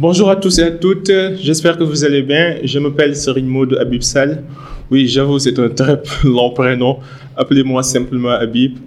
Bonjour 0.00 0.30
à 0.30 0.36
tous 0.36 0.60
et 0.60 0.62
à 0.62 0.70
toutes, 0.70 1.10
j'espère 1.40 1.76
que 1.76 1.82
vous 1.82 2.04
allez 2.04 2.22
bien. 2.22 2.58
Je 2.62 2.78
m'appelle 2.78 3.16
Serine 3.16 3.48
Maud 3.48 3.76
Habib 3.80 4.00
Sal. 4.00 4.44
Oui, 4.92 5.08
j'avoue, 5.08 5.40
c'est 5.40 5.58
un 5.58 5.70
très 5.70 6.00
long 6.24 6.50
prénom. 6.50 6.98
Appelez-moi 7.36 7.82
simplement 7.82 8.28
Habib. 8.28 8.78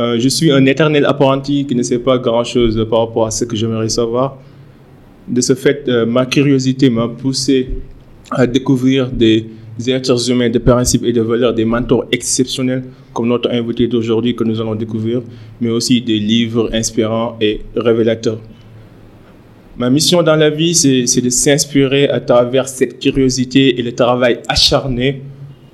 Euh, 0.00 0.18
je 0.18 0.28
suis 0.28 0.50
un 0.50 0.66
éternel 0.66 1.04
apprenti 1.04 1.66
qui 1.66 1.76
ne 1.76 1.84
sait 1.84 2.00
pas 2.00 2.18
grand-chose 2.18 2.84
par 2.90 2.98
rapport 3.06 3.26
à 3.26 3.30
ce 3.30 3.44
que 3.44 3.54
j'aimerais 3.54 3.88
savoir. 3.88 4.38
De 5.28 5.40
ce 5.40 5.54
fait, 5.54 5.84
euh, 5.86 6.04
ma 6.04 6.26
curiosité 6.26 6.90
m'a 6.90 7.06
poussé 7.06 7.68
à 8.32 8.48
découvrir 8.48 9.08
des 9.08 9.46
êtres 9.86 10.32
humains 10.32 10.50
de 10.50 10.58
principes 10.58 11.04
et 11.04 11.12
de 11.12 11.20
valeurs, 11.20 11.54
des 11.54 11.64
mentors 11.64 12.06
exceptionnels 12.10 12.82
comme 13.12 13.28
notre 13.28 13.52
invité 13.52 13.86
d'aujourd'hui 13.86 14.34
que 14.34 14.42
nous 14.42 14.60
allons 14.60 14.74
découvrir, 14.74 15.22
mais 15.60 15.70
aussi 15.70 16.00
des 16.00 16.18
livres 16.18 16.70
inspirants 16.72 17.36
et 17.40 17.60
révélateurs. 17.76 18.40
Ma 19.78 19.90
mission 19.90 20.22
dans 20.22 20.36
la 20.36 20.48
vie, 20.48 20.74
c'est 20.74 21.20
de 21.20 21.28
s'inspirer 21.28 22.08
à 22.08 22.18
travers 22.18 22.66
cette 22.66 22.98
curiosité 22.98 23.78
et 23.78 23.82
le 23.82 23.92
travail 23.92 24.40
acharné 24.48 25.20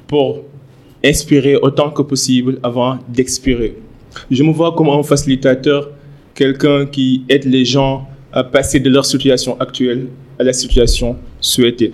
pour 0.09 0.43
inspirer 1.05 1.55
autant 1.55 1.91
que 1.91 2.03
possible 2.03 2.59
avant 2.65 2.99
d'expirer. 3.09 3.77
Je 4.29 4.43
me 4.43 4.51
vois 4.51 4.73
comme 4.73 4.89
un 4.89 5.05
facilitateur, 5.05 5.91
quelqu'un 6.35 6.87
qui 6.87 7.25
aide 7.29 7.45
les 7.45 7.65
gens 7.65 8.09
à 8.33 8.43
passer 8.43 8.81
de 8.81 8.91
leur 8.91 9.05
situation 9.05 9.57
actuelle 9.61 10.09
à 10.37 10.43
la 10.43 10.53
situation 10.53 11.17
souhaitée. 11.41 11.93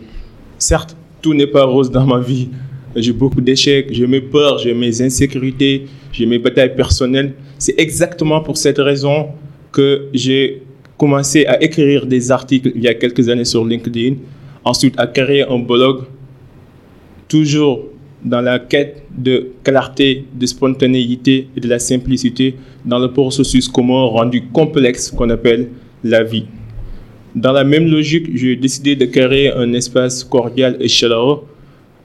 Certes, 0.59 0.97
tout 1.21 1.35
n'est 1.35 1.47
pas 1.47 1.65
rose 1.65 1.91
dans 1.91 2.07
ma 2.07 2.21
vie. 2.21 2.49
J'ai 2.97 3.13
beaucoup 3.13 3.43
d'échecs, 3.43 3.89
j'ai 3.91 4.07
mes 4.07 4.23
peurs, 4.23 4.57
j'ai 4.57 4.73
mes 4.73 5.03
insécurités, 5.03 5.87
j'ai 6.11 6.25
mes 6.25 6.39
batailles 6.39 6.75
personnelles. 6.75 7.35
C'est 7.59 7.79
exactement 7.79 8.41
pour 8.41 8.57
cette 8.57 8.79
raison 8.79 9.29
que 9.73 10.07
j'ai 10.15 10.63
commencé 10.99 11.47
à 11.47 11.63
écrire 11.63 12.05
des 12.07 12.31
articles 12.31 12.73
il 12.75 12.83
y 12.83 12.89
a 12.89 12.95
quelques 12.95 13.29
années 13.29 13.45
sur 13.45 13.65
LinkedIn, 13.65 14.17
ensuite 14.65 14.95
à 14.99 15.07
créer 15.07 15.45
un 15.45 15.61
blog, 15.61 16.03
toujours 17.29 17.85
dans 18.23 18.41
la 18.41 18.59
quête 18.59 19.05
de 19.17 19.53
clarté, 19.63 20.25
de 20.35 20.45
spontanéité 20.45 21.49
et 21.57 21.61
de 21.61 21.69
la 21.69 21.79
simplicité 21.79 22.57
dans 22.85 22.99
le 22.99 23.13
processus 23.13 23.69
commun 23.69 24.07
rendu 24.07 24.43
complexe 24.53 25.11
qu'on 25.11 25.31
appelle 25.31 25.69
la 26.03 26.25
vie. 26.25 26.47
Dans 27.35 27.53
la 27.53 27.63
même 27.63 27.89
logique, 27.89 28.37
j'ai 28.37 28.57
décidé 28.57 28.97
de 28.97 29.05
créer 29.05 29.53
un 29.53 29.73
espace 29.73 30.25
cordial 30.25 30.77
et 30.81 30.89
chaleureux, 30.89 31.45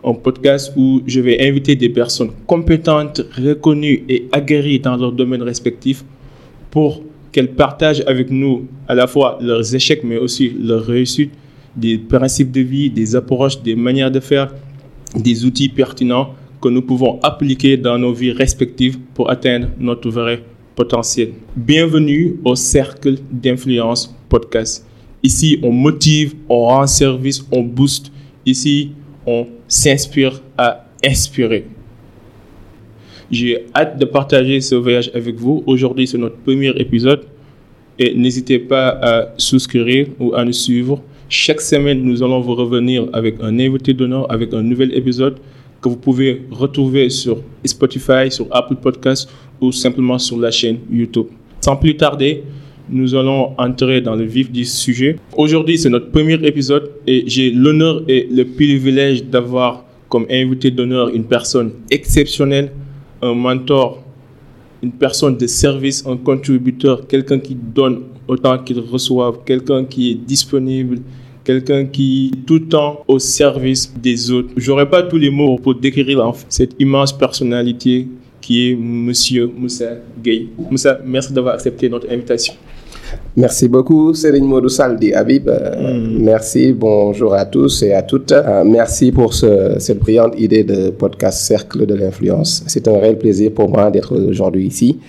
un 0.03 0.13
podcast 0.13 0.73
où 0.75 1.01
je 1.07 1.19
vais 1.21 1.47
inviter 1.47 1.75
des 1.75 1.89
personnes 1.89 2.31
compétentes, 2.45 3.21
reconnues 3.37 4.03
et 4.07 4.27
aguerries 4.31 4.79
dans 4.79 4.97
leur 4.97 5.13
domaine 5.13 5.41
respectif 5.41 6.03
pour 6.69 7.01
qu'elles 7.33 7.51
partagent 7.51 8.03
avec 8.07 8.29
nous 8.31 8.67
à 8.87 8.95
la 8.95 9.07
fois 9.07 9.37
leurs 9.41 9.75
échecs, 9.75 10.03
mais 10.03 10.17
aussi 10.17 10.51
leurs 10.51 10.85
réussites, 10.85 11.33
des 11.75 11.97
principes 11.97 12.51
de 12.51 12.61
vie, 12.61 12.89
des 12.89 13.15
approches, 13.15 13.61
des 13.61 13.75
manières 13.75 14.11
de 14.11 14.19
faire, 14.19 14.53
des 15.15 15.43
outils 15.43 15.69
pertinents 15.69 16.35
que 16.61 16.69
nous 16.69 16.83
pouvons 16.83 17.19
appliquer 17.23 17.75
dans 17.75 17.97
nos 17.97 18.13
vies 18.13 18.31
respectives 18.31 18.97
pour 19.13 19.29
atteindre 19.29 19.67
notre 19.79 20.09
vrai 20.09 20.43
potentiel. 20.75 21.33
Bienvenue 21.55 22.39
au 22.45 22.55
Cercle 22.55 23.15
d'influence 23.31 24.15
podcast. 24.29 24.85
Ici, 25.23 25.59
on 25.63 25.71
motive, 25.71 26.35
on 26.47 26.65
rend 26.67 26.87
service, 26.87 27.43
on 27.51 27.63
booste. 27.63 28.11
Ici, 28.45 28.91
on 29.25 29.47
s'inspire 29.67 30.41
à 30.57 30.85
inspirer. 31.03 31.65
J'ai 33.31 33.65
hâte 33.75 33.99
de 33.99 34.05
partager 34.05 34.61
ce 34.61 34.75
voyage 34.75 35.11
avec 35.13 35.35
vous. 35.35 35.63
Aujourd'hui, 35.65 36.07
c'est 36.07 36.17
notre 36.17 36.37
premier 36.37 36.69
épisode. 36.77 37.21
Et 37.99 38.15
n'hésitez 38.15 38.59
pas 38.59 38.89
à 39.01 39.33
souscrire 39.37 40.07
ou 40.19 40.33
à 40.33 40.43
nous 40.43 40.53
suivre. 40.53 41.01
Chaque 41.29 41.61
semaine, 41.61 42.03
nous 42.03 42.23
allons 42.23 42.41
vous 42.41 42.55
revenir 42.55 43.07
avec 43.13 43.35
un 43.41 43.57
invité 43.59 43.93
d'honneur, 43.93 44.31
avec 44.31 44.53
un 44.53 44.61
nouvel 44.61 44.95
épisode 44.95 45.37
que 45.81 45.89
vous 45.89 45.97
pouvez 45.97 46.41
retrouver 46.51 47.09
sur 47.09 47.39
Spotify, 47.65 48.29
sur 48.31 48.47
Apple 48.51 48.75
Podcasts 48.75 49.29
ou 49.61 49.71
simplement 49.71 50.17
sur 50.17 50.37
la 50.37 50.49
chaîne 50.49 50.79
YouTube. 50.91 51.27
Sans 51.61 51.75
plus 51.75 51.95
tarder, 51.95 52.43
nous 52.89 53.15
allons 53.15 53.53
entrer 53.57 54.01
dans 54.01 54.15
le 54.15 54.25
vif 54.25 54.51
du 54.51 54.65
sujet. 54.65 55.17
Aujourd'hui, 55.37 55.77
c'est 55.77 55.89
notre 55.89 56.11
premier 56.11 56.35
épisode 56.45 56.91
et 57.07 57.23
j'ai 57.27 57.51
l'honneur 57.51 58.03
et 58.07 58.27
le 58.31 58.43
privilège 58.45 59.23
d'avoir 59.25 59.85
comme 60.09 60.25
invité 60.29 60.69
d'honneur 60.69 61.09
une 61.09 61.23
personne 61.23 61.71
exceptionnelle, 61.89 62.71
un 63.23 63.33
mentor, 63.33 64.03
une 64.81 64.91
personne 64.91 65.37
de 65.37 65.47
service, 65.47 66.05
un 66.05 66.17
contributeur, 66.17 67.07
quelqu'un 67.07 67.39
qui 67.39 67.55
donne 67.55 68.03
autant 68.27 68.57
qu'il 68.57 68.79
reçoit, 68.79 69.41
quelqu'un 69.45 69.85
qui 69.85 70.11
est 70.11 70.15
disponible, 70.15 70.99
quelqu'un 71.43 71.85
qui 71.85 72.31
est 72.33 72.45
tout 72.45 72.55
le 72.55 72.67
temps 72.67 73.03
au 73.07 73.19
service 73.19 73.93
des 73.95 74.29
autres. 74.31 74.49
J'aurais 74.57 74.89
pas 74.89 75.03
tous 75.03 75.17
les 75.17 75.29
mots 75.29 75.57
pour 75.57 75.75
décrire 75.75 76.33
cette 76.49 76.75
immense 76.79 77.13
personnalité 77.13 78.07
qui 78.41 78.69
est 78.69 78.75
Monsieur 78.75 79.47
Moussa 79.47 79.95
Gay. 80.21 80.47
Moussa, 80.69 80.99
merci 81.05 81.31
d'avoir 81.31 81.55
accepté 81.55 81.87
notre 81.87 82.11
invitation. 82.11 82.53
Merci 83.35 83.67
beaucoup, 83.67 84.13
Serigne 84.13 84.45
Modou 84.45 84.69
Saldi 84.69 85.13
Habib. 85.13 85.49
Euh, 85.49 85.97
mm. 85.97 86.23
Merci, 86.23 86.71
bonjour 86.71 87.33
à 87.33 87.45
tous 87.45 87.81
et 87.83 87.93
à 87.93 88.03
toutes. 88.03 88.31
Euh, 88.31 88.63
merci 88.63 89.11
pour 89.11 89.33
ce, 89.33 89.75
cette 89.79 89.99
brillante 89.99 90.39
idée 90.39 90.63
de 90.63 90.89
podcast 90.91 91.39
Cercle 91.39 91.85
de 91.85 91.95
l'influence. 91.95 92.63
C'est 92.67 92.87
un 92.87 92.99
réel 92.99 93.17
plaisir 93.17 93.51
pour 93.51 93.69
moi 93.69 93.89
d'être 93.89 94.15
aujourd'hui 94.15 94.67
ici 94.67 94.99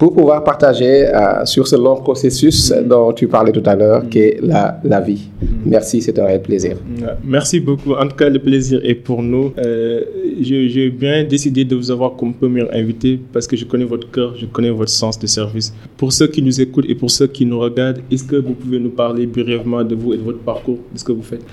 pour 0.00 0.14
pouvoir 0.14 0.42
partager 0.42 1.06
euh, 1.08 1.44
sur 1.44 1.68
ce 1.68 1.76
long 1.76 1.96
processus 1.96 2.72
dont 2.92 3.12
tu 3.12 3.28
parlais 3.28 3.52
tout 3.52 3.62
à 3.66 3.74
l'heure, 3.76 4.02
qui 4.08 4.18
est 4.20 4.38
la, 4.42 4.80
la 4.82 4.98
vie. 4.98 5.28
Merci, 5.66 6.00
c'est 6.00 6.18
un 6.18 6.24
réel 6.24 6.40
plaisir. 6.40 6.76
Merci 7.22 7.60
beaucoup. 7.60 7.92
En 7.92 8.06
tout 8.08 8.16
cas, 8.16 8.30
le 8.30 8.38
plaisir 8.38 8.80
est 8.82 8.94
pour 8.94 9.22
nous. 9.22 9.52
Euh, 9.58 10.00
J'ai 10.40 10.88
bien 10.88 11.24
décidé 11.24 11.66
de 11.66 11.76
vous 11.76 11.90
avoir 11.90 12.16
comme 12.16 12.32
premier 12.32 12.64
invité 12.72 13.20
parce 13.30 13.46
que 13.46 13.56
je 13.58 13.66
connais 13.66 13.84
votre 13.84 14.10
cœur, 14.10 14.34
je 14.40 14.46
connais 14.46 14.70
votre 14.70 14.90
sens 15.02 15.18
de 15.18 15.26
service. 15.26 15.68
Pour 15.98 16.10
ceux 16.14 16.28
qui 16.28 16.40
nous 16.40 16.58
écoutent 16.64 16.88
et 16.88 16.94
pour 16.94 17.10
ceux 17.10 17.26
qui 17.26 17.44
nous 17.44 17.60
regardent, 17.60 18.00
est-ce 18.10 18.24
que 18.24 18.36
vous 18.36 18.54
pouvez 18.54 18.78
nous 18.78 18.88
parler 19.02 19.26
brièvement 19.26 19.84
de 19.84 19.94
vous 19.94 20.14
et 20.14 20.16
de 20.16 20.22
votre 20.22 20.38
parcours, 20.38 20.78
de 20.94 20.98
ce 20.98 21.04
que 21.04 21.12
vous 21.12 21.22
faites? 21.22 21.44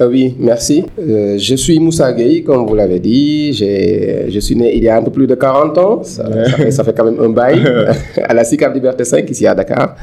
Euh, 0.00 0.08
Oui, 0.08 0.32
merci. 0.38 0.84
Euh, 1.00 1.36
je 1.38 1.56
suis 1.56 1.80
Moussa 1.80 2.12
Gueye, 2.12 2.44
comme 2.44 2.64
vous 2.68 2.76
l'avez 2.76 3.00
dit. 3.00 3.52
Je 3.52 4.38
suis 4.38 4.54
né 4.54 4.76
il 4.76 4.84
y 4.84 4.88
a 4.88 4.96
un 4.96 5.02
peu 5.02 5.10
plus 5.10 5.26
de 5.26 5.34
40 5.34 5.76
ans. 5.78 6.04
Ça, 6.04 6.24
ça, 6.44 6.56
fait, 6.56 6.70
ça 6.70 6.84
fait 6.84 6.94
quand 6.96 7.04
même 7.10 7.18
un 7.20 7.30
bail. 7.30 7.58
à 8.22 8.34
la 8.34 8.44
CICAP 8.44 8.74
Liberté 8.74 9.04
5, 9.04 9.28
ici 9.30 9.46
à 9.46 9.54
Dakar, 9.54 9.96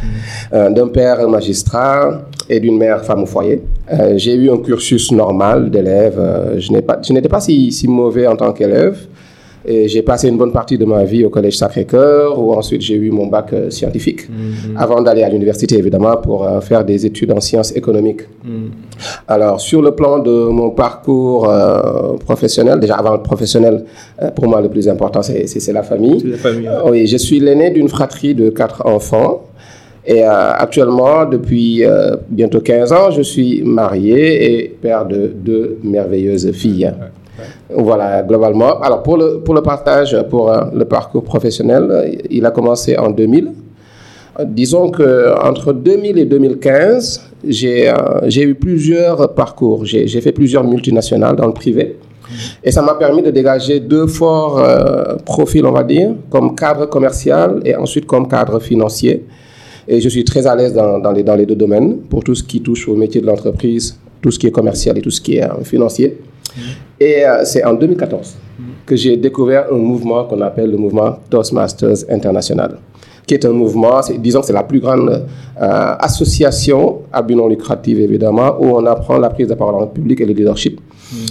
euh, 0.53 0.69
d'un 0.69 0.87
père 0.87 1.27
magistrat 1.27 2.21
et 2.49 2.59
d'une 2.59 2.77
mère 2.77 3.03
femme 3.03 3.23
au 3.23 3.25
foyer. 3.25 3.61
Euh, 3.91 4.13
j'ai 4.17 4.35
eu 4.35 4.49
un 4.51 4.57
cursus 4.57 5.11
normal 5.11 5.69
d'élève. 5.69 6.15
Euh, 6.17 6.59
je 6.59 6.71
n'étais 7.13 7.29
pas, 7.29 7.39
si, 7.39 7.71
si, 7.71 7.87
mauvais 7.87 8.27
en 8.27 8.35
tant 8.35 8.53
qu'élève. 8.53 8.97
Et 9.65 9.87
j'ai 9.87 10.01
passé 10.01 10.27
une 10.27 10.37
bonne 10.37 10.51
partie 10.51 10.77
de 10.77 10.85
ma 10.85 11.03
vie 11.03 11.23
au 11.23 11.29
collège 11.29 11.57
Sacré-Cœur, 11.57 12.37
où 12.37 12.53
ensuite 12.53 12.81
j'ai 12.81 12.95
eu 12.95 13.11
mon 13.11 13.27
bac 13.27 13.53
scientifique, 13.69 14.29
mhm. 14.29 14.75
avant 14.77 15.01
d'aller 15.01 15.23
à 15.23 15.29
l'université 15.29 15.77
évidemment 15.77 16.17
pour 16.17 16.47
faire 16.61 16.83
des 16.83 17.05
études 17.05 17.31
en 17.31 17.39
sciences 17.39 17.75
économiques. 17.75 18.21
Mhm. 18.43 18.71
Alors 19.27 19.61
sur 19.61 19.81
le 19.81 19.91
plan 19.91 20.19
de 20.19 20.47
mon 20.49 20.71
parcours 20.71 21.49
professionnel, 22.25 22.79
déjà 22.79 22.95
avant 22.95 23.13
le 23.13 23.21
professionnel, 23.21 23.85
pour 24.35 24.47
moi 24.47 24.61
le 24.61 24.69
plus 24.69 24.87
important 24.89 25.21
c'est 25.21 25.71
la 25.71 25.83
famille. 25.83 26.21
La 26.23 26.37
famille 26.37 26.69
oui, 26.85 27.07
je 27.07 27.17
suis 27.17 27.39
l'aîné 27.39 27.71
d'une 27.71 27.89
fratrie 27.89 28.35
de 28.35 28.49
quatre 28.49 28.85
enfants. 28.85 29.43
Et 30.05 30.21
actuellement, 30.23 31.25
depuis 31.25 31.83
bientôt 32.29 32.59
15 32.59 32.91
ans, 32.91 33.11
je 33.11 33.21
suis 33.21 33.61
marié 33.63 34.61
et 34.61 34.67
père 34.67 35.05
de 35.05 35.31
deux 35.33 35.79
merveilleuses 35.83 36.51
filles. 36.51 36.91
Voilà, 37.69 38.23
globalement. 38.23 38.79
Alors, 38.81 39.03
pour 39.03 39.17
le, 39.17 39.39
pour 39.39 39.53
le 39.53 39.61
partage, 39.61 40.17
pour 40.29 40.51
le 40.73 40.85
parcours 40.85 41.23
professionnel, 41.23 42.19
il 42.29 42.45
a 42.45 42.51
commencé 42.51 42.97
en 42.97 43.09
2000. 43.09 43.51
Disons 44.45 44.89
qu'entre 44.89 45.73
2000 45.73 46.17
et 46.17 46.25
2015, 46.25 47.21
j'ai 47.47 47.93
eu 48.41 48.55
plusieurs 48.55 49.33
parcours. 49.33 49.85
J'ai 49.85 50.21
fait 50.21 50.31
plusieurs 50.31 50.63
multinationales 50.63 51.35
dans 51.35 51.47
le 51.47 51.53
privé. 51.53 51.97
Et 52.63 52.71
ça 52.71 52.81
m'a 52.81 52.95
permis 52.95 53.21
de 53.21 53.31
dégager 53.31 53.79
deux 53.79 54.07
forts 54.07 54.59
euh, 54.59 55.15
profils, 55.25 55.65
on 55.65 55.71
va 55.71 55.83
dire, 55.83 56.11
comme 56.29 56.55
cadre 56.55 56.85
commercial 56.85 57.61
et 57.65 57.75
ensuite 57.75 58.05
comme 58.05 58.27
cadre 58.27 58.59
financier. 58.59 59.25
Et 59.87 59.99
je 59.99 60.09
suis 60.09 60.23
très 60.23 60.47
à 60.47 60.55
l'aise 60.55 60.73
dans, 60.73 61.11
les, 61.11 61.23
dans 61.23 61.35
les 61.35 61.45
deux 61.45 61.55
domaines, 61.55 61.97
pour 62.09 62.23
tout 62.23 62.35
ce 62.35 62.43
qui 62.43 62.61
touche 62.61 62.87
au 62.87 62.95
métier 62.95 63.19
de 63.19 63.27
l'entreprise, 63.27 63.99
tout 64.21 64.31
ce 64.31 64.39
qui 64.39 64.47
est 64.47 64.51
commercial 64.51 64.97
et 64.97 65.01
tout 65.01 65.11
ce 65.11 65.19
qui 65.21 65.37
est 65.37 65.43
euh, 65.43 65.63
financier. 65.63 66.17
Et 66.99 67.25
euh, 67.25 67.43
c'est 67.45 67.63
en 67.63 67.73
2014 67.73 68.37
que 68.85 68.95
j'ai 68.95 69.17
découvert 69.17 69.65
un 69.71 69.77
mouvement 69.77 70.25
qu'on 70.25 70.41
appelle 70.41 70.71
le 70.71 70.77
mouvement 70.77 71.17
Toastmasters 71.29 72.09
International, 72.09 72.77
qui 73.25 73.33
est 73.33 73.45
un 73.45 73.51
mouvement, 73.51 74.01
disons 74.19 74.41
que 74.41 74.47
c'est 74.47 74.53
la 74.53 74.63
plus 74.63 74.79
grande 74.79 75.09
euh, 75.09 75.95
association 75.99 77.01
à 77.11 77.21
but 77.21 77.35
non 77.35 77.47
lucratif, 77.47 77.97
évidemment, 77.97 78.55
où 78.59 78.65
on 78.77 78.85
apprend 78.85 79.17
la 79.17 79.29
prise 79.29 79.47
de 79.47 79.53
parole 79.55 79.75
en 79.75 79.87
public 79.87 80.21
et 80.21 80.25
le 80.25 80.33
leadership. 80.33 80.79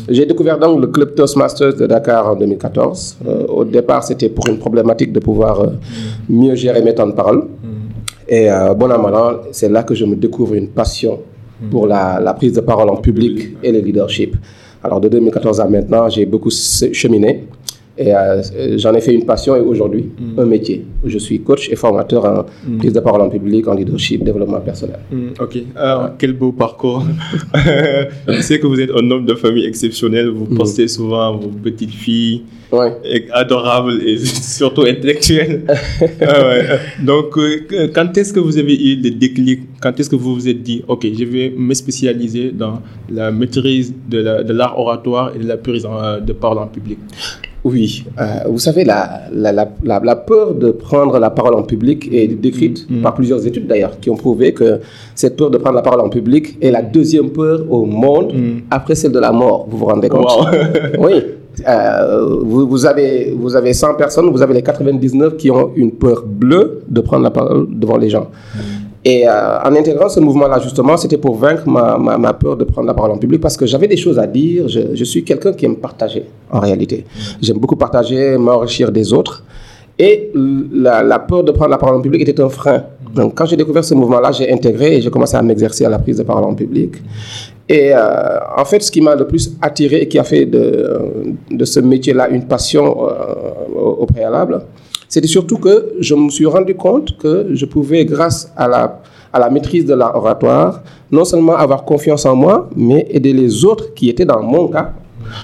J'ai 0.08 0.26
découvert 0.26 0.58
donc 0.58 0.80
le 0.80 0.86
club 0.88 1.14
Toastmasters 1.14 1.74
de 1.74 1.86
Dakar 1.86 2.28
en 2.28 2.36
2014. 2.36 3.18
Euh, 3.26 3.46
au 3.46 3.64
départ, 3.64 4.02
c'était 4.04 4.28
pour 4.28 4.46
une 4.48 4.58
problématique 4.58 5.12
de 5.12 5.20
pouvoir 5.20 5.60
euh, 5.60 5.66
mieux 6.28 6.54
gérer 6.54 6.82
mes 6.82 6.94
temps 6.94 7.06
de 7.06 7.12
parole. 7.12 7.48
Et 8.28 8.50
euh, 8.50 8.74
bon 8.74 8.90
an, 8.90 8.98
mal 9.02 9.14
c'est 9.50 9.68
là 9.68 9.82
que 9.82 9.94
je 9.94 10.04
me 10.04 10.16
découvre 10.16 10.54
une 10.54 10.68
passion 10.68 11.20
pour 11.70 11.86
la, 11.86 12.18
la 12.20 12.34
prise 12.34 12.52
de 12.52 12.60
parole 12.60 12.88
en 12.90 12.96
public 12.96 13.56
et 13.62 13.70
le 13.72 13.80
leadership. 13.80 14.36
Alors 14.84 15.00
de 15.00 15.08
2014 15.08 15.60
à 15.60 15.66
maintenant, 15.66 16.08
j'ai 16.08 16.26
beaucoup 16.26 16.50
cheminé. 16.50 17.44
Et 17.98 18.14
euh, 18.14 18.42
j'en 18.78 18.94
ai 18.94 19.02
fait 19.02 19.14
une 19.14 19.26
passion 19.26 19.54
et 19.54 19.60
aujourd'hui 19.60 20.10
mm. 20.18 20.38
un 20.38 20.46
métier. 20.46 20.84
Je 21.04 21.18
suis 21.18 21.40
coach 21.40 21.68
et 21.70 21.76
formateur 21.76 22.24
en 22.24 22.46
mm. 22.66 22.78
prise 22.78 22.92
de 22.94 23.00
parole 23.00 23.20
en 23.20 23.28
public, 23.28 23.68
en 23.68 23.74
leadership, 23.74 24.24
développement 24.24 24.60
personnel. 24.60 25.00
Mm, 25.10 25.28
ok. 25.38 25.58
Alors, 25.76 26.10
quel 26.18 26.32
beau 26.32 26.52
parcours. 26.52 27.04
je 28.28 28.40
sais 28.40 28.58
que 28.58 28.66
vous 28.66 28.80
êtes 28.80 28.90
un 28.90 29.10
homme 29.10 29.26
de 29.26 29.34
famille 29.34 29.66
exceptionnel. 29.66 30.28
Vous 30.28 30.46
postez 30.46 30.88
souvent 30.88 31.36
vos 31.36 31.48
petites 31.48 31.92
filles. 31.92 32.44
Ouais. 32.72 33.28
Adorables 33.32 34.00
et 34.02 34.16
surtout 34.24 34.82
intellectuelles. 34.82 35.64
ah 36.22 36.48
ouais. 36.48 36.64
Donc, 37.04 37.36
euh, 37.36 37.88
quand 37.94 38.16
est-ce 38.16 38.32
que 38.32 38.40
vous 38.40 38.56
avez 38.56 38.74
eu 38.74 38.96
le 38.96 39.10
déclic 39.10 39.60
Quand 39.82 40.00
est-ce 40.00 40.08
que 40.08 40.16
vous 40.16 40.34
vous 40.34 40.48
êtes 40.48 40.62
dit, 40.62 40.82
OK, 40.88 41.06
je 41.06 41.24
vais 41.24 41.52
me 41.54 41.74
spécialiser 41.74 42.52
dans 42.52 42.80
la 43.10 43.30
maîtrise 43.30 43.92
de 44.08 44.50
l'art 44.50 44.78
oratoire 44.78 45.32
et 45.36 45.40
de 45.40 45.46
la 45.46 45.58
prise 45.58 45.82
de 45.82 46.32
parole 46.32 46.58
en 46.58 46.68
public? 46.68 46.98
Oui, 47.64 48.04
euh, 48.18 48.24
vous 48.48 48.58
savez, 48.58 48.82
la, 48.82 49.22
la, 49.32 49.52
la, 49.52 49.68
la, 49.84 50.16
peur 50.16 50.54
de 50.54 50.72
prendre 50.72 51.18
la 51.20 51.30
parole 51.30 51.54
en 51.54 51.62
public 51.62 52.08
est 52.12 52.26
décrite 52.26 52.90
mm. 52.90 53.02
par 53.02 53.14
plusieurs 53.14 53.46
études 53.46 53.68
d'ailleurs, 53.68 54.00
qui 54.00 54.10
ont 54.10 54.16
prouvé 54.16 54.52
que 54.52 54.80
cette 55.14 55.36
peur 55.36 55.48
de 55.48 55.58
prendre 55.58 55.76
la 55.76 55.82
parole 55.82 56.00
en 56.00 56.08
public 56.08 56.58
est 56.60 56.72
la 56.72 56.82
deuxième 56.82 57.30
peur 57.30 57.60
au 57.70 57.84
monde 57.84 58.32
mm. 58.34 58.62
après 58.70 58.96
celle 58.96 59.12
de 59.12 59.20
la 59.20 59.30
mort. 59.30 59.66
Vous 59.68 59.78
vous 59.78 59.86
rendez 59.86 60.08
compte? 60.08 60.26
Oui. 60.98 61.22
Euh, 61.68 62.40
vous, 62.42 62.66
vous, 62.66 62.86
avez, 62.86 63.34
vous 63.38 63.54
avez 63.54 63.74
100 63.74 63.94
personnes, 63.94 64.30
vous 64.30 64.40
avez 64.42 64.54
les 64.54 64.62
99 64.62 65.36
qui 65.36 65.50
ont 65.50 65.70
une 65.76 65.92
peur 65.92 66.24
bleue 66.26 66.80
de 66.88 67.00
prendre 67.02 67.22
la 67.22 67.30
parole 67.30 67.66
devant 67.70 67.98
les 67.98 68.10
gens. 68.10 68.28
Mm. 68.54 68.58
Et 69.04 69.26
euh, 69.26 69.58
en 69.64 69.74
intégrant 69.74 70.08
ce 70.08 70.20
mouvement-là, 70.20 70.60
justement, 70.60 70.96
c'était 70.96 71.16
pour 71.18 71.36
vaincre 71.36 71.66
ma, 71.66 72.32
peur 72.34 72.56
de 72.56 72.64
prendre 72.64 72.86
la 72.86 72.94
parole 72.94 73.10
en 73.10 73.18
public 73.18 73.40
parce 73.40 73.56
que 73.56 73.66
j'avais 73.66 73.88
des 73.88 73.96
choses 73.96 74.18
à 74.18 74.26
dire. 74.26 74.68
Je, 74.68 75.04
suis 75.04 75.24
quelqu'un 75.24 75.52
qui 75.52 75.66
aime 75.66 75.76
partager, 75.76 76.24
en 76.50 76.60
réalité. 76.60 77.04
J'aime 77.40 77.58
beaucoup 77.58 77.76
partager, 77.76 78.38
m'enrichir 78.38 78.92
des 78.92 79.12
autres. 79.12 79.44
Et 79.98 80.30
la, 80.34 81.18
peur 81.18 81.42
de 81.42 81.52
prendre 81.52 81.70
la 81.70 81.78
parole 81.78 81.96
en 81.96 82.00
public 82.00 82.22
était 82.22 82.40
un 82.40 82.48
frein. 82.48 82.84
Donc, 83.14 83.34
quand 83.34 83.44
j'ai 83.44 83.56
découvert 83.56 83.84
ce 83.84 83.94
mouvement-là, 83.94 84.32
j'ai 84.32 84.50
intégré 84.50 84.96
et 84.96 85.00
j'ai 85.02 85.10
commencé 85.10 85.36
à 85.36 85.42
m'exercer 85.42 85.84
à 85.84 85.88
la 85.88 85.98
prise 85.98 86.16
de 86.18 86.22
parole 86.22 86.44
en 86.44 86.54
public. 86.54 86.94
Et 87.68 87.94
euh, 87.94 88.38
en 88.56 88.64
fait, 88.64 88.82
ce 88.82 88.90
qui 88.90 89.00
m'a 89.00 89.14
le 89.14 89.26
plus 89.26 89.56
attiré 89.60 90.02
et 90.02 90.08
qui 90.08 90.18
a 90.18 90.24
fait 90.24 90.46
de, 90.46 90.98
de 91.50 91.64
ce 91.64 91.80
métier-là 91.80 92.28
une 92.28 92.44
passion 92.46 93.08
euh, 93.08 93.78
au, 93.78 94.06
préalable, 94.06 94.62
c'était 95.12 95.28
surtout 95.28 95.58
que 95.58 95.92
je 96.00 96.14
me 96.14 96.30
suis 96.30 96.46
rendu 96.46 96.74
compte 96.74 97.18
que 97.18 97.48
je 97.52 97.66
pouvais, 97.66 98.06
grâce 98.06 98.50
à 98.56 98.66
la, 98.66 99.50
maîtrise 99.50 99.84
de 99.84 99.92
l'oratoire, 99.92 100.82
non 101.10 101.26
seulement 101.26 101.54
avoir 101.54 101.84
confiance 101.84 102.24
en 102.24 102.34
moi, 102.34 102.70
mais 102.74 103.06
aider 103.10 103.34
les 103.34 103.62
autres 103.66 103.92
qui 103.92 104.08
étaient 104.08 104.24
dans 104.24 104.42
mon 104.42 104.68
cas 104.68 104.94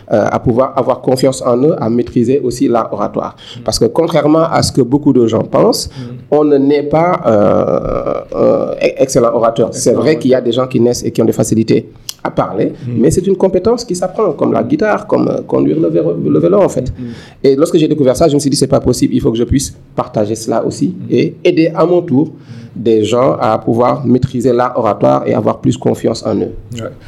à 0.09 0.39
pouvoir 0.39 0.73
avoir 0.77 1.01
confiance 1.01 1.43
en 1.43 1.57
eux, 1.63 1.75
à 1.79 1.89
maîtriser 1.91 2.41
aussi 2.41 2.69
l'art 2.69 2.93
oratoire. 2.93 3.37
Parce 3.65 3.79
que 3.79 3.87
contrairement 3.87 4.45
à 4.45 4.63
ce 4.63 4.73
que 4.73 4.83
beaucoup 4.83 5.13
de 5.13 5.27
gens 5.27 5.43
pensent, 5.43 5.91
on 6.31 6.45
ne 6.45 6.57
naît 6.57 6.83
pas 6.83 7.21
euh, 7.27 8.21
euh, 8.35 8.75
excellent 8.81 9.33
orateur. 9.35 9.69
C'est 9.73 9.93
vrai 9.93 10.19
qu'il 10.19 10.31
y 10.31 10.35
a 10.35 10.41
des 10.41 10.53
gens 10.53 10.67
qui 10.67 10.81
naissent 10.81 11.05
et 11.05 11.11
qui 11.11 11.23
ont 11.23 11.25
des 11.25 11.33
facilités 11.33 11.89
à 12.23 12.31
parler, 12.31 12.67
mm. 12.67 12.93
mais 12.99 13.11
c'est 13.11 13.27
une 13.27 13.37
compétence 13.37 13.85
qui 13.85 13.95
s'apprend, 13.95 14.33
comme 14.33 14.53
la 14.53 14.65
guitare, 14.65 15.07
comme 15.07 15.29
euh, 15.29 15.41
conduire 15.43 15.79
le 15.79 15.89
vélo, 15.89 16.17
le 16.17 16.39
vélo 16.39 16.59
en 16.61 16.69
fait. 16.69 16.91
Mm. 16.91 17.05
Et 17.45 17.57
lorsque 17.57 17.77
j'ai 17.77 17.89
découvert 17.89 18.17
ça, 18.17 18.29
je 18.29 18.35
me 18.35 18.41
suis 18.41 18.51
dit 18.51 18.57
c'est 18.57 18.67
pas 18.67 18.81
possible, 18.81 19.15
il 19.15 19.21
faut 19.21 19.31
que 19.31 19.39
je 19.39 19.45
puisse 19.45 19.75
partager 19.95 20.35
cela 20.35 20.65
aussi 20.65 20.89
mm. 20.89 21.05
et 21.11 21.35
aider 21.45 21.71
à 21.75 21.87
mon 21.87 22.03
tour 22.03 22.33
des 22.79 23.05
gens 23.05 23.37
à 23.41 23.59
pouvoir 23.59 24.07
maîtriser 24.07 24.53
l'art 24.53 24.79
oratoire 24.79 25.27
et 25.27 25.35
avoir 25.35 25.61
plus 25.61 25.77
confiance 25.77 26.25
en 26.25 26.37
eux. 26.41 26.53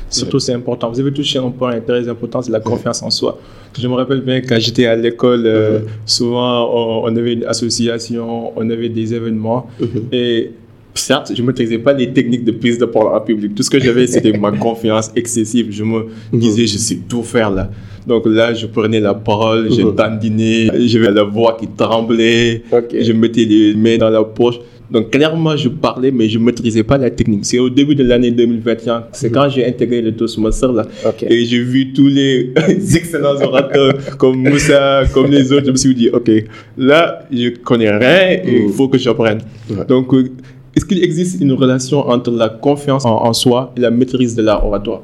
Surtout, 0.08 0.40
c'est 0.40 0.52
important. 0.52 0.90
Vous 0.90 1.00
avez 1.00 1.12
touché 1.12 1.38
un 1.38 1.50
point 1.50 1.80
très 1.80 2.08
important, 2.08 2.42
c'est 2.42 2.52
la 2.52 2.60
confiance 2.60 3.02
en 3.02 3.10
soi. 3.10 3.38
Je 3.78 3.86
me 3.86 3.94
rappelle 3.94 4.20
bien 4.20 4.40
quand 4.40 4.58
j'étais 4.58 4.86
à 4.86 4.96
l'école, 4.96 5.44
euh, 5.46 5.78
mm-hmm. 5.78 5.84
souvent 6.04 7.04
on, 7.04 7.16
avait 7.16 7.34
une 7.34 7.44
association, 7.44 8.52
on 8.56 8.68
avait 8.68 8.88
des 8.88 9.14
événements 9.14 9.68
mm-hmm. 9.80 10.02
et 10.12 10.50
certes, 10.92 11.32
je 11.34 11.40
ne 11.40 11.46
maîtrisais 11.46 11.78
pas 11.78 11.92
les 11.92 12.12
techniques 12.12 12.44
de 12.44 12.50
prise 12.50 12.78
de 12.78 12.84
parole 12.84 13.14
en 13.14 13.20
public. 13.20 13.54
Tout 13.54 13.62
ce 13.62 13.70
que 13.70 13.78
j'avais, 13.78 14.08
c'était 14.08 14.36
ma 14.36 14.50
confiance 14.66 15.10
excessive. 15.14 15.68
Je 15.70 15.84
me 15.84 16.06
disais, 16.32 16.66
je 16.66 16.78
sais 16.78 16.98
tout 17.08 17.22
faire 17.22 17.50
là. 17.50 17.70
Donc 18.06 18.24
là, 18.26 18.54
je 18.54 18.66
prenais 18.66 19.00
la 19.00 19.14
parole, 19.14 19.70
je 19.72 19.82
dandinais, 19.82 20.70
j'avais 20.88 21.10
la 21.10 21.22
voix 21.22 21.56
qui 21.58 21.68
tremblait, 21.68 22.62
je 22.72 23.12
mettais 23.12 23.44
les 23.44 23.74
mains 23.74 23.98
dans 23.98 24.10
la 24.10 24.24
poche. 24.24 24.58
Donc 24.90 25.10
clairement, 25.10 25.56
je 25.56 25.68
parlais, 25.68 26.10
mais 26.10 26.28
je 26.28 26.38
ne 26.38 26.44
maîtrisais 26.44 26.82
pas 26.82 26.98
la 26.98 27.10
technique. 27.10 27.44
C'est 27.44 27.58
au 27.58 27.70
début 27.70 27.94
de 27.94 28.02
l'année 28.02 28.30
2021, 28.30 29.04
c'est 29.12 29.30
quand 29.30 29.48
j'ai 29.48 29.64
intégré 29.64 30.02
le 30.02 30.12
Toastmaster 30.16 30.72
là, 30.72 30.86
et 31.22 31.44
j'ai 31.44 31.60
vu 31.60 31.92
tous 31.92 32.08
les 32.08 32.52
excellents 32.94 33.40
orateurs 33.40 33.94
comme 34.18 34.48
Moussa, 34.48 35.02
comme 35.14 35.30
les 35.30 35.52
autres. 35.52 35.66
Je 35.66 35.70
me 35.70 35.76
suis 35.76 35.94
dit, 35.94 36.10
ok, 36.10 36.30
là, 36.76 37.22
je 37.30 37.50
connais 37.50 37.90
rien 37.90 38.42
et 38.42 38.64
il 38.66 38.72
faut 38.72 38.88
que 38.88 38.98
j'apprenne. 38.98 39.40
Donc 39.88 40.12
euh, 40.12 40.30
est-ce 40.76 40.84
qu'il 40.84 41.02
existe 41.02 41.40
une 41.40 41.52
relation 41.52 42.08
entre 42.08 42.30
la 42.30 42.48
confiance 42.48 43.04
en, 43.04 43.32
soi 43.32 43.72
et 43.76 43.80
la 43.80 43.90
maîtrise 43.90 44.34
de 44.34 44.42
l'art 44.42 44.66
oratoire? 44.66 45.02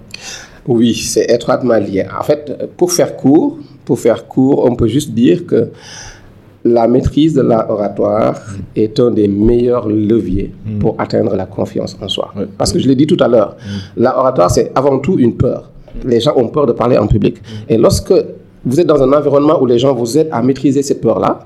Oui, 0.67 0.95
c'est 0.95 1.31
étroitement 1.31 1.79
lié. 1.79 2.05
En 2.19 2.25
fait, 2.25 2.53
pour 2.77 2.93
faire 2.93 3.17
court, 3.17 3.59
pour 3.85 4.01
faire 4.01 4.27
court, 4.27 4.69
on 4.69 4.75
peut 4.75 4.89
juste 4.89 5.13
dire 5.13 5.47
que 5.47 5.71
la 6.67 6.89
maîtrise 6.89 7.35
de 7.35 7.43
l'art 7.43 7.71
oratoire 7.71 8.35
mm. 8.35 8.63
est 8.77 9.01
un 9.01 9.11
des 9.11 9.29
meilleurs 9.29 9.89
leviers 9.89 10.53
mm. 10.67 10.79
pour 10.79 10.95
atteindre 10.99 11.35
la 11.37 11.47
confiance 11.47 11.97
en 12.01 12.09
soi. 12.09 12.33
Parce 12.59 12.73
que 12.73 12.79
je 12.79 12.89
l'ai 12.89 12.95
dit 12.95 13.07
tout 13.07 13.17
à 13.21 13.29
l'heure, 13.29 13.57
mm. 13.57 14.03
l'art 14.03 14.19
oratoire, 14.19 14.51
c'est 14.51 14.73
avant 14.75 14.99
tout 14.99 15.17
une 15.19 15.37
peur. 15.37 15.71
Les 16.05 16.21
gens 16.21 16.33
ont 16.37 16.49
peur 16.49 16.67
de 16.67 16.73
parler 16.73 16.99
en 16.99 17.07
public. 17.07 17.37
Et 17.69 17.79
lorsque 17.79 18.13
vous 18.65 18.81
êtes 18.81 18.87
dans 18.87 19.03
un 19.03 19.13
environnement 19.13 19.61
où 19.63 19.67
les 19.67 19.79
gens 19.79 19.95
vous 19.95 20.19
aident 20.19 20.29
à 20.33 20.43
maîtriser 20.43 20.83
cette 20.83 21.01
peur-là, 21.01 21.41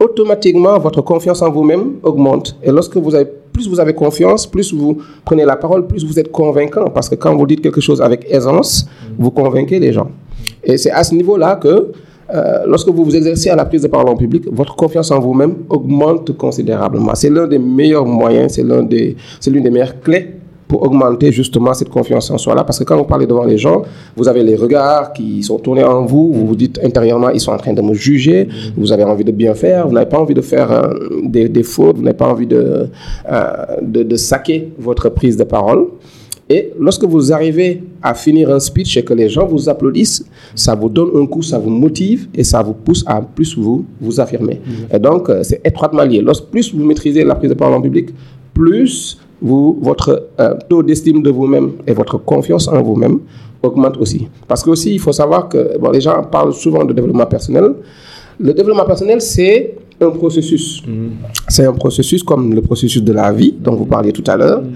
automatiquement, 0.00 0.78
votre 0.78 1.00
confiance 1.00 1.40
en 1.42 1.50
vous-même 1.50 1.94
augmente. 2.02 2.56
Et 2.62 2.70
lorsque 2.70 2.96
vous 2.96 3.14
avez, 3.14 3.30
plus 3.52 3.68
vous 3.68 3.78
avez 3.78 3.94
confiance, 3.94 4.46
plus 4.46 4.74
vous 4.74 4.98
prenez 5.24 5.44
la 5.44 5.56
parole, 5.56 5.86
plus 5.86 6.04
vous 6.04 6.18
êtes 6.18 6.32
convaincant. 6.32 6.90
Parce 6.90 7.08
que 7.08 7.14
quand 7.14 7.34
vous 7.36 7.46
dites 7.46 7.60
quelque 7.60 7.80
chose 7.80 8.02
avec 8.02 8.26
aisance, 8.30 8.86
vous 9.18 9.30
convainquez 9.30 9.78
les 9.78 9.92
gens. 9.92 10.10
Et 10.64 10.76
c'est 10.76 10.90
à 10.90 11.04
ce 11.04 11.14
niveau-là 11.14 11.56
que, 11.56 11.92
euh, 12.34 12.64
lorsque 12.66 12.88
vous 12.88 13.04
vous 13.04 13.16
exercez 13.16 13.50
à 13.50 13.56
la 13.56 13.64
prise 13.64 13.82
de 13.82 13.88
parole 13.88 14.08
en 14.08 14.16
public, 14.16 14.44
votre 14.50 14.74
confiance 14.74 15.10
en 15.10 15.20
vous-même 15.20 15.54
augmente 15.68 16.36
considérablement. 16.36 17.14
C'est 17.14 17.30
l'un 17.30 17.46
des 17.46 17.58
meilleurs 17.58 18.06
moyens, 18.06 18.52
c'est 18.54 18.62
l'une 18.62 18.88
des, 18.88 19.16
des 19.44 19.70
meilleures 19.70 20.00
clés 20.00 20.36
pour 20.72 20.84
augmenter 20.84 21.30
justement 21.30 21.74
cette 21.74 21.90
confiance 21.90 22.30
en 22.30 22.38
soi-là. 22.38 22.64
Parce 22.64 22.78
que 22.78 22.84
quand 22.84 22.96
vous 22.96 23.04
parlez 23.04 23.26
devant 23.26 23.44
les 23.44 23.58
gens, 23.58 23.82
vous 24.16 24.26
avez 24.26 24.42
les 24.42 24.56
regards 24.56 25.12
qui 25.12 25.42
sont 25.42 25.58
tournés 25.58 25.84
en 25.84 26.06
vous, 26.06 26.32
vous 26.32 26.46
vous 26.46 26.56
dites 26.56 26.80
intérieurement, 26.82 27.28
ils 27.28 27.40
sont 27.40 27.52
en 27.52 27.58
train 27.58 27.74
de 27.74 27.82
me 27.82 27.92
juger, 27.92 28.48
vous 28.74 28.90
avez 28.90 29.04
envie 29.04 29.24
de 29.24 29.32
bien 29.32 29.52
faire, 29.54 29.86
vous 29.86 29.92
n'avez 29.92 30.08
pas 30.08 30.18
envie 30.18 30.32
de 30.32 30.40
faire 30.40 30.72
euh, 30.72 30.94
des, 31.24 31.50
des, 31.50 31.62
fautes, 31.62 31.96
vous 31.96 32.02
n'avez 32.02 32.16
pas 32.16 32.28
envie 32.28 32.46
de, 32.46 32.88
euh, 33.30 33.66
de, 33.82 34.02
de 34.02 34.16
saquer 34.16 34.72
votre 34.78 35.10
prise 35.10 35.36
de 35.36 35.44
parole. 35.44 35.88
Et 36.48 36.72
lorsque 36.78 37.04
vous 37.04 37.32
arrivez 37.32 37.82
à 38.02 38.14
finir 38.14 38.50
un 38.50 38.60
speech 38.60 38.96
et 38.96 39.04
que 39.04 39.14
les 39.14 39.28
gens 39.28 39.46
vous 39.46 39.68
applaudissent, 39.68 40.24
ça 40.54 40.74
vous 40.74 40.88
donne 40.88 41.10
un 41.14 41.26
coup, 41.26 41.42
ça 41.42 41.58
vous 41.58 41.70
motive 41.70 42.28
et 42.34 42.44
ça 42.44 42.62
vous 42.62 42.74
pousse 42.74 43.04
à 43.06 43.22
plus 43.22 43.56
vous 43.56 43.84
vous 44.00 44.20
affirmer. 44.20 44.60
Et 44.92 44.98
donc, 44.98 45.30
euh, 45.30 45.42
c'est 45.42 45.60
étroitement 45.64 46.02
lié. 46.02 46.20
Lorsque 46.20 46.46
plus 46.46 46.74
vous 46.74 46.84
maîtrisez 46.84 47.24
la 47.24 47.34
prise 47.36 47.50
de 47.50 47.54
parole 47.54 47.74
en 47.74 47.80
public, 47.80 48.10
plus 48.52 49.18
vous, 49.40 49.78
votre 49.80 50.28
euh, 50.40 50.54
taux 50.68 50.82
d'estime 50.82 51.22
de 51.22 51.30
vous-même 51.30 51.72
et 51.86 51.92
votre 51.92 52.18
confiance 52.18 52.68
en 52.68 52.82
vous-même 52.82 53.20
augmente 53.62 53.96
aussi. 53.98 54.28
Parce 54.46 54.62
que 54.62 54.70
aussi, 54.70 54.94
il 54.94 55.00
faut 55.00 55.12
savoir 55.12 55.48
que 55.48 55.78
bon, 55.78 55.90
les 55.90 56.00
gens 56.00 56.22
parlent 56.24 56.52
souvent 56.54 56.84
de 56.84 56.92
développement 56.92 57.26
personnel. 57.26 57.74
Le 58.38 58.52
développement 58.52 58.84
personnel, 58.84 59.20
c'est 59.20 59.74
un 60.00 60.10
processus. 60.10 60.82
Mm. 60.86 61.08
C'est 61.48 61.64
un 61.64 61.72
processus 61.72 62.22
comme 62.22 62.54
le 62.54 62.62
processus 62.62 63.02
de 63.02 63.12
la 63.12 63.32
vie 63.32 63.54
dont 63.58 63.74
vous 63.74 63.86
parliez 63.86 64.12
tout 64.12 64.24
à 64.26 64.36
l'heure. 64.36 64.62
Mm. 64.62 64.72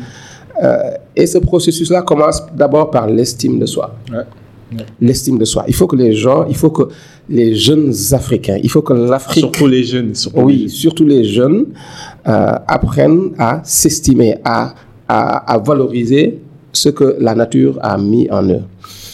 Euh, 0.63 0.91
et 1.17 1.27
ce 1.27 1.39
processus-là 1.39 2.03
commence 2.03 2.43
d'abord 2.55 2.91
par 2.91 3.09
l'estime 3.09 3.59
de 3.59 3.67
soi. 3.67 3.95
L'estime 5.01 5.39
de 5.39 5.45
soi. 5.45 5.65
Il 5.67 5.75
faut 5.75 5.87
que 5.87 5.97
les 5.97 6.13
gens, 6.13 6.45
il 6.49 6.57
faut 6.57 6.71
que 6.71 6.83
les 7.29 7.55
jeunes 7.55 7.93
Africains, 8.13 8.59
il 8.63 8.71
faut 8.71 8.83
que 8.83 8.93
l'Afrique... 8.93 9.45
Surtout 9.45 9.67
les 9.67 9.85
jeunes. 9.85 10.15
Surtout 10.15 10.41
oui, 10.41 10.63
les 10.65 10.69
surtout 10.69 11.05
les 11.07 11.25
jeunes 11.25 11.67
euh, 12.27 12.53
apprennent 12.67 13.31
à 13.39 13.61
s'estimer, 13.65 14.37
à, 14.45 14.75
à, 15.09 15.59
valoriser 15.59 16.41
ce 16.73 16.91
que 16.91 17.17
la 17.21 17.35
nature 17.35 17.79
a 17.81 17.97
mis 17.97 18.29
en 18.31 18.45
eux. 18.49 18.63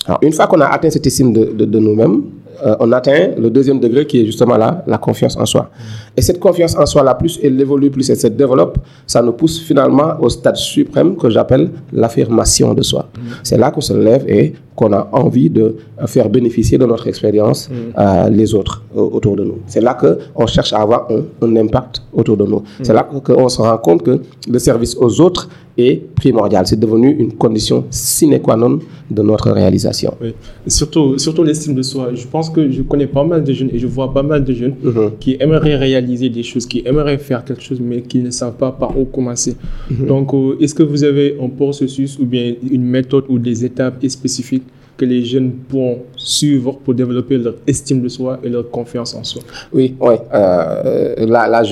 Alors, 0.07 0.19
une 0.23 0.33
fois 0.33 0.47
qu'on 0.47 0.61
a 0.61 0.67
atteint 0.67 0.91
cette 0.91 1.07
estime 1.07 1.33
de, 1.33 1.45
de, 1.65 1.79
nous-mêmes, 1.79 2.23
euh, 2.65 2.77
on 2.81 2.93
atteint 2.93 3.31
le 3.37 3.51
deuxième 3.51 3.81
degré 3.81 4.07
qui 4.07 4.21
est 4.23 4.27
justement 4.27 4.57
là, 4.57 4.85
la 4.87 4.99
confiance 4.99 5.37
en 5.37 5.47
soi. 5.47 5.71
Et 6.17 6.23
cette 6.23 6.39
confiance 6.39 6.77
en 6.77 6.87
soi, 6.87 7.03
là, 7.03 7.15
plus 7.15 7.41
elle 7.43 7.61
évolue, 7.61 7.91
plus 7.91 8.09
elle 8.11 8.17
se 8.17 8.29
développe, 8.29 8.79
ça 9.07 9.21
nous 9.23 9.33
pousse 9.33 9.61
finalement 9.61 10.15
au 10.21 10.29
stade 10.29 10.57
suprême 10.57 11.17
que 11.17 11.29
j'appelle 11.31 11.71
l'affirmation 11.93 12.75
de 12.75 12.83
soi. 12.83 13.09
C'est 13.43 13.59
là 13.59 13.71
qu'on 13.71 13.81
se 13.81 13.93
lève 13.93 14.25
et 14.29 14.55
qu'on 14.75 14.93
a 14.93 15.09
envie 15.13 15.51
de 15.51 15.77
faire 16.07 16.29
bénéficier 16.29 16.79
de 16.79 16.87
notre 16.87 17.07
expérience 17.07 17.69
euh, 17.99 18.29
les 18.29 18.55
autres 18.55 18.83
euh, 18.97 19.01
autour 19.01 19.37
de 19.37 19.45
nous. 19.45 19.59
C'est 19.67 19.81
là 19.81 19.95
qu'on 19.95 20.47
cherche 20.47 20.73
à 20.73 20.79
avoir 20.79 21.09
un, 21.11 21.23
un 21.47 21.57
impact 21.57 22.03
autour 22.13 22.37
de 22.37 22.45
nous. 22.45 22.63
C'est 22.83 22.93
là 22.95 23.03
qu'on 23.03 23.49
se 23.49 23.61
rend 23.61 23.79
compte 23.79 24.03
que 24.03 24.21
le 24.49 24.59
service 24.59 24.97
aux 24.97 25.21
autres 25.21 25.49
est 25.79 26.03
primordial. 26.15 26.67
C'est 26.67 26.79
devenu 26.79 27.11
une 27.19 27.33
condition 27.33 27.85
sine 27.91 28.39
qua 28.41 28.57
non 28.57 28.79
de 29.11 29.23
notre 29.23 29.51
réalisation. 29.51 30.13
Oui. 30.21 30.35
Surtout, 30.67 31.19
surtout 31.19 31.43
l'estime 31.45 31.75
de 31.75 31.81
soi. 31.83 32.11
Je 32.15 32.27
pense 32.27 32.51
que 32.51 32.71
je 32.71 32.83
connais 32.83 33.07
pas 33.07 33.25
mal 33.25 33.43
de 33.43 33.53
jeunes 33.53 33.71
et 33.73 33.79
je 33.79 33.87
vois 33.87 34.13
pas 34.13 34.23
mal 34.23 34.45
de 34.45 34.53
jeunes 34.53 34.75
Mhm. 34.83 35.13
qui 35.19 35.37
aimeraient 35.41 35.77
réaliser 35.77 36.29
des 36.29 36.43
choses, 36.43 36.67
qui 36.67 36.83
aimeraient 36.85 37.17
faire 37.19 37.43
quelque 37.45 37.63
chose, 37.63 37.81
mais 37.81 38.03
qui 38.03 38.19
ne 38.19 38.31
savent 38.31 38.57
pas 38.57 38.71
par 38.71 38.99
où 38.99 39.05
commencer. 39.07 39.57
Mhm. 39.91 40.07
Donc, 40.07 40.35
euh, 40.35 40.57
est-ce 40.61 40.75
que 40.75 40.83
vous 40.83 41.05
avez 41.05 41.37
un 41.43 41.49
processus 41.49 42.19
ou 42.19 42.27
bien 42.27 42.55
une 42.71 42.85
méthode 42.85 43.25
ou 43.31 43.39
des 43.39 43.65
étapes 43.65 44.05
spécifiques 44.09 44.62
que 44.97 45.05
les 45.05 45.25
jeunes 45.25 45.53
pourront 45.69 45.99
suivre 46.17 46.79
pour 46.85 46.95
développer 46.95 47.39
leur 47.39 47.55
estime 47.67 48.03
de 48.03 48.09
soi 48.09 48.39
et 48.45 48.49
leur 48.49 48.71
confiance 48.71 49.15
en 49.15 49.25
soi 49.25 49.43
Oui, 49.73 49.95
oui. 50.01 50.15
Euh, 50.35 51.27
là, 51.27 51.49
là, 51.49 51.63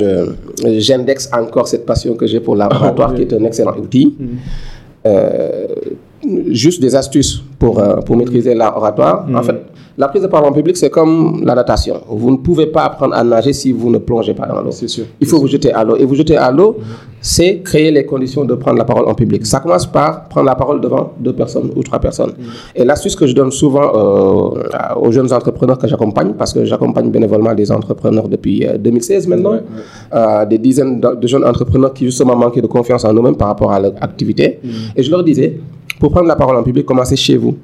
j'indexe 0.79 1.31
encore 1.33 1.69
cette 1.69 1.87
passion 1.87 2.15
que 2.15 2.27
j'ai 2.27 2.41
pour 2.41 2.57
laboratoire, 2.57 3.11
oui. 3.11 3.17
qui 3.17 3.23
est 3.23 3.39
un 3.39 3.45
excellent 3.45 3.77
outil. 3.77 4.15
Euh, 5.07 5.67
juste 6.49 6.81
des 6.83 6.95
astuces 6.95 7.43
pour, 7.59 7.79
euh, 7.79 7.97
pour 7.97 8.17
maîtriser 8.17 8.55
l'art 8.55 8.77
oratoire. 8.77 9.27
En 9.35 9.43
fait, 9.43 9.57
la 9.99 10.09
prise 10.09 10.23
de 10.23 10.29
parole 10.29 10.49
en 10.49 10.53
public, 10.53 10.77
c'est 10.77 10.91
comme 10.91 11.43
la 11.45 11.55
natation. 11.55 12.01
Vous 12.09 12.31
ne 12.31 12.37
pouvez 12.37 12.67
pas 12.67 12.85
apprendre 12.85 13.15
à 13.15 13.23
nager 13.25 13.53
si 13.53 13.73
vous 13.73 13.91
ne 13.91 13.99
plongez 13.99 14.35
pas 14.35 14.47
dans 14.47 14.61
l'eau. 14.63 14.71
C'est 14.71 14.89
sûr. 14.89 15.05
Il 15.21 15.27
faut 15.27 15.39
vous 15.39 15.47
jeter 15.49 15.73
à 15.73 15.85
l'eau. 15.85 15.97
Et 15.97 16.05
vous 16.05 16.15
jeter 16.15 16.37
à 16.37 16.51
l'eau, 16.51 16.77
c'est 17.21 17.59
créer 17.63 17.91
les 17.91 18.07
conditions 18.07 18.45
de 18.45 18.55
prendre 18.55 18.79
la 18.79 18.85
parole 18.85 19.07
en 19.09 19.15
public. 19.15 19.45
Ça 19.45 19.61
commence 19.61 19.87
par 19.87 20.29
prendre 20.29 20.47
la 20.47 20.55
parole 20.55 20.81
devant 20.81 21.13
deux 21.19 21.35
personnes 21.35 21.71
ou 21.77 21.83
trois 21.83 21.99
personnes. 21.99 22.33
Et 22.75 22.85
l'astuce 22.85 23.15
que 23.15 23.27
je 23.27 23.35
donne 23.35 23.51
souvent 23.51 23.83
euh, 23.95 25.01
aux 25.01 25.11
jeunes 25.13 25.33
entrepreneurs 25.33 25.77
que 25.79 25.87
j'accompagne, 25.87 26.33
parce 26.39 26.53
que 26.55 26.65
j'accompagne 26.65 27.11
bénévolement 27.11 27.55
des 27.55 27.71
entrepreneurs 27.71 28.29
depuis 28.29 28.67
euh, 28.67 28.79
2016 28.79 29.27
maintenant, 29.29 29.51
Ouais, 29.51 29.57
ouais. 29.57 30.15
euh, 30.15 30.47
des 30.47 30.59
dizaines 30.59 31.01
de 31.01 31.11
de 31.21 31.27
jeunes 31.27 31.45
entrepreneurs 31.45 31.93
qui 31.93 32.05
justement 32.05 32.37
manquaient 32.37 32.63
de 32.63 32.67
confiance 32.69 33.05
en 33.05 33.13
eux-mêmes 33.13 33.37
par 33.37 33.49
rapport 33.49 33.73
à 33.73 33.81
leur 33.81 33.93
activité. 34.01 34.61
Et 34.97 35.03
je 35.03 35.11
leur 35.11 35.23
disais, 35.25 35.59
pour 36.01 36.11
prendre 36.11 36.27
la 36.27 36.35
parole 36.35 36.57
en 36.57 36.65
public, 36.65 36.85
commencez 36.87 37.15
chez 37.15 37.37
vous. 37.37 37.55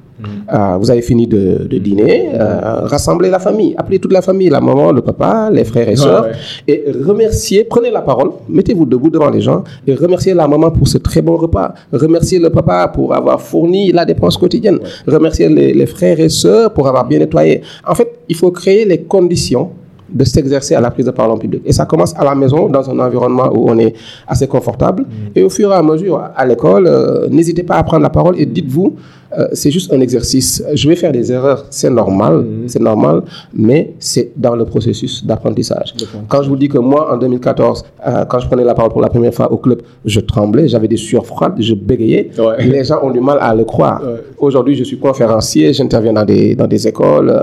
Euh, 0.51 0.77
vous 0.79 0.89
avez 0.89 1.03
fini 1.03 1.27
de, 1.27 1.67
de 1.69 1.77
dîner, 1.77 2.29
euh, 2.33 2.81
rassemblez 2.85 3.29
la 3.29 3.37
famille, 3.37 3.75
appelez 3.77 3.99
toute 3.99 4.13
la 4.13 4.23
famille, 4.23 4.49
la 4.49 4.61
maman, 4.61 4.91
le 4.91 5.01
papa, 5.01 5.49
les 5.51 5.63
frères 5.63 5.89
et 5.89 5.95
sœurs, 5.95 6.23
ouais. 6.23 6.31
et 6.67 6.85
remerciez, 7.05 7.63
prenez 7.65 7.91
la 7.91 8.01
parole, 8.01 8.31
mettez-vous 8.49 8.85
debout 8.85 9.11
devant 9.11 9.29
les 9.29 9.41
gens 9.41 9.63
et 9.85 9.93
remerciez 9.93 10.33
la 10.33 10.47
maman 10.47 10.71
pour 10.71 10.87
ce 10.87 10.97
très 10.97 11.21
bon 11.21 11.37
repas, 11.37 11.73
remerciez 11.91 12.39
le 12.39 12.49
papa 12.49 12.87
pour 12.87 13.13
avoir 13.13 13.39
fourni 13.39 13.91
la 13.91 14.05
dépense 14.05 14.37
quotidienne, 14.37 14.79
remerciez 15.05 15.49
les, 15.49 15.71
les 15.73 15.85
frères 15.85 16.19
et 16.19 16.29
sœurs 16.29 16.73
pour 16.73 16.87
avoir 16.87 17.05
bien 17.07 17.19
nettoyé. 17.19 17.61
En 17.85 17.93
fait, 17.93 18.09
il 18.27 18.35
faut 18.35 18.49
créer 18.49 18.85
les 18.85 19.01
conditions 19.01 19.69
de 20.09 20.23
s'exercer 20.23 20.75
à 20.75 20.81
la 20.81 20.91
prise 20.91 21.05
de 21.05 21.11
parole 21.11 21.33
en 21.33 21.37
public. 21.37 21.61
Et 21.65 21.73
ça 21.73 21.85
commence 21.85 22.15
à 22.15 22.23
la 22.23 22.35
maison, 22.35 22.69
dans 22.69 22.89
un 22.89 22.99
environnement 22.99 23.49
où 23.53 23.69
on 23.69 23.77
est 23.77 23.93
assez 24.27 24.47
confortable. 24.47 25.05
Et 25.35 25.43
au 25.43 25.49
fur 25.49 25.71
et 25.71 25.75
à 25.75 25.83
mesure, 25.83 26.21
à 26.35 26.45
l'école, 26.45 26.87
euh, 26.87 27.27
n'hésitez 27.29 27.63
pas 27.63 27.75
à 27.75 27.83
prendre 27.83 28.03
la 28.03 28.09
parole 28.09 28.39
et 28.39 28.45
dites-vous, 28.45 28.95
euh, 29.37 29.47
c'est 29.53 29.71
juste 29.71 29.91
un 29.93 29.99
exercice. 30.01 30.63
Je 30.73 30.87
vais 30.87 30.95
faire 30.95 31.11
des 31.11 31.31
erreurs, 31.31 31.65
c'est 31.69 31.89
normal, 31.89 32.45
c'est 32.67 32.81
normal, 32.81 33.23
mais 33.53 33.93
c'est 33.99 34.31
dans 34.35 34.55
le 34.55 34.65
processus 34.65 35.25
d'apprentissage. 35.25 35.93
Quand 36.27 36.43
je 36.43 36.49
vous 36.49 36.55
dis 36.55 36.69
que 36.69 36.77
moi, 36.77 37.13
en 37.13 37.17
2014, 37.17 37.83
euh, 38.07 38.25
quand 38.25 38.39
je 38.39 38.47
prenais 38.47 38.63
la 38.63 38.73
parole 38.73 38.91
pour 38.91 39.01
la 39.01 39.09
première 39.09 39.33
fois 39.33 39.51
au 39.51 39.57
club, 39.57 39.81
je 40.05 40.19
tremblais, 40.19 40.67
j'avais 40.67 40.87
des 40.87 40.97
sueurs 40.97 41.25
froides, 41.25 41.55
je 41.59 41.73
bégayais. 41.73 42.29
Ouais. 42.37 42.65
Les 42.65 42.83
gens 42.83 42.99
ont 43.03 43.11
du 43.11 43.19
mal 43.19 43.37
à 43.41 43.53
le 43.55 43.63
croire. 43.65 44.01
Ouais. 44.03 44.21
Aujourd'hui, 44.39 44.75
je 44.75 44.83
suis 44.83 44.99
conférencier, 44.99 45.73
j'interviens 45.73 46.13
dans 46.13 46.25
des, 46.25 46.55
dans 46.55 46.67
des 46.67 46.87
écoles. 46.87 47.33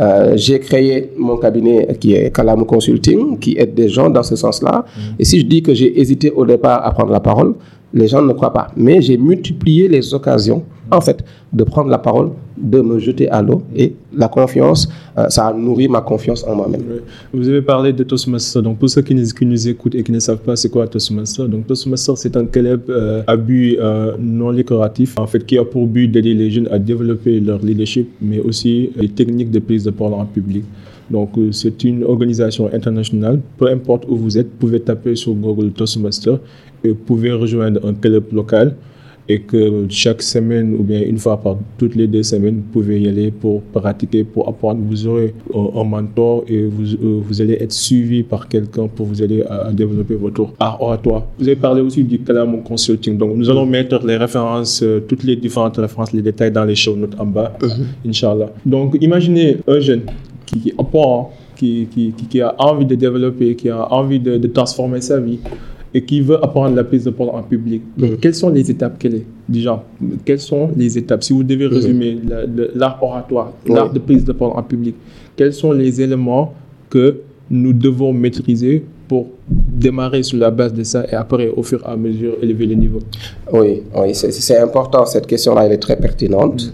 euh, 0.00 0.32
J'ai 0.36 0.58
créé 0.60 1.10
mon 1.16 1.36
cabinet 1.36 1.96
qui 2.00 2.14
est 2.14 2.34
Kalam 2.34 2.64
Consulting, 2.64 3.38
qui 3.38 3.56
aide 3.58 3.74
des 3.74 3.88
gens 3.88 4.10
dans 4.10 4.22
ce 4.22 4.36
sens-là. 4.36 4.84
Et 5.18 5.24
si 5.24 5.40
je 5.40 5.46
dis 5.46 5.62
que 5.62 5.74
j'ai 5.74 6.00
hésité 6.00 6.30
au 6.30 6.44
départ 6.44 6.84
à 6.84 6.90
prendre 6.92 7.12
la 7.12 7.20
parole, 7.20 7.54
les 7.92 8.08
gens 8.08 8.22
ne 8.22 8.32
croient 8.32 8.52
pas. 8.52 8.68
Mais 8.76 9.00
j'ai 9.00 9.16
multiplié 9.16 9.88
les 9.88 10.14
occasions, 10.14 10.62
en 10.90 11.00
fait, 11.00 11.24
de 11.52 11.64
prendre 11.64 11.90
la 11.90 11.98
parole, 11.98 12.30
de 12.56 12.80
me 12.80 12.98
jeter 12.98 13.28
à 13.30 13.42
l'eau. 13.42 13.62
Et 13.74 13.94
la 14.14 14.28
confiance, 14.28 14.88
euh, 15.18 15.28
ça 15.28 15.48
a 15.48 15.52
nourri 15.52 15.88
ma 15.88 16.00
confiance 16.00 16.44
en 16.44 16.54
moi-même. 16.54 16.82
Vous 17.32 17.48
avez 17.48 17.62
parlé 17.62 17.92
de 17.92 18.02
Toastmaster. 18.04 18.62
Donc, 18.62 18.78
pour 18.78 18.90
ceux 18.90 19.02
qui 19.02 19.14
nous, 19.14 19.68
écoutent 19.68 19.94
et 19.94 20.02
qui 20.02 20.12
ne 20.12 20.20
savent 20.20 20.38
pas 20.38 20.56
c'est 20.56 20.68
quoi 20.68 20.86
Toastmaster, 20.86 21.48
donc 21.48 21.66
Toastmaster, 21.66 22.16
c'est 22.16 22.36
un 22.36 22.46
club 22.46 22.82
euh, 22.88 23.22
à 23.26 23.36
but 23.36 23.78
euh, 23.78 24.16
non 24.18 24.50
lucratif, 24.50 25.18
en 25.18 25.26
fait, 25.26 25.44
qui 25.44 25.58
a 25.58 25.64
pour 25.64 25.86
but 25.86 26.08
d'aider 26.08 26.34
les 26.34 26.50
jeunes 26.50 26.68
à 26.70 26.78
développer 26.78 27.40
leur 27.40 27.60
leadership, 27.60 28.08
mais 28.20 28.40
aussi 28.40 28.90
les 28.96 29.08
techniques 29.08 29.50
de 29.50 29.58
prise 29.58 29.84
de 29.84 29.90
parole 29.90 30.14
en 30.14 30.26
public. 30.26 30.64
Donc, 31.10 31.36
euh, 31.36 31.50
c'est 31.50 31.82
une 31.84 32.04
organisation 32.04 32.70
internationale. 32.72 33.40
Peu 33.58 33.68
importe 33.68 34.04
où 34.08 34.16
vous 34.16 34.38
êtes, 34.38 34.46
vous 34.46 34.58
pouvez 34.58 34.80
taper 34.80 35.16
sur 35.16 35.34
Google 35.34 35.72
Toastmaster 35.72 36.38
pouvez 36.88 37.32
rejoindre 37.32 37.84
un 37.86 37.94
club 37.94 38.24
local 38.32 38.76
et 39.30 39.40
que 39.42 39.86
chaque 39.88 40.22
semaine 40.22 40.74
ou 40.74 40.82
bien 40.82 41.02
une 41.02 41.18
fois 41.18 41.40
par 41.40 41.56
toutes 41.78 41.94
les 41.94 42.08
deux 42.08 42.24
semaines, 42.24 42.56
vous 42.56 42.72
pouvez 42.80 43.00
y 43.00 43.08
aller 43.08 43.30
pour 43.30 43.62
pratiquer, 43.62 44.24
pour 44.24 44.48
apprendre. 44.48 44.80
Vous 44.84 45.06
aurez 45.06 45.32
un, 45.54 45.84
mentor 45.84 46.42
et 46.48 46.64
vous, 46.64 46.94
euh, 46.94 47.20
vous 47.22 47.40
allez 47.40 47.54
être 47.60 47.72
suivi 47.72 48.24
par 48.24 48.48
quelqu'un 48.48 48.88
pour 48.88 49.06
vous 49.06 49.22
aider 49.22 49.44
à, 49.48 49.68
à 49.68 49.72
développer 49.72 50.16
votre 50.16 50.48
art 50.58 50.82
oratoire. 50.82 51.26
Vous 51.38 51.46
avez 51.46 51.54
parlé 51.54 51.80
aussi 51.80 52.02
du 52.02 52.18
Calamon 52.18 52.58
Consulting. 52.58 53.16
Donc, 53.16 53.36
nous 53.36 53.48
allons 53.48 53.66
mettre 53.66 54.04
les 54.04 54.16
références, 54.16 54.82
euh, 54.82 54.98
toutes 55.06 55.22
les 55.22 55.36
différentes 55.36 55.76
références, 55.76 56.12
les 56.12 56.22
détails 56.22 56.50
dans 56.50 56.64
les 56.64 56.74
show 56.74 56.96
notes 56.96 57.14
en 57.16 57.26
bas, 57.26 57.56
Inch'Allah. 58.04 58.50
Donc, 58.66 58.96
imaginez 59.00 59.58
un 59.68 59.78
jeune 59.78 60.02
qui 60.44 60.74
apprend, 60.76 61.32
qui, 61.54 61.86
qui, 61.88 62.12
qui, 62.16 62.24
qui 62.26 62.40
a 62.40 62.52
envie 62.58 62.86
de 62.86 62.96
développer, 62.96 63.54
qui 63.54 63.68
a 63.68 63.92
envie 63.92 64.18
de, 64.18 64.38
de 64.38 64.48
transformer 64.48 65.00
sa 65.00 65.20
vie 65.20 65.38
et 65.92 66.04
qui 66.04 66.20
veut 66.20 66.42
apprendre 66.44 66.76
la 66.76 66.84
prise 66.84 67.04
de 67.04 67.10
parole 67.10 67.34
en 67.34 67.42
public. 67.42 67.82
Mhm. 67.98 68.16
quelles 68.18 68.34
sont 68.34 68.50
les 68.50 68.70
étapes 68.70 68.98
qu'elle 68.98 69.16
est? 69.16 69.26
Déjà, 69.48 69.82
quelles 70.24 70.40
sont 70.40 70.70
les 70.76 70.96
étapes? 70.96 71.22
Si 71.24 71.32
vous 71.32 71.42
devez 71.42 71.66
résumer 71.66 72.18
la- 72.28 72.46
le- 72.46 72.70
l'art 72.74 72.98
oratoire, 73.02 73.52
l'art 73.66 73.92
de 73.92 73.98
prise 73.98 74.24
de 74.24 74.32
parole 74.32 74.56
en 74.58 74.62
public, 74.62 74.94
quels 75.36 75.52
sont 75.52 75.72
les 75.72 76.00
éléments 76.00 76.54
que 76.88 77.20
nous 77.50 77.72
devons 77.72 78.12
maîtriser 78.12 78.84
pour 79.08 79.26
démarrer 79.48 80.22
sur 80.22 80.38
la 80.38 80.52
base 80.52 80.72
de 80.72 80.84
ça 80.84 81.04
et 81.10 81.14
après, 81.16 81.48
au 81.48 81.64
fur 81.64 81.82
et 81.84 81.90
à 81.90 81.96
mesure, 81.96 82.34
élever 82.40 82.66
les 82.66 82.76
niveaux 82.76 83.00
Oui, 83.52 83.82
oui 83.96 84.14
c'est- 84.14 84.58
important. 84.58 85.04
Cette 85.06 85.26
question-là, 85.26 85.66
elle 85.66 85.72
est 85.72 85.78
très 85.88 85.96
pertinente. 85.96 86.72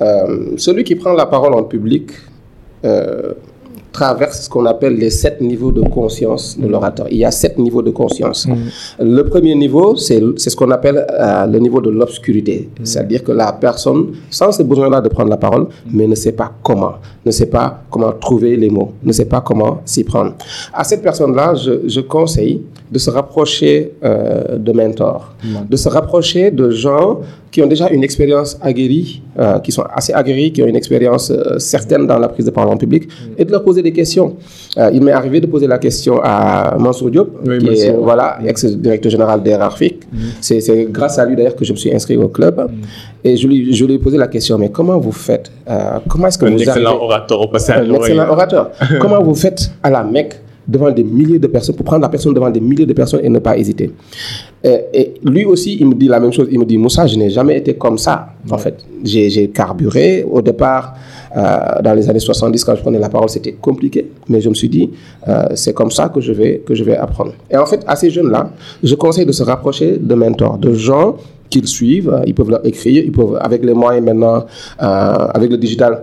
Euh, 0.00 0.52
celui 0.56 0.84
qui 0.84 0.94
prend 0.94 1.12
la 1.12 1.26
parole 1.26 1.52
en 1.54 1.64
public 1.64 2.12
euh, 2.84 3.34
traverse 3.98 4.42
ce 4.44 4.48
qu'on 4.48 4.66
appelle 4.66 4.94
les 4.96 5.10
sept 5.10 5.40
niveaux 5.40 5.72
de 5.72 5.82
conscience 5.98 6.56
de 6.58 6.68
l'orateur. 6.68 7.06
Il 7.10 7.18
y 7.18 7.24
a 7.24 7.32
sept 7.32 7.58
niveaux 7.58 7.82
de 7.82 7.90
conscience. 7.90 8.46
Le 9.00 9.22
premier 9.22 9.54
niveau, 9.56 9.96
c'est 9.96 10.20
ce 10.52 10.56
qu'on 10.56 10.70
appelle 10.70 10.98
euh, 11.10 11.46
le 11.46 11.58
niveau 11.58 11.80
de 11.80 11.90
l'obscurité. 11.90 12.68
C'est-à-dire 12.84 13.24
que 13.24 13.32
la 13.32 13.52
personne, 13.52 14.00
sans 14.30 14.52
ce 14.52 14.62
besoin-là 14.62 15.00
de 15.00 15.08
prendre 15.08 15.30
la 15.30 15.36
parole, 15.36 15.66
mais 15.92 16.06
ne 16.06 16.14
sait 16.14 16.36
pas 16.42 16.50
comment, 16.62 16.94
ne 17.26 17.32
sait 17.32 17.50
pas 17.58 17.66
comment 17.90 18.12
trouver 18.12 18.56
les 18.56 18.70
mots, 18.70 18.92
ne 19.02 19.12
sait 19.12 19.24
pas 19.34 19.40
comment 19.40 19.80
s'y 19.84 20.04
prendre. 20.04 20.32
À 20.72 20.84
cette 20.84 21.02
personne-là, 21.02 21.54
je, 21.56 21.72
je 21.88 22.00
conseille 22.00 22.62
de 22.90 22.98
se 22.98 23.10
rapprocher 23.10 23.92
euh, 24.04 24.56
de 24.58 24.72
mentors, 24.72 25.34
de 25.68 25.76
se 25.76 25.88
rapprocher 25.88 26.50
de 26.50 26.70
gens 26.70 27.20
qui 27.50 27.62
ont 27.62 27.66
déjà 27.66 27.88
une 27.90 28.04
expérience 28.04 28.58
aguerrie, 28.60 29.22
euh, 29.38 29.58
qui 29.60 29.72
sont 29.72 29.84
assez 29.94 30.12
aguerris, 30.12 30.52
qui 30.52 30.62
ont 30.62 30.66
une 30.66 30.76
expérience 30.76 31.30
euh, 31.30 31.58
certaine 31.58 32.06
dans 32.06 32.18
la 32.18 32.28
prise 32.28 32.46
de 32.46 32.50
parole 32.50 32.72
en 32.72 32.76
public, 32.76 33.08
et 33.36 33.44
de 33.44 33.50
leur 33.50 33.62
poser 33.64 33.82
des 33.82 33.92
questions. 33.92 34.36
Il 34.92 35.02
m'est 35.02 35.12
arrivé 35.12 35.40
de 35.40 35.46
poser 35.46 35.66
la 35.66 35.78
question 35.78 36.20
à 36.22 36.76
Mansour 36.78 37.10
Diop, 37.10 37.40
Oui, 37.46 37.58
qui 37.58 37.68
est 37.80 37.92
voilà, 37.92 38.38
ex-directeur 38.46 39.10
général 39.10 39.42
d'Erarfic. 39.42 40.02
C'est 40.40 40.60
c'est 40.60 40.84
grâce 40.90 41.18
à 41.18 41.24
lui 41.24 41.34
d'ailleurs 41.36 41.56
que 41.56 41.64
je 41.64 41.72
me 41.72 41.76
suis 41.76 41.92
inscrit 41.92 42.16
au 42.16 42.28
club. 42.28 42.70
Et 43.24 43.36
je 43.36 43.48
lui, 43.48 43.74
je 43.74 43.84
lui 43.84 43.94
ai 43.94 43.98
posé 43.98 44.16
la 44.16 44.28
question, 44.28 44.56
mais 44.56 44.70
comment 44.70 44.98
vous 44.98 45.12
faites 45.12 45.50
Comment 46.08 46.28
est-ce 46.28 46.38
que 46.38 46.46
Un 46.46 46.50
vous 46.50 46.58
excellent 46.62 46.90
arrivez 46.90 47.04
orateur 47.04 47.40
au 47.40 47.48
passage. 47.48 47.88
un 47.88 47.94
excellent 47.94 48.28
orateur. 48.28 48.70
Comment 49.00 49.22
vous 49.22 49.34
faites 49.34 49.70
à 49.82 49.90
la 49.90 50.04
Mecque 50.04 50.36
devant 50.68 50.90
des 50.90 51.02
milliers 51.02 51.38
de 51.38 51.46
personnes, 51.46 51.74
pour 51.74 51.86
prendre 51.86 52.02
la 52.02 52.08
personne 52.10 52.34
devant 52.34 52.50
des 52.50 52.60
milliers 52.60 52.86
de 52.86 52.92
personnes 52.92 53.20
et 53.24 53.28
ne 53.28 53.38
pas 53.38 53.56
hésiter 53.56 53.90
et, 54.62 54.78
et 54.92 55.14
lui 55.24 55.44
aussi, 55.44 55.76
il 55.80 55.86
me 55.86 55.94
dit 55.94 56.08
la 56.08 56.18
même 56.18 56.32
chose. 56.32 56.48
Il 56.50 56.58
me 56.58 56.64
dit, 56.64 56.78
Moussa, 56.78 57.06
je 57.06 57.16
n'ai 57.16 57.30
jamais 57.30 57.58
été 57.58 57.74
comme 57.74 57.96
ça, 57.96 58.30
en 58.50 58.58
fait. 58.58 58.84
J'ai 59.04 59.30
j'ai 59.30 59.48
carburé. 59.48 60.24
Au 60.28 60.42
départ, 60.42 60.94
euh, 61.36 61.80
dans 61.82 61.94
les 61.94 62.08
années 62.10 62.18
70, 62.18 62.64
quand 62.64 62.74
je 62.74 62.80
prenais 62.82 62.98
la 62.98 63.08
parole, 63.08 63.28
c'était 63.28 63.52
compliqué. 63.52 64.10
Mais 64.28 64.40
je 64.40 64.48
me 64.48 64.54
suis 64.54 64.68
dit, 64.68 64.90
euh, 65.28 65.44
c'est 65.54 65.72
comme 65.74 65.90
ça 65.90 66.08
que 66.08 66.20
je, 66.20 66.32
vais, 66.32 66.62
que 66.66 66.74
je 66.74 66.82
vais 66.82 66.96
apprendre. 66.96 67.34
Et 67.50 67.56
en 67.56 67.66
fait, 67.66 67.84
à 67.86 67.94
ces 67.94 68.10
jeunes-là, 68.10 68.50
je 68.82 68.94
conseille 68.96 69.26
de 69.26 69.32
se 69.32 69.42
rapprocher 69.44 69.98
de 69.98 70.14
mentors, 70.14 70.58
de 70.58 70.72
gens 70.72 71.16
qu'ils 71.48 71.68
suivent. 71.68 72.22
Ils 72.26 72.34
peuvent 72.34 72.50
leur 72.50 72.66
écrire, 72.66 73.04
ils 73.04 73.12
peuvent, 73.12 73.38
avec 73.40 73.64
les 73.64 73.74
moyens 73.74 74.04
maintenant, 74.04 74.44
euh, 74.82 74.84
avec 75.34 75.50
le 75.50 75.56
digital, 75.56 76.02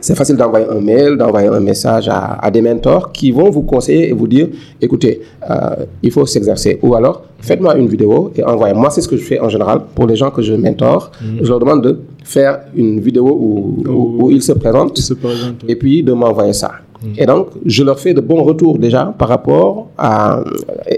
C'est 0.00 0.16
facile 0.16 0.36
d'envoyer 0.36 0.66
un 0.68 0.80
mail, 0.80 1.16
d'envoyer 1.16 1.48
un 1.48 1.60
message 1.60 2.08
à, 2.08 2.34
à, 2.34 2.50
des 2.50 2.60
mentors 2.60 3.12
qui 3.12 3.30
vont 3.30 3.50
vous 3.50 3.62
conseiller 3.62 4.10
et 4.10 4.12
vous 4.12 4.26
dire, 4.26 4.48
écoutez, 4.80 5.20
euh, 5.48 5.86
il 6.02 6.10
faut 6.10 6.26
s'exercer. 6.26 6.78
Ou 6.82 6.94
alors, 6.94 7.22
faites-moi 7.40 7.76
une 7.76 7.88
vidéo 7.88 8.32
et 8.34 8.42
envoyez. 8.42 8.74
Moi, 8.74 8.90
c'est 8.90 9.00
ce 9.00 9.08
que 9.08 9.16
je 9.16 9.22
fais 9.22 9.38
en 9.40 9.48
général 9.48 9.82
pour 9.94 10.06
les 10.06 10.16
gens 10.16 10.30
que 10.30 10.42
je 10.42 10.54
mentor. 10.54 11.12
Je 11.40 11.48
leur 11.48 11.60
demande 11.60 11.82
de 11.84 12.00
faire 12.24 12.60
une 12.74 13.00
vidéo 13.00 13.26
où, 13.28 13.84
où, 13.88 14.24
où 14.24 14.30
ils 14.30 14.42
se 14.42 14.52
présentent 14.52 14.98
se 14.98 15.14
présente, 15.14 15.62
oui. 15.64 15.72
et 15.72 15.76
puis 15.76 16.02
de 16.02 16.12
m'envoyer 16.12 16.52
ça. 16.52 16.72
Et 17.16 17.26
donc, 17.26 17.48
je 17.66 17.82
leur 17.82 17.98
fais 17.98 18.14
de 18.14 18.20
bons 18.20 18.42
retours 18.42 18.78
déjà 18.78 19.12
par 19.18 19.28
rapport 19.28 19.88
à... 19.98 20.42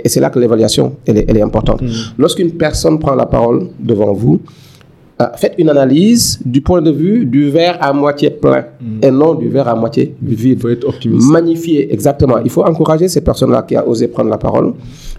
Et 0.04 0.09
c'est 0.09 0.21
là 0.21 0.30
que 0.30 0.38
l'évaluation, 0.38 0.97
elle 1.06 1.18
est, 1.18 1.25
elle 1.28 1.37
est 1.38 1.42
importante. 1.42 1.83
Lorsqu'une 2.18 2.52
personne 2.52 2.99
prend 2.99 3.14
la 3.14 3.26
parole 3.26 3.68
devant 3.80 4.12
vous, 4.12 4.40
euh, 5.21 5.26
faites 5.37 5.54
une 5.59 5.68
analyse 5.71 6.40
du 6.44 6.61
point 6.61 6.83
de 6.83 6.90
vue 6.90 7.25
du 7.25 7.49
verre 7.49 7.78
à 7.80 7.92
moitié 7.92 8.30
plein 8.30 8.64
et 9.00 9.11
non 9.12 9.35
du 9.35 9.49
verre 9.49 9.68
à 9.68 9.75
moitié 9.76 10.14
vide. 10.21 10.56
Il 10.59 10.61
faut 10.61 10.68
être 10.68 10.88
optimiste. 10.88 11.30
Magnifier, 11.30 11.92
exactement. 11.92 12.38
Il 12.44 12.50
faut 12.50 12.64
encourager 12.64 13.06
ces 13.06 13.21
personnes-là 13.21 13.62
qui 13.62 13.76
ont 13.76 13.88
osé 13.88 14.09
prendre 14.09 14.30
la 14.30 14.38
parole 14.38 14.75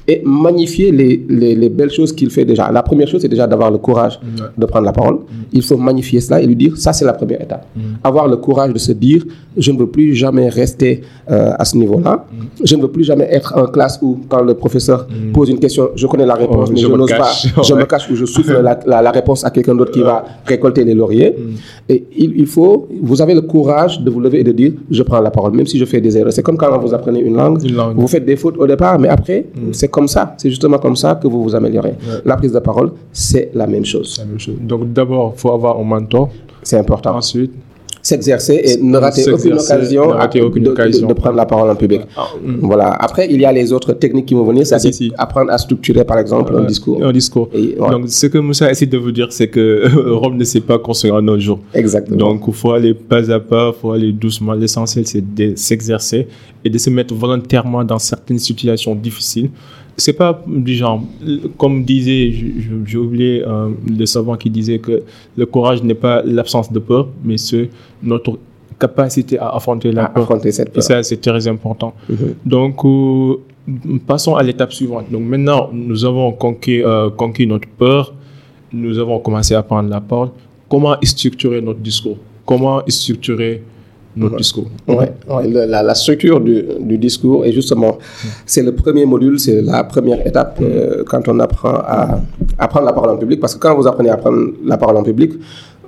et 0.08 0.22
magnifier 0.24 0.92
les, 0.92 1.26
les, 1.28 1.56
les 1.56 1.70
belles 1.70 1.90
choses 1.92 2.14
qu'il 2.14 2.30
fait 2.30 2.46
déjà. 2.46 2.72
La 2.72 2.84
première 2.84 3.08
chose, 3.08 3.22
c'est 3.22 3.28
déjà 3.28 3.48
d'avoir 3.48 3.72
le 3.72 3.78
courage 3.80 4.20
de 4.58 4.66
prendre 4.66 4.86
la 4.86 4.92
parole. 4.92 5.18
Il 5.52 5.64
faut 5.64 5.78
magnifier 5.78 6.20
cela 6.22 6.42
et 6.42 6.46
lui 6.46 6.56
dire, 6.56 6.78
ça 6.78 6.94
c'est 6.94 7.06
la 7.06 7.14
première 7.14 7.42
étape. 7.42 7.66
Mm. 7.76 7.80
Avoir 8.04 8.28
le 8.28 8.38
courage 8.38 8.72
de 8.74 8.78
se 8.78 8.92
dire, 8.92 9.24
je 9.58 9.72
ne 9.72 9.78
veux 9.80 9.88
plus 9.88 10.14
jamais 10.14 10.50
rester 10.50 11.02
euh, 11.32 11.54
à 11.58 11.66
ce 11.66 11.76
niveau-là. 11.78 12.26
Mm. 12.32 12.44
Je 12.64 12.76
ne 12.76 12.82
veux 12.84 12.88
plus 12.92 13.04
jamais 13.04 13.28
être 13.32 13.54
en 13.58 13.66
classe 13.66 13.98
où 14.02 14.20
quand 14.30 14.42
le 14.44 14.54
professeur 14.54 15.08
pose 15.34 15.50
une 15.50 15.60
question, 15.60 15.90
je 15.96 16.06
connais 16.08 16.26
la 16.26 16.36
réponse, 16.36 16.70
Oh, 16.70 16.72
mais 16.74 16.80
je 16.80 16.88
je, 16.88 16.92
n'ose 16.94 17.10
pas. 17.12 17.32
Je 17.64 17.74
me 17.74 17.86
cache 17.86 18.10
ou 18.12 18.16
je 18.16 18.26
souffle 18.26 18.62
la, 18.62 18.80
la- 18.86 19.02
la 19.02 19.12
réponse 19.12 19.44
à 19.44 19.50
quelqu'un 19.50 19.74
d'autre 19.76 19.92
qui 19.92 20.02
va 20.02 20.24
récolter 20.46 20.84
les 20.84 20.94
lauriers. 20.94 21.36
Mm. 21.38 21.42
Et 21.90 22.04
il, 22.18 22.34
il 22.38 22.46
faut, 22.48 22.88
vous 23.02 23.22
avez 23.22 23.34
le 23.34 23.42
courage 23.42 24.02
de 24.02 24.10
vous 24.12 24.20
lever 24.20 24.42
et 24.42 24.44
de 24.44 24.52
dire, 24.52 24.74
je 24.92 25.02
prends 25.04 25.20
la 25.20 25.32
parole, 25.32 25.54
même 25.54 25.66
si 25.68 25.78
je 25.80 25.86
fais 25.86 26.00
des 26.00 26.16
erreurs. 26.18 26.32
C'est 26.34 26.44
comme 26.44 26.58
quand 26.58 26.78
vous 26.80 26.94
apprenez 26.94 27.22
une 27.22 27.36
langue, 27.36 27.64
Une 27.64 27.76
langue. 27.76 27.96
vous 27.98 28.08
faites 28.08 28.26
des 28.26 28.36
fautes 28.36 28.58
au 28.58 28.68
départ, 28.68 29.00
mais 29.00 29.08
après, 29.08 29.46
c'est 29.72 29.88
comme 29.96 30.10
ça. 30.16 30.36
C'est 30.38 30.50
justement 30.50 30.78
comme 30.78 30.98
ça 31.04 31.16
que 31.16 31.28
vous 31.32 31.42
vous 31.46 31.56
améliorez. 31.56 31.96
La 32.26 32.36
prise 32.36 32.52
de 32.52 32.60
parole, 32.60 32.90
c'est 33.14 33.50
la 33.54 33.66
même 33.74 33.86
chose. 33.86 34.18
La 34.20 34.26
même 34.26 34.40
chose. 34.46 34.58
Donc 34.62 34.82
d'abord, 34.92 35.34
il 35.36 35.40
faut 35.40 35.52
avoir 35.60 35.80
un 35.80 35.84
mentor. 35.84 36.30
C'est 36.62 36.78
important. 36.78 37.16
Ensuite, 37.16 37.54
S'exercer 38.06 38.62
et 38.64 38.78
ne 38.84 39.00
rater 39.00 39.32
aucune 39.34 39.54
occasion, 39.54 40.06
ne 40.10 40.14
rater 40.14 40.40
aucune 40.40 40.62
de, 40.62 40.68
de- 40.68 40.74
occasion. 40.74 41.08
de 41.08 41.14
prendre 41.14 41.38
la 41.38 41.48
parole 41.48 41.72
en 41.72 41.76
public. 41.76 42.02
Ah, 42.16 42.28
mm. 42.40 42.58
Voilà. 42.62 42.92
Après, 42.92 43.26
il 43.32 43.42
y 43.42 43.46
a 43.46 43.52
les 43.52 43.74
autres 43.74 43.94
techniques 43.94 44.28
qui 44.28 44.36
vont 44.36 44.44
venir, 44.44 44.64
c'est 44.68 44.78
Si, 44.94 45.12
apprendre 45.18 45.52
à 45.52 45.58
structurer, 45.58 46.04
par 46.04 46.20
exemple, 46.20 46.56
un 46.56 46.66
discours. 46.66 47.04
Un 47.04 47.12
discours. 47.12 47.50
Et, 47.52 47.76
ouais. 47.80 47.90
Donc 47.90 48.04
ce 48.08 48.28
que 48.28 48.38
Moussa 48.38 48.70
essaie 48.70 48.86
de 48.86 49.00
vous 49.00 49.12
dire, 49.12 49.30
c'est 49.32 49.48
que 49.48 49.66
Rome 50.22 50.38
ne 50.38 50.44
s'est 50.44 50.62
pas 50.62 50.78
construit 50.78 51.10
en 51.10 51.28
un 51.28 51.40
jour. 51.40 51.58
Exactement. 51.74 52.18
Donc, 52.18 52.44
il 52.48 52.54
faut 52.54 52.74
aller 52.74 52.94
pas 52.94 53.32
à 53.32 53.40
pas, 53.40 53.72
il 53.76 53.82
faut 53.82 53.92
aller 53.92 54.12
doucement. 54.12 54.54
L'essentiel, 54.54 55.08
c'est 55.08 55.24
de 55.34 55.54
s'exercer 55.56 56.28
et 56.64 56.70
de 56.70 56.78
se 56.78 56.92
mettre 56.92 57.16
volontairement 57.16 57.84
dans 57.84 57.98
certaines 57.98 58.38
situations 58.40 58.94
difficiles. 58.94 59.50
C'est 59.98 60.14
pas 60.14 60.42
du 60.46 60.74
genre, 60.76 61.02
comme 61.58 61.84
disait, 61.86 62.32
j'ai 62.86 62.98
oublié 62.98 63.44
euh, 63.48 63.70
le 63.88 64.06
savant 64.06 64.36
qui 64.36 64.50
disait 64.50 64.80
que 64.80 65.04
le 65.38 65.46
courage 65.46 65.82
n'est 65.84 65.94
pas 65.96 66.22
l'absence 66.24 66.72
de 66.72 66.80
peur, 66.80 67.08
mais 67.24 67.38
c'est 67.38 67.70
notre 68.04 68.38
capacité 68.78 69.40
à 69.40 69.50
affronter 69.56 69.92
la 69.94 70.06
à 70.06 70.10
peur. 70.10 70.24
affronter 70.24 70.52
cette 70.52 70.68
Et 70.68 70.72
peur. 70.72 70.84
ça, 70.84 71.02
c'est 71.04 71.22
très 71.22 71.48
important. 71.48 71.94
Mhm. 72.10 72.36
Donc, 72.46 72.84
euh, 72.84 73.38
passons 74.06 74.36
à 74.36 74.44
l'étape 74.44 74.74
suivante. 74.74 75.06
Donc, 75.10 75.22
maintenant, 75.24 75.70
nous 75.72 76.04
avons 76.04 76.34
conquis, 76.34 76.82
euh, 76.84 77.10
conquis 77.10 77.48
notre 77.48 77.70
peur. 77.70 78.14
Nous 78.74 79.00
avons 79.00 79.20
commencé 79.20 79.56
à 79.56 79.64
prendre 79.64 79.90
la 79.90 80.02
parole. 80.02 80.30
Comment 80.70 80.98
structurer 81.04 81.62
notre 81.62 81.80
discours? 81.80 82.18
Comment 82.46 82.82
structurer 82.88 83.62
notre 84.16 84.36
discours 84.38 84.68
Ouais, 85.30 85.48
la, 85.68 85.84
la 85.84 85.96
structure 85.96 86.40
du, 86.40 86.64
du 86.80 86.98
discours 86.98 87.46
est 87.46 87.52
justement, 87.52 87.98
c'est 88.46 88.64
le 88.64 88.74
premier 88.74 89.06
module, 89.06 89.40
c'est 89.40 89.62
la 89.62 89.84
première 89.84 90.26
étape 90.26 90.60
euh, 90.62 91.04
quand 91.06 91.28
on 91.28 91.40
apprend 91.40 91.74
à, 91.76 92.20
à 92.58 92.68
prendre 92.68 92.86
la 92.86 92.94
parole 92.94 93.10
en 93.12 93.18
public. 93.18 93.40
Parce 93.40 93.56
que 93.56 93.60
quand 93.60 93.76
vous 93.76 93.88
apprenez 93.88 94.10
à 94.10 94.18
prendre 94.18 94.52
la 94.66 94.78
parole 94.78 94.98
en 94.98 95.04
public, 95.04 95.34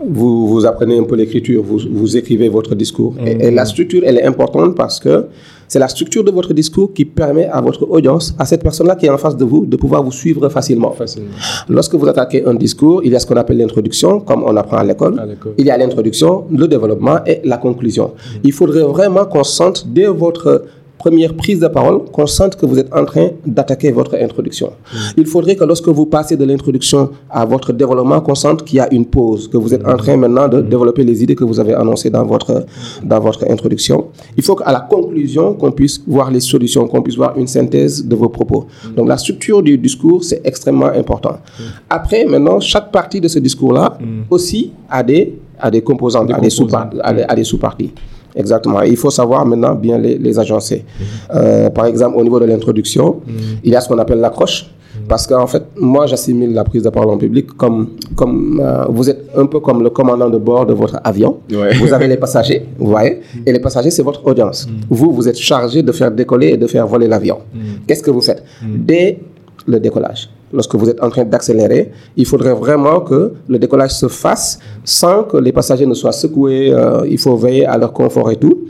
vous, 0.05 0.47
vous 0.47 0.65
apprenez 0.65 0.97
un 0.97 1.03
peu 1.03 1.15
l'écriture, 1.15 1.63
vous, 1.63 1.79
vous 1.91 2.17
écrivez 2.17 2.49
votre 2.49 2.75
discours. 2.75 3.15
Et, 3.25 3.47
et 3.47 3.51
la 3.51 3.65
structure, 3.65 4.01
elle 4.05 4.17
est 4.17 4.23
importante 4.23 4.75
parce 4.75 4.99
que 4.99 5.25
c'est 5.67 5.79
la 5.79 5.89
structure 5.89 6.23
de 6.23 6.31
votre 6.31 6.53
discours 6.53 6.93
qui 6.93 7.03
permet 7.03 7.45
à 7.45 7.59
votre 7.59 7.89
audience, 7.89 8.33
à 8.39 8.45
cette 8.45 8.63
personne-là 8.63 8.95
qui 8.95 9.05
est 9.05 9.09
en 9.09 9.17
face 9.17 9.35
de 9.35 9.43
vous, 9.43 9.65
de 9.65 9.75
pouvoir 9.75 10.01
vous 10.01 10.13
suivre 10.13 10.47
facilement. 10.47 10.91
Facilement. 10.91 11.29
Lorsque 11.67 11.95
vous 11.95 12.07
attaquez 12.07 12.45
un 12.45 12.53
discours, 12.53 13.01
il 13.03 13.11
y 13.11 13.15
a 13.15 13.19
ce 13.19 13.25
qu'on 13.25 13.35
appelle 13.35 13.57
l'introduction, 13.57 14.21
comme 14.21 14.43
on 14.43 14.55
apprend 14.55 14.77
à 14.77 14.83
l'école. 14.85 15.19
À 15.19 15.25
l'école. 15.25 15.53
Il 15.57 15.65
y 15.65 15.69
a 15.69 15.77
l'introduction, 15.77 16.45
le 16.49 16.67
développement 16.67 17.19
et 17.25 17.41
la 17.43 17.57
conclusion. 17.57 18.13
Il 18.43 18.53
faudrait 18.53 18.83
vraiment 18.83 19.25
qu'on 19.25 19.43
sente 19.43 19.87
dès 19.89 20.07
votre 20.07 20.63
première 20.97 21.33
prise 21.35 21.59
de 21.59 21.67
parole, 21.67 22.05
qu'on 22.11 22.27
sente 22.27 22.55
que 22.55 22.65
vous 22.65 22.79
êtes 22.79 22.93
en 22.93 23.05
train 23.05 23.29
d'attaquer 23.45 23.91
votre 23.91 24.15
introduction. 24.15 24.71
Il 25.15 25.25
faudrait 25.25 25.55
que 25.55 25.63
lorsque 25.63 25.87
vous 25.87 26.05
passez 26.05 26.35
de 26.35 26.43
l'introduction 26.45 27.09
à 27.29 27.45
votre 27.45 27.71
développement, 27.73 28.19
qu'on 28.21 28.35
sente 28.35 28.63
qu'il 28.65 28.77
y 28.77 28.79
a 28.79 28.91
une 28.93 29.05
pause, 29.05 29.47
que 29.47 29.57
vous 29.57 29.73
êtes 29.73 29.85
en 29.85 29.95
train 29.97 30.17
maintenant 30.17 30.47
de 30.47 30.61
développer 30.61 31.03
les 31.03 31.23
idées 31.23 31.35
que 31.35 31.43
vous 31.43 31.59
avez 31.59 31.73
annoncées 31.73 32.09
dans 32.09 32.25
votre, 32.25 32.65
dans 33.03 33.19
votre 33.19 33.49
introduction. 33.49 34.07
Il 34.35 34.43
faut 34.43 34.55
qu'à 34.55 34.71
la 34.71 34.81
conclusion, 34.81 35.53
qu'on 35.53 35.71
puisse 35.71 36.01
voir 36.07 36.31
les 36.31 36.39
solutions, 36.39 36.87
qu'on 36.87 37.01
puisse 37.01 37.15
voir 37.15 37.37
une 37.37 37.47
synthèse 37.47 38.05
de 38.05 38.15
vos 38.15 38.29
propos. 38.29 38.65
Donc 38.95 39.07
la 39.07 39.17
structure 39.17 39.61
du 39.61 39.77
discours, 39.77 40.23
c'est 40.23 40.41
extrêmement 40.43 40.87
important. 40.87 41.37
Après, 41.89 42.25
maintenant, 42.25 42.59
chaque 42.59 42.91
partie 42.91 43.21
de 43.21 43.27
ce 43.27 43.39
discours-là 43.39 43.97
aussi 44.29 44.71
a 44.89 45.03
des, 45.03 45.37
a 45.59 45.69
des 45.71 45.81
composantes, 45.81 46.31
a 46.31 46.39
des 46.39 46.49
à 47.03 47.35
des 47.35 47.43
sous-parties. 47.43 47.91
Exactement. 48.37 48.81
Et 48.83 48.89
il 48.89 48.97
faut 48.97 49.09
savoir 49.09 49.45
maintenant 49.45 49.75
bien 49.75 49.97
les, 49.97 50.17
les 50.17 50.39
agencer. 50.39 50.85
Euh, 51.33 51.69
par 51.69 51.85
exemple, 51.87 52.15
au 52.17 52.23
niveau 52.23 52.39
de 52.39 52.45
l'introduction, 52.45 53.21
il 53.63 53.71
y 53.71 53.75
a 53.75 53.81
ce 53.81 53.87
qu'on 53.89 53.97
appelle 53.97 54.19
l'accroche. 54.19 54.69
Parce 55.07 55.25
qu'en 55.27 55.47
fait, 55.47 55.63
moi, 55.77 56.05
j'assimile 56.05 56.53
la 56.53 56.63
prise 56.65 56.83
de 56.83 56.89
parole 56.89 57.11
en 57.11 57.17
public 57.17 57.45
comme, 57.55 57.91
comme 58.15 58.59
euh, 58.61 58.85
vous 58.89 59.09
êtes 59.09 59.21
un 59.37 59.45
peu 59.45 59.59
comme 59.61 59.81
le 59.81 59.89
commandant 59.89 60.29
de 60.29 60.37
bord 60.37 60.65
de 60.65 60.73
votre 60.73 60.99
avion. 61.03 61.37
Ouais. 61.51 61.73
Vous 61.75 61.93
avez 61.93 62.07
les 62.07 62.17
passagers, 62.17 62.65
vous 62.77 62.87
voyez, 62.87 63.21
et 63.45 63.51
les 63.53 63.59
passagers, 63.59 63.91
c'est 63.91 64.03
votre 64.03 64.25
audience. 64.25 64.67
Vous, 64.89 65.11
vous 65.13 65.29
êtes 65.29 65.37
chargé 65.37 65.81
de 65.81 65.91
faire 65.93 66.11
décoller 66.11 66.47
et 66.49 66.57
de 66.57 66.67
faire 66.67 66.85
voler 66.87 67.07
l'avion. 67.07 67.37
Qu'est-ce 67.85 68.03
que 68.03 68.11
vous 68.11 68.21
faites? 68.21 68.43
Dès 68.63 69.19
le 69.65 69.79
décollage, 69.79 70.29
lorsque 70.53 70.75
vous 70.75 70.89
êtes 70.89 71.01
en 71.03 71.09
train 71.09 71.25
d'accélérer, 71.25 71.91
il 72.15 72.25
faudrait 72.25 72.53
vraiment 72.53 73.01
que 73.01 73.33
le 73.47 73.59
décollage 73.59 73.91
se 73.91 74.07
fasse 74.07 74.59
sans 74.83 75.23
que 75.23 75.37
les 75.37 75.51
passagers 75.51 75.85
ne 75.85 75.93
soient 75.93 76.11
secoués. 76.11 76.71
euh, 76.71 77.05
il 77.09 77.17
faut 77.17 77.35
veiller 77.35 77.65
à 77.65 77.77
leur 77.77 77.93
confort 77.93 78.31
et 78.31 78.37
tout. 78.37 78.67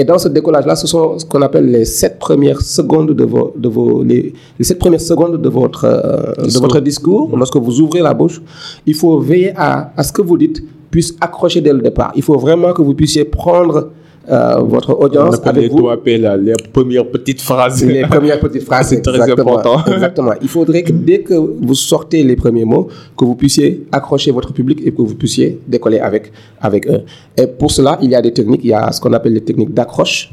Et 0.00 0.04
dans 0.04 0.16
ce 0.18 0.28
décollage-là, 0.28 0.76
ce 0.76 0.86
sont 0.86 1.18
ce 1.18 1.24
qu'on 1.24 1.42
appelle 1.42 1.68
les 1.70 1.84
sept 1.84 2.18
premières 2.20 2.60
secondes 2.62 3.10
de 3.12 3.24
vos, 3.24 3.52
de 3.56 3.68
vos 3.68 4.04
les, 4.04 4.32
les 4.58 4.64
sept 4.64 4.78
premières 4.78 5.00
secondes 5.00 5.42
de 5.42 5.48
votre, 5.48 5.84
euh, 5.84 6.34
de 6.38 6.44
Discours. 6.44 6.62
votre 6.62 6.80
discours. 6.80 7.36
Lorsque 7.36 7.56
vous 7.56 7.80
ouvrez 7.80 8.00
la 8.00 8.14
bouche, 8.14 8.40
il 8.86 8.94
faut 8.94 9.18
veiller 9.18 9.52
à, 9.56 9.92
à 9.96 10.02
ce 10.04 10.12
que 10.12 10.22
vous 10.22 10.38
dites 10.38 10.62
puisse 10.90 11.14
accrocher 11.20 11.60
dès 11.60 11.72
le 11.72 11.80
départ. 11.80 12.12
Il 12.14 12.22
faut 12.22 12.38
vraiment 12.38 12.72
que 12.72 12.80
vous 12.80 12.94
puissiez 12.94 13.24
prendre 13.24 13.90
euh, 14.30 14.58
votre 14.60 14.90
audience 14.98 15.36
avec 15.44 15.62
les 15.62 15.68
vous. 15.68 15.80
3P, 15.88 16.20
là, 16.20 16.36
les 16.36 16.52
premières 16.72 17.06
petites 17.06 17.40
phrases. 17.40 17.84
Les 17.84 18.02
premières 18.02 18.38
petites 18.40 18.62
phrases, 18.68 18.88
C'est 18.88 19.00
très 19.02 19.30
important. 19.30 19.84
Exactement. 19.86 20.32
Il 20.42 20.48
faudrait 20.48 20.82
que 20.82 20.92
dès 20.92 21.20
que 21.20 21.34
vous 21.34 21.74
sortez 21.74 22.22
les 22.22 22.36
premiers 22.36 22.64
mots, 22.64 22.88
que 23.16 23.24
vous 23.24 23.34
puissiez 23.34 23.86
accrocher 23.92 24.30
votre 24.30 24.52
public 24.52 24.80
et 24.84 24.90
que 24.92 25.00
vous 25.02 25.14
puissiez 25.14 25.58
décoller 25.66 25.98
avec, 26.00 26.30
avec 26.60 26.86
eux. 26.88 27.00
Et 27.36 27.46
pour 27.46 27.70
cela, 27.70 27.98
il 28.02 28.10
y 28.10 28.14
a 28.14 28.22
des 28.22 28.32
techniques. 28.32 28.60
Il 28.64 28.70
y 28.70 28.74
a 28.74 28.90
ce 28.92 29.00
qu'on 29.00 29.12
appelle 29.12 29.32
les 29.34 29.40
techniques 29.44 29.72
d'accroche. 29.72 30.30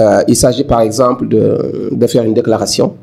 Euh, 0.00 0.22
il 0.28 0.36
s'agit 0.36 0.64
par 0.64 0.80
exemple 0.80 1.28
de, 1.28 1.90
de 1.92 2.06
faire 2.06 2.24
une 2.24 2.34
déclaration 2.34 2.94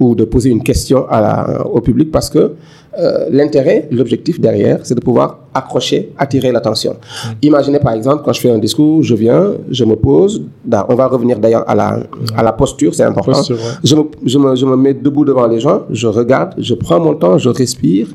ou 0.00 0.14
de 0.14 0.24
poser 0.24 0.50
une 0.50 0.62
question 0.62 1.06
à 1.08 1.20
la- 1.20 1.66
au 1.66 1.80
public 1.80 2.10
parce 2.10 2.28
que 2.30 2.52
euh, 2.98 3.26
l'intérêt, 3.30 3.88
l'objectif 3.90 4.38
derrière, 4.40 4.80
c'est 4.82 4.94
de 4.94 5.00
pouvoir 5.00 5.38
accrocher, 5.54 6.12
attirer 6.18 6.52
l'attention. 6.52 6.96
Imaginez 7.40 7.78
par 7.78 7.92
exemple, 7.94 8.22
quand 8.24 8.32
je 8.32 8.40
fais 8.40 8.50
un 8.50 8.58
discours, 8.58 9.02
je 9.02 9.14
viens, 9.14 9.52
je 9.70 9.84
me 9.84 9.96
pose, 9.96 10.42
on 10.88 10.94
va 10.94 11.06
revenir 11.06 11.38
d'ailleurs 11.38 11.64
à 11.68 11.74
la, 11.74 12.00
à 12.36 12.42
la 12.42 12.52
posture, 12.52 12.94
c'est 12.94 13.04
important. 13.04 13.32
Posture, 13.32 13.56
ouais. 13.56 13.62
Je, 13.82 13.94
me, 13.96 14.02
je, 14.26 14.38
me, 14.38 14.54
je 14.56 14.66
me 14.66 14.76
mets 14.76 14.94
debout 14.94 15.24
devant 15.24 15.46
les 15.46 15.60
gens, 15.60 15.82
je 15.90 16.06
regarde, 16.06 16.54
je 16.58 16.74
prends 16.74 17.00
mon 17.00 17.14
temps, 17.14 17.38
je 17.38 17.48
respire 17.48 18.08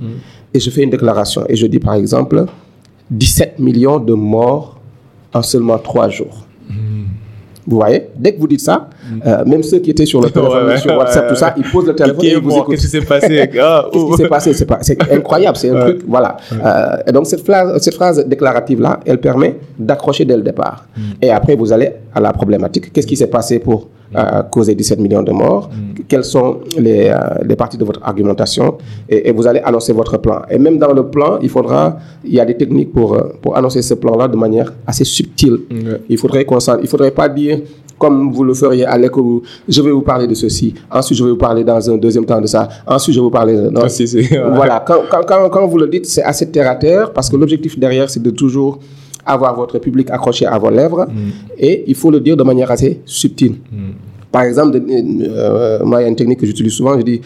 et 0.53 0.59
je 0.59 0.69
fais 0.69 0.83
une 0.83 0.91
déclaration. 0.91 1.43
Et 1.49 1.55
je 1.55 1.65
dis 1.67 1.79
par 1.79 1.95
exemple 1.95 2.45
17 3.09 3.59
millions 3.59 3.99
de 3.99 4.13
morts 4.13 4.79
en 5.33 5.41
seulement 5.41 5.77
3 5.77 6.09
jours. 6.09 6.45
Vous 7.65 7.75
voyez? 7.77 8.03
Dès 8.15 8.33
que 8.33 8.39
vous 8.39 8.47
dites 8.47 8.61
ça, 8.61 8.89
Euh, 9.25 9.45
même 9.45 9.63
ceux 9.63 9.79
qui 9.79 9.91
étaient 9.91 10.05
sur 10.05 10.21
le 10.21 10.29
téléphone, 10.31 10.65
Ouais, 10.65 10.71
ouais, 10.73 10.77
sur 10.77 10.95
WhatsApp, 10.97 11.23
ouais, 11.23 11.29
tout 11.29 11.35
ça, 11.35 11.53
ils 11.57 11.63
posent 11.63 11.87
le 11.87 11.95
téléphone 11.95 12.25
et 12.25 12.31
ils 12.31 12.39
vous 12.39 12.51
écoutent. 12.51 12.71
Qu'est-ce 12.71 12.85
qui 12.85 12.91
s'est 12.91 13.01
passé 13.01 13.27
Qu'est-ce 13.51 14.05
qui 14.05 14.17
s'est 14.17 14.27
passé? 14.27 14.53
C'est 14.81 15.11
incroyable, 15.13 15.57
c'est 15.57 15.69
un 15.69 15.79
truc, 15.81 16.01
voilà. 16.07 16.37
Euh, 16.51 16.97
et 17.07 17.11
donc 17.11 17.27
cette 17.27 17.43
phrase, 17.45 17.81
cette 17.81 17.95
phrase 17.95 18.25
déclarative-là, 18.25 18.99
elle 19.05 19.19
permet 19.19 19.55
d'accrocher 19.77 20.25
dès 20.25 20.35
le 20.35 20.43
départ. 20.43 20.85
Mm. 20.95 21.01
Et 21.21 21.29
après, 21.31 21.55
vous 21.55 21.71
allez 21.71 21.91
à 22.13 22.19
la 22.19 22.33
problématique. 22.33 22.91
Qu'est-ce 22.91 23.07
qui 23.07 23.15
s'est 23.15 23.27
passé 23.27 23.59
pour 23.59 23.89
euh, 24.15 24.43
causer 24.43 24.73
17 24.75 24.99
millions 24.99 25.23
de 25.23 25.31
morts? 25.31 25.69
Mm. 25.71 26.01
Quelles 26.07 26.23
sont 26.23 26.59
les, 26.77 27.13
les 27.43 27.55
parties 27.55 27.77
de 27.77 27.85
votre 27.85 28.01
argumentation? 28.03 28.77
Et, 29.09 29.29
et 29.29 29.31
vous 29.31 29.45
allez 29.47 29.59
annoncer 29.59 29.93
votre 29.93 30.17
plan. 30.17 30.41
Et 30.49 30.57
même 30.57 30.77
dans 30.77 30.93
le 30.93 31.07
plan, 31.07 31.39
il 31.41 31.49
faudra, 31.49 31.97
il 32.23 32.33
y 32.33 32.39
a 32.39 32.45
des 32.45 32.55
techniques 32.57 32.93
pour, 32.93 33.17
pour 33.41 33.57
annoncer 33.57 33.81
ce 33.81 33.93
plan-là 33.93 34.27
de 34.27 34.37
manière 34.37 34.73
assez 34.85 35.03
subtile. 35.03 35.59
Il 36.09 36.17
faudrait 36.17 36.45
qu'on 36.45 36.57
il 36.81 36.87
faudrait 36.87 37.11
pas 37.11 37.29
dire 37.29 37.59
comme 37.97 38.31
vous 38.31 38.43
le 38.43 38.53
feriez 38.53 38.85
à 38.85 38.97
l'école, 38.97 39.41
je 39.67 39.81
vais 39.81 39.91
vous 39.91 40.01
parler 40.01 40.27
de 40.27 40.33
ceci, 40.35 40.73
ensuite 40.91 41.17
je 41.17 41.23
vais 41.23 41.31
vous 41.31 41.37
parler 41.37 41.63
dans 41.63 41.89
un 41.89 41.97
deuxième 41.97 42.25
temps 42.25 42.39
de 42.41 42.47
ça, 42.47 42.67
ensuite 42.85 43.15
je 43.15 43.19
vais 43.19 43.23
vous 43.23 43.29
parler 43.31 43.55
de... 43.55 43.69
non. 43.69 43.81
Ah, 43.83 43.89
si, 43.89 44.07
si. 44.07 44.27
Voilà, 44.55 44.83
quand, 44.85 45.01
quand, 45.09 45.21
quand, 45.27 45.49
quand 45.49 45.67
vous 45.67 45.77
le 45.77 45.87
dites, 45.87 46.05
c'est 46.05 46.23
assez 46.23 46.49
terre 46.49 46.69
à 46.69 46.75
terre 46.75 47.11
parce 47.13 47.29
que 47.29 47.35
l'objectif 47.35 47.77
derrière, 47.79 48.09
c'est 48.09 48.21
de 48.21 48.29
toujours 48.29 48.79
avoir 49.25 49.55
votre 49.55 49.77
public 49.79 50.09
accroché 50.11 50.45
à 50.45 50.57
vos 50.57 50.69
lèvres 50.69 51.05
et 51.57 51.83
il 51.87 51.95
faut 51.95 52.11
le 52.11 52.19
dire 52.19 52.37
de 52.37 52.43
manière 52.43 52.71
assez 52.71 53.01
subtile. 53.05 53.55
Par 54.31 54.43
exemple, 54.43 54.79
de- 54.79 54.85
euh, 54.89 55.83
moi, 55.83 55.99
il 56.01 56.03
y 56.03 56.05
a 56.05 56.09
une 56.09 56.15
technique 56.15 56.39
que 56.39 56.45
j'utilise 56.45 56.73
souvent, 56.73 56.97
je 56.97 57.03
dis, 57.03 57.21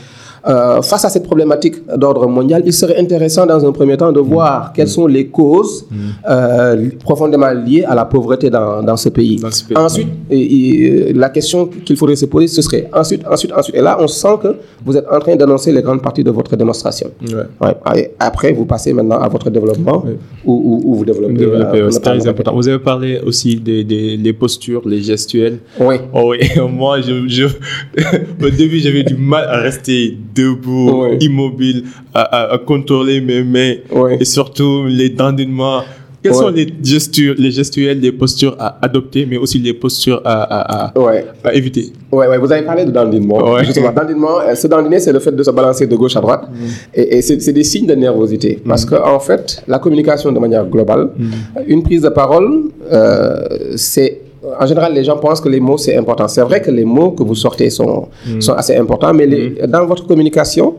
euh, 0.47 0.81
face 0.81 1.05
à 1.05 1.09
cette 1.09 1.23
problématique 1.23 1.75
d'ordre 1.97 2.27
mondial, 2.27 2.63
il 2.65 2.73
serait 2.73 2.97
intéressant 2.97 3.45
dans 3.45 3.63
un 3.65 3.71
premier 3.71 3.97
temps 3.97 4.11
de 4.11 4.19
voir 4.19 4.73
quelles 4.73 4.87
sont 4.87 5.07
les 5.07 5.27
causes 5.27 5.85
euh, 6.29 6.75
li- 6.75 6.89
profondément 6.95 7.51
liées 7.51 7.83
à 7.87 7.93
la 7.95 8.05
pauvreté 8.05 8.49
dans, 8.49 8.81
dans 8.83 8.97
ce 8.97 9.09
pays. 9.09 9.35
Dans 9.37 9.51
ce 9.51 9.63
pays. 9.65 9.77
Ensuite, 9.77 10.07
et- 10.29 11.09
et, 11.09 11.13
la 11.13 11.29
question 11.29 11.67
qu'il 11.67 11.95
faudrait 11.97 12.15
se 12.15 12.25
poser, 12.25 12.47
ce 12.47 12.61
serait 12.61 12.89
ensuite, 12.93 13.23
ensuite, 13.29 13.51
ensuite. 13.53 13.75
Et 13.75 13.81
là, 13.81 13.97
on 13.99 14.07
sent 14.07 14.35
que 14.41 14.55
vous 14.85 14.97
êtes 14.97 15.05
en 15.11 15.19
train 15.19 15.35
d'annoncer 15.35 15.71
les 15.71 15.81
grandes 15.81 16.01
parties 16.01 16.23
de 16.23 16.31
votre 16.31 16.55
démonstration. 16.55 17.11
Ouais. 17.61 18.09
Après, 18.19 18.53
vous 18.53 18.65
passez 18.65 18.93
maintenant 18.93 19.19
à 19.19 19.27
votre 19.27 19.49
développement 19.49 20.03
Ouais. 20.05 20.17
où 20.45 20.95
vous 20.97 21.05
développez. 21.05 21.33
Développer, 21.33 21.81
euh, 21.81 21.89
très 21.89 22.27
important. 22.27 22.53
Vous 22.55 22.67
avez 22.67 22.79
parlé 22.79 23.19
aussi 23.25 23.55
des, 23.57 24.33
postures, 24.33 24.81
les 24.87 25.01
gestuels. 25.01 25.59
répéter. 25.77 25.85
Oui. 25.87 25.95
Oh 26.13 26.31
oui, 26.31 26.39
moi, 26.71 27.01
je, 27.01 27.27
je- 27.27 27.45
au 28.45 28.49
début, 28.49 28.79
j'avais 28.79 29.03
du 29.03 29.15
mal 29.15 29.45
à 29.49 29.57
rester 29.59 30.17
debout, 30.35 31.03
Ouais. 31.03 31.17
immobile, 31.21 31.83
à, 32.13 32.21
à- 32.21 32.53
à 32.53 32.57
contrôler 32.57 33.21
mes 33.21 33.43
mains 33.43 33.75
Ouais. 33.93 34.17
et 34.19 34.25
surtout 34.25 34.85
les 34.87 35.09
dandinnements. 35.09 35.81
Quelles 36.23 36.33
Ouais. 36.33 36.37
sont 36.37 36.49
les 36.49 36.67
gestures, 36.83 37.33
les 37.39 37.49
gestuels, 37.49 37.99
les 37.99 38.11
postures 38.11 38.55
à 38.59 38.77
adopter, 38.85 39.25
mais 39.27 39.37
aussi 39.37 39.57
les 39.57 39.73
postures 39.73 40.21
à, 40.23 40.91
à, 40.91 41.53
éviter? 41.55 41.91
Ouais, 42.11 42.27
ouais, 42.27 42.37
vous 42.37 42.51
avez 42.51 42.63
parlé 42.63 42.85
de 42.85 42.91
dandinement. 42.91 43.57
Justement, 43.63 43.91
dandinement, 43.91 44.39
euh, 44.39 44.53
ce 44.53 44.67
dandiner, 44.67 44.99
c'est 44.99 45.11
le 45.11 45.19
fait 45.19 45.31
de 45.35 45.41
se 45.41 45.49
balancer 45.49 45.87
de 45.87 45.95
gauche 45.95 46.15
à 46.15 46.21
droite. 46.21 46.43
Et, 46.93 47.17
et 47.17 47.21
c'est 47.23 47.51
des 47.51 47.63
signes 47.63 47.87
de 47.87 47.95
nervosité. 47.95 48.59
Parce 48.67 48.85
que, 48.85 48.93
en 48.93 49.19
fait, 49.19 49.63
la 49.67 49.79
communication 49.79 50.31
de 50.31 50.37
manière 50.37 50.67
globale, 50.67 51.09
une 51.67 51.81
prise 51.81 52.03
de 52.03 52.09
parole, 52.09 52.65
euh, 52.91 53.39
c'est. 53.75 54.21
En 54.59 54.65
général, 54.65 54.93
les 54.93 55.03
gens 55.03 55.17
pensent 55.17 55.39
que 55.39 55.49
les 55.49 55.59
mots, 55.59 55.77
c'est 55.77 55.95
important. 55.95 56.27
C'est 56.27 56.41
vrai 56.41 56.61
que 56.61 56.71
les 56.71 56.83
mots 56.85 57.11
que 57.11 57.21
vous 57.23 57.35
sortez 57.35 57.69
sont, 57.69 58.07
sont 58.39 58.53
assez 58.53 58.75
importants, 58.75 59.13
mais 59.13 59.27
les- 59.27 59.67
dans 59.67 59.85
votre 59.85 60.07
communication, 60.07 60.75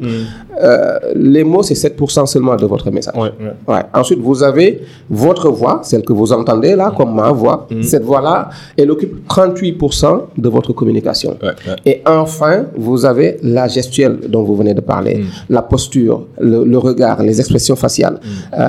euh, 0.60 0.98
les 1.14 1.44
mots, 1.44 1.62
c'est 1.62 1.74
7% 1.74 2.26
seulement 2.26 2.56
de 2.56 2.66
votre 2.66 2.90
message. 2.90 3.14
Ouais, 3.16 3.30
ouais. 3.40 3.52
Ouais. 3.74 3.82
Ensuite, 3.94 4.18
vous 4.20 4.42
avez 4.42 4.80
votre 5.08 5.48
voix, 5.50 5.80
celle 5.84 6.02
que 6.02 6.12
vous 6.12 6.32
entendez 6.32 6.74
là, 6.74 6.92
comme 6.96 7.14
ma 7.14 7.30
voix. 7.30 7.66
Cette 7.82 8.02
voix-là, 8.02 8.50
elle 8.76 8.90
occupe 8.90 9.26
38% 9.28 10.22
de 10.36 10.48
votre 10.48 10.72
communication. 10.72 11.36
Ouais, 11.42 11.48
ouais. 11.66 11.76
Et 11.86 12.02
enfin, 12.06 12.64
vous 12.76 13.04
avez 13.04 13.36
la 13.42 13.68
gestuelle 13.68 14.18
dont 14.28 14.42
vous 14.42 14.56
venez 14.56 14.74
de 14.74 14.80
parler, 14.80 15.24
la 15.48 15.62
posture, 15.62 16.26
le, 16.40 16.64
le 16.64 16.78
regard, 16.78 17.22
les 17.22 17.38
expressions 17.38 17.76
faciales. 17.76 18.18
Euh, 18.58 18.66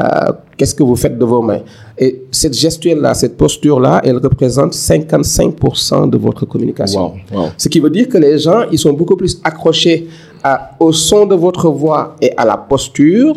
Qu'est-ce 0.55 0.75
que 0.75 0.83
vous 0.83 0.95
faites 0.95 1.17
de 1.17 1.25
vos 1.25 1.41
mains? 1.41 1.61
Et 1.97 2.23
cette 2.31 2.53
gestuelle-là, 2.55 3.13
cette 3.13 3.37
posture-là, 3.37 4.01
elle 4.03 4.17
représente 4.17 4.73
55% 4.73 6.09
de 6.09 6.17
votre 6.17 6.45
communication. 6.45 7.13
Wow, 7.31 7.39
wow. 7.41 7.45
Ce 7.57 7.69
qui 7.69 7.79
veut 7.79 7.89
dire 7.89 8.09
que 8.09 8.17
les 8.17 8.37
gens, 8.39 8.63
ils 8.71 8.79
sont 8.79 8.93
beaucoup 8.93 9.15
plus 9.15 9.39
accrochés 9.43 10.07
à- 10.43 10.71
au 10.79 10.91
son 10.91 11.25
de 11.25 11.35
votre 11.35 11.69
voix 11.69 12.15
et 12.21 12.31
à 12.35 12.45
la 12.45 12.57
posture 12.57 13.35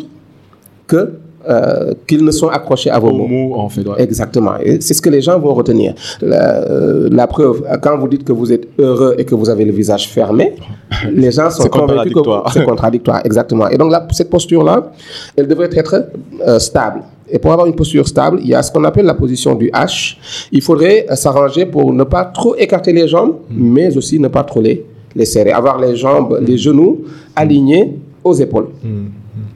que 0.87 1.13
euh, 1.49 1.93
qu'ils 2.05 2.25
ne 2.25 2.31
sont 2.31 2.49
accrochés 2.49 2.89
à 2.89 2.99
vos 2.99 3.11
mots. 3.13 3.25
mot, 3.25 3.55
en 3.55 3.69
fait. 3.69 3.87
ouais. 3.87 4.01
Exactement. 4.01 4.55
C'est 4.81 4.93
ce 4.93 5.01
que 5.01 5.09
les 5.09 5.21
gens 5.21 5.39
vont 5.39 5.53
retenir. 5.53 5.93
La, 6.21 6.55
euh, 6.69 7.07
la 7.09 7.25
preuve, 7.25 7.63
quand 7.81 7.97
vous 7.97 8.09
dites 8.09 8.25
que 8.25 8.33
vous 8.33 8.51
êtes 8.51 8.67
heureux 8.77 9.15
et 9.17 9.23
que 9.23 9.33
vous 9.33 9.49
avez 9.49 9.63
le 9.63 9.71
visage 9.71 10.09
fermé, 10.09 10.55
les 11.09 11.31
gens 11.31 11.49
sont 11.49 11.69
convaincus 11.69 12.11
que 12.13 12.19
c'est 12.51 12.65
contradictoire. 12.65 13.21
Exactement. 13.23 13.69
Et 13.69 13.77
donc 13.77 13.91
là, 13.93 14.05
cette 14.11 14.29
posture-là, 14.29 14.91
elle 15.37 15.47
devrait 15.47 15.69
être 15.73 16.09
euh, 16.45 16.59
stable. 16.59 17.03
Et 17.29 17.39
pour 17.39 17.51
avoir 17.51 17.67
une 17.67 17.75
posture 17.75 18.07
stable, 18.07 18.39
il 18.41 18.47
y 18.49 18.55
a 18.55 18.61
ce 18.63 18.71
qu'on 18.71 18.83
appelle 18.83 19.05
la 19.05 19.13
position 19.13 19.55
du 19.55 19.69
H. 19.69 20.17
Il 20.51 20.61
faudrait 20.61 21.05
euh, 21.09 21.15
s'arranger 21.15 21.65
pour 21.65 21.91
ne 21.93 22.03
pas 22.03 22.25
trop 22.25 22.55
écarter 22.55 22.93
les 22.93 23.07
jambes, 23.07 23.35
mais 23.49 23.95
aussi 23.97 24.19
ne 24.19 24.27
pas 24.27 24.43
trop 24.43 24.61
les, 24.61 24.85
les 25.15 25.25
serrer. 25.25 25.51
Avoir 25.51 25.79
les 25.79 25.95
jambes, 25.95 26.39
les 26.41 26.57
genoux 26.57 27.03
alignés 27.35 27.95
aux 28.23 28.33
épaules. 28.33 28.67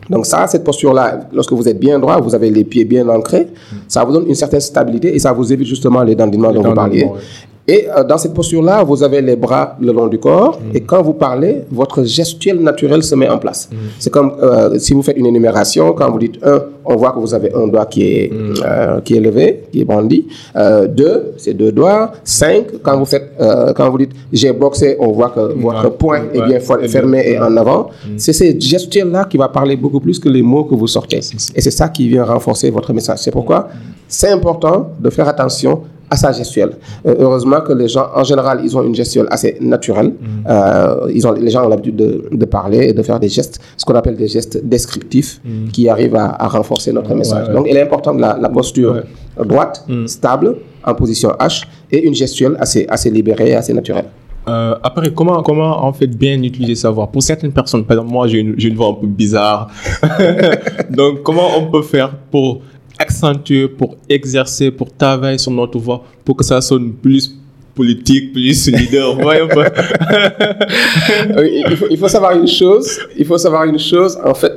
Donc 0.09 0.25
ça, 0.25 0.45
cette 0.47 0.63
posture-là, 0.63 1.21
lorsque 1.33 1.53
vous 1.53 1.67
êtes 1.67 1.79
bien 1.79 1.97
droit, 1.99 2.19
vous 2.19 2.35
avez 2.35 2.49
les 2.49 2.63
pieds 2.63 2.83
bien 2.85 3.07
ancrés, 3.07 3.47
ça 3.87 4.03
vous 4.03 4.11
donne 4.11 4.27
une 4.27 4.35
certaine 4.35 4.59
stabilité 4.59 5.13
et 5.15 5.19
ça 5.19 5.31
vous 5.31 5.51
évite 5.53 5.67
justement 5.67 6.03
les 6.03 6.15
dandinnements 6.15 6.51
dont 6.51 6.63
vous 6.63 6.73
parliez. 6.73 7.07
Et 7.71 7.87
euh, 7.87 8.03
dans 8.03 8.17
cette 8.17 8.33
posture-là, 8.33 8.83
vous 8.83 9.01
avez 9.07 9.21
les 9.21 9.37
bras 9.37 9.65
le 9.79 9.91
long 9.97 10.07
du 10.07 10.19
corps 10.27 10.59
et 10.73 10.81
quand 10.89 11.01
vous 11.07 11.13
parlez, 11.13 11.53
votre 11.71 12.03
gestuelle 12.03 12.59
naturelle 12.69 13.03
se 13.11 13.15
met 13.15 13.29
en 13.29 13.37
place. 13.37 13.69
C'est 13.97 14.09
comme 14.09 14.31
euh, 14.43 14.77
si 14.77 14.91
vous 14.93 15.01
faites 15.07 15.15
une 15.23 15.27
énumération, 15.33 15.93
quand 15.93 16.09
vous 16.11 16.19
dites 16.19 16.37
un, 16.43 16.59
on 16.83 16.95
voit 16.97 17.11
que 17.13 17.19
vous 17.19 17.33
avez 17.33 17.49
un 17.61 17.67
doigt 17.67 17.85
qui 17.85 18.01
est, 18.03 18.29
euh, 18.33 18.99
qui 19.05 19.15
est 19.15 19.21
levé, 19.21 19.45
qui 19.71 19.81
est 19.81 19.85
brandi. 19.85 20.27
Euh, 20.55 20.85
deux, 20.87 21.17
c'est 21.37 21.53
deux 21.53 21.71
doigts. 21.71 22.11
Cinq, 22.25 22.63
quand 22.83 22.97
vous 22.99 23.05
faites, 23.05 23.27
quand 23.77 23.89
vous 23.89 23.99
dites 24.03 24.11
j'ai 24.33 24.51
boxé, 24.51 24.97
on 24.99 25.11
voit 25.13 25.29
que 25.29 25.43
votre 25.67 25.89
poing 25.91 26.21
est 26.33 26.41
bien 26.41 26.59
fermé 26.95 27.19
et 27.31 27.39
en 27.39 27.55
avant. 27.55 27.81
C'est 28.17 28.33
cette 28.33 28.61
gestuelle-là 28.61 29.23
qui 29.29 29.37
va 29.37 29.47
parler 29.47 29.77
beaucoup 29.77 30.01
plus 30.01 30.19
que 30.19 30.27
les 30.27 30.41
mots 30.41 30.65
que 30.65 30.75
vous 30.75 30.87
sortez. 30.87 31.21
Et 31.55 31.61
c'est 31.61 31.75
ça 31.81 31.87
qui 31.87 32.09
vient 32.09 32.25
renforcer 32.25 32.69
votre 32.69 32.91
message. 32.91 33.19
C'est 33.23 33.31
pourquoi 33.39 33.69
c'est 34.09 34.29
important 34.29 34.89
de 34.99 35.09
faire 35.09 35.27
attention 35.29 35.73
à 36.11 36.15
sa 36.17 36.31
gestuelle. 36.33 36.73
Euh, 37.05 37.15
heureusement 37.23 37.61
que 37.61 37.73
les 37.73 37.87
gens, 37.87 38.07
en 38.13 38.23
général, 38.23 38.59
ils 38.63 38.75
ont 38.77 38.83
une 38.83 38.93
gestuelle 38.93 39.27
assez 39.31 39.57
naturelle. 39.61 40.11
Euh, 40.47 41.07
ils 41.17 41.25
ont, 41.27 41.31
les 41.31 41.49
gens 41.49 41.65
ont 41.65 41.69
l'habitude 41.69 41.95
de, 41.95 42.25
de 42.31 42.45
parler 42.45 42.89
et 42.89 42.93
de 42.93 43.01
faire 43.01 43.19
des 43.19 43.29
gestes, 43.29 43.59
ce 43.77 43.83
qu'on 43.85 43.95
appelle 43.95 44.17
des 44.17 44.27
gestes 44.27 44.63
descriptifs, 44.63 45.41
qui 45.73 45.87
arrivent 45.89 46.15
à, 46.17 46.27
à 46.37 46.47
renforcer 46.47 46.91
notre 46.91 47.13
message. 47.15 47.47
ouais. 47.47 47.53
Donc, 47.55 47.65
il 47.69 47.75
est 47.77 47.81
important 47.81 48.13
de 48.13 48.21
la, 48.21 48.37
la 48.39 48.49
posture 48.49 49.03
droite, 49.51 49.85
stable, 50.05 50.57
en 50.85 50.93
position 50.93 51.29
H, 51.39 51.63
et 51.91 51.99
une 52.07 52.13
gestuelle 52.13 52.55
assez, 52.59 52.85
assez 52.89 53.09
libérée 53.09 53.55
assez 53.55 53.73
naturelle. 53.73 54.05
Euh, 54.47 54.75
après, 54.81 55.11
comment, 55.13 55.43
comment 55.43 55.85
en 55.85 55.93
fait 55.93 56.07
bien 56.07 56.41
utiliser 56.41 56.75
sa 56.75 56.89
voix? 56.89 57.07
Pour 57.07 57.21
certaines 57.21 57.51
personnes, 57.53 57.85
par 57.85 57.95
exemple, 57.97 58.11
moi 58.11 58.27
j'ai 58.27 58.39
une, 58.39 58.55
j'ai 58.57 58.69
une 58.69 58.75
voix 58.75 58.89
un 58.89 58.93
peu 58.93 59.05
bizarre. 59.07 59.69
Donc, 60.89 61.21
comment 61.23 61.47
on 61.59 61.69
peut 61.69 61.83
faire 61.83 62.09
pour 62.31 62.61
accentuer, 62.97 63.67
pour 63.67 63.97
exercer, 64.07 64.71
pour 64.71 64.95
travailler 64.95 65.37
sur 65.37 65.51
notre 65.51 65.79
voix, 65.79 66.03
pour 66.23 66.35
que 66.35 66.43
ça 66.43 66.61
sonne 66.61 66.93
plus 66.93 67.35
politique, 67.73 68.33
plus 68.33 68.67
leader 68.71 69.17
il 71.89 71.97
faut 71.97 72.07
savoir 72.07 72.37
une 72.37 72.47
chose. 72.47 72.99
Il 73.17 73.25
faut 73.25 73.37
savoir 73.37 73.65
une 73.65 73.79
chose. 73.79 74.17
En 74.23 74.33
fait, 74.33 74.53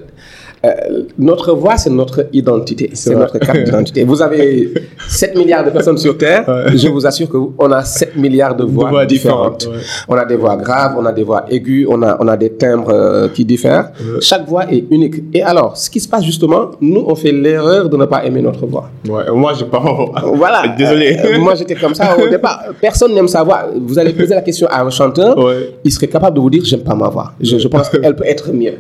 euh, 0.65 1.03
notre 1.19 1.53
voix, 1.53 1.77
c'est 1.77 1.91
notre 1.91 2.27
identité. 2.33 2.91
C'est 2.95 3.15
notre 3.15 3.39
carte 3.39 3.63
d'identité. 3.65 4.05
Vous 4.05 4.23
avez 4.23 4.73
7 5.09 5.37
milliards 5.37 5.65
de 5.65 5.71
personnes 5.71 5.99
sur 5.99 6.17
Terre. 6.17 6.49
Ouais. 6.49 6.77
Je 6.77 6.89
vous 6.89 7.07
assure 7.07 7.29
qu'on 7.29 7.71
a 7.73 7.83
7 7.85 8.17
milliards 8.17 8.55
de 8.57 8.65
voix, 8.65 8.91
voix 8.91 9.07
différentes. 9.07 9.61
différentes, 9.61 9.77
ouais. 9.77 9.83
On 10.09 10.17
a 10.17 10.25
des 10.25 10.37
voix 10.37 10.57
graves, 10.57 10.95
on 10.99 11.05
a 11.05 11.13
des 11.13 11.23
voix 11.23 11.45
aiguës, 11.51 11.87
on 11.91 12.03
a, 12.03 12.17
on 12.21 12.29
a 12.29 12.37
des 12.37 12.51
timbres 12.51 12.91
euh, 12.91 13.29
qui 13.29 13.45
diffèrent. 13.45 13.91
Chaque 14.21 14.47
voix 14.49 14.71
est 14.71 14.85
unique. 14.91 15.17
Et 15.33 15.43
alors, 15.43 15.77
ce 15.77 15.91
qui 15.91 16.01
se 16.01 16.09
passe 16.09 16.25
justement, 16.25 16.71
nous, 16.81 17.05
on 17.07 17.15
fait 17.15 17.33
l'erreur 17.33 17.89
de 17.89 17.97
ne 17.97 18.05
pas 18.07 18.25
aimer 18.25 18.41
notre 18.43 18.67
voix. 18.67 18.89
Ouais, 19.09 19.25
moi, 19.33 19.53
je 19.59 19.65
parle. 19.65 20.09
Voilà. 20.35 20.69
Désolé. 20.79 21.17
Euh, 21.25 21.39
moi, 21.39 21.55
j'étais 21.55 21.75
comme 21.75 21.95
ça 21.95 22.17
au 22.19 22.29
départ. 22.29 22.61
Personne 22.81 23.15
n'aime 23.15 23.29
sa 23.29 23.43
voix. 23.43 23.67
Vous 23.77 23.99
allez 23.99 24.13
poser 24.13 24.35
la 24.35 24.43
question 24.43 24.67
à 24.71 24.83
un 24.83 24.91
chanteur, 24.91 25.37
il 25.85 25.93
serait 25.93 26.09
capable 26.09 26.37
de 26.37 26.41
vous 26.41 26.51
dire 26.51 26.63
j'aime 26.65 26.83
pas 26.83 26.95
ma 26.95 27.09
voix. 27.09 27.33
Je, 27.41 27.59
je 27.59 27.69
pense 27.69 27.89
qu'elle 27.91 28.17
peut 28.17 28.27
être 28.27 28.53
mieux. 28.53 28.75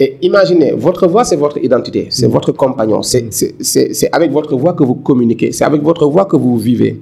Et 0.00 0.16
imaginez, 0.22 0.72
votre 0.76 1.06
voix, 1.06 1.24
c'est 1.28 1.36
votre 1.44 1.58
identité, 1.68 2.02
c'est 2.16 2.26
votre 2.36 2.50
compagnon, 2.62 3.00
c'est 3.10 3.24
c'est- 3.98 4.10
avec 4.18 4.30
votre 4.38 4.54
voix 4.62 4.72
que 4.78 4.84
vous 4.90 4.96
communiquez, 5.08 5.50
c'est 5.56 5.64
avec 5.70 5.82
votre 5.90 6.06
voix 6.14 6.24
que 6.30 6.36
vous 6.44 6.56
vivez. 6.68 6.92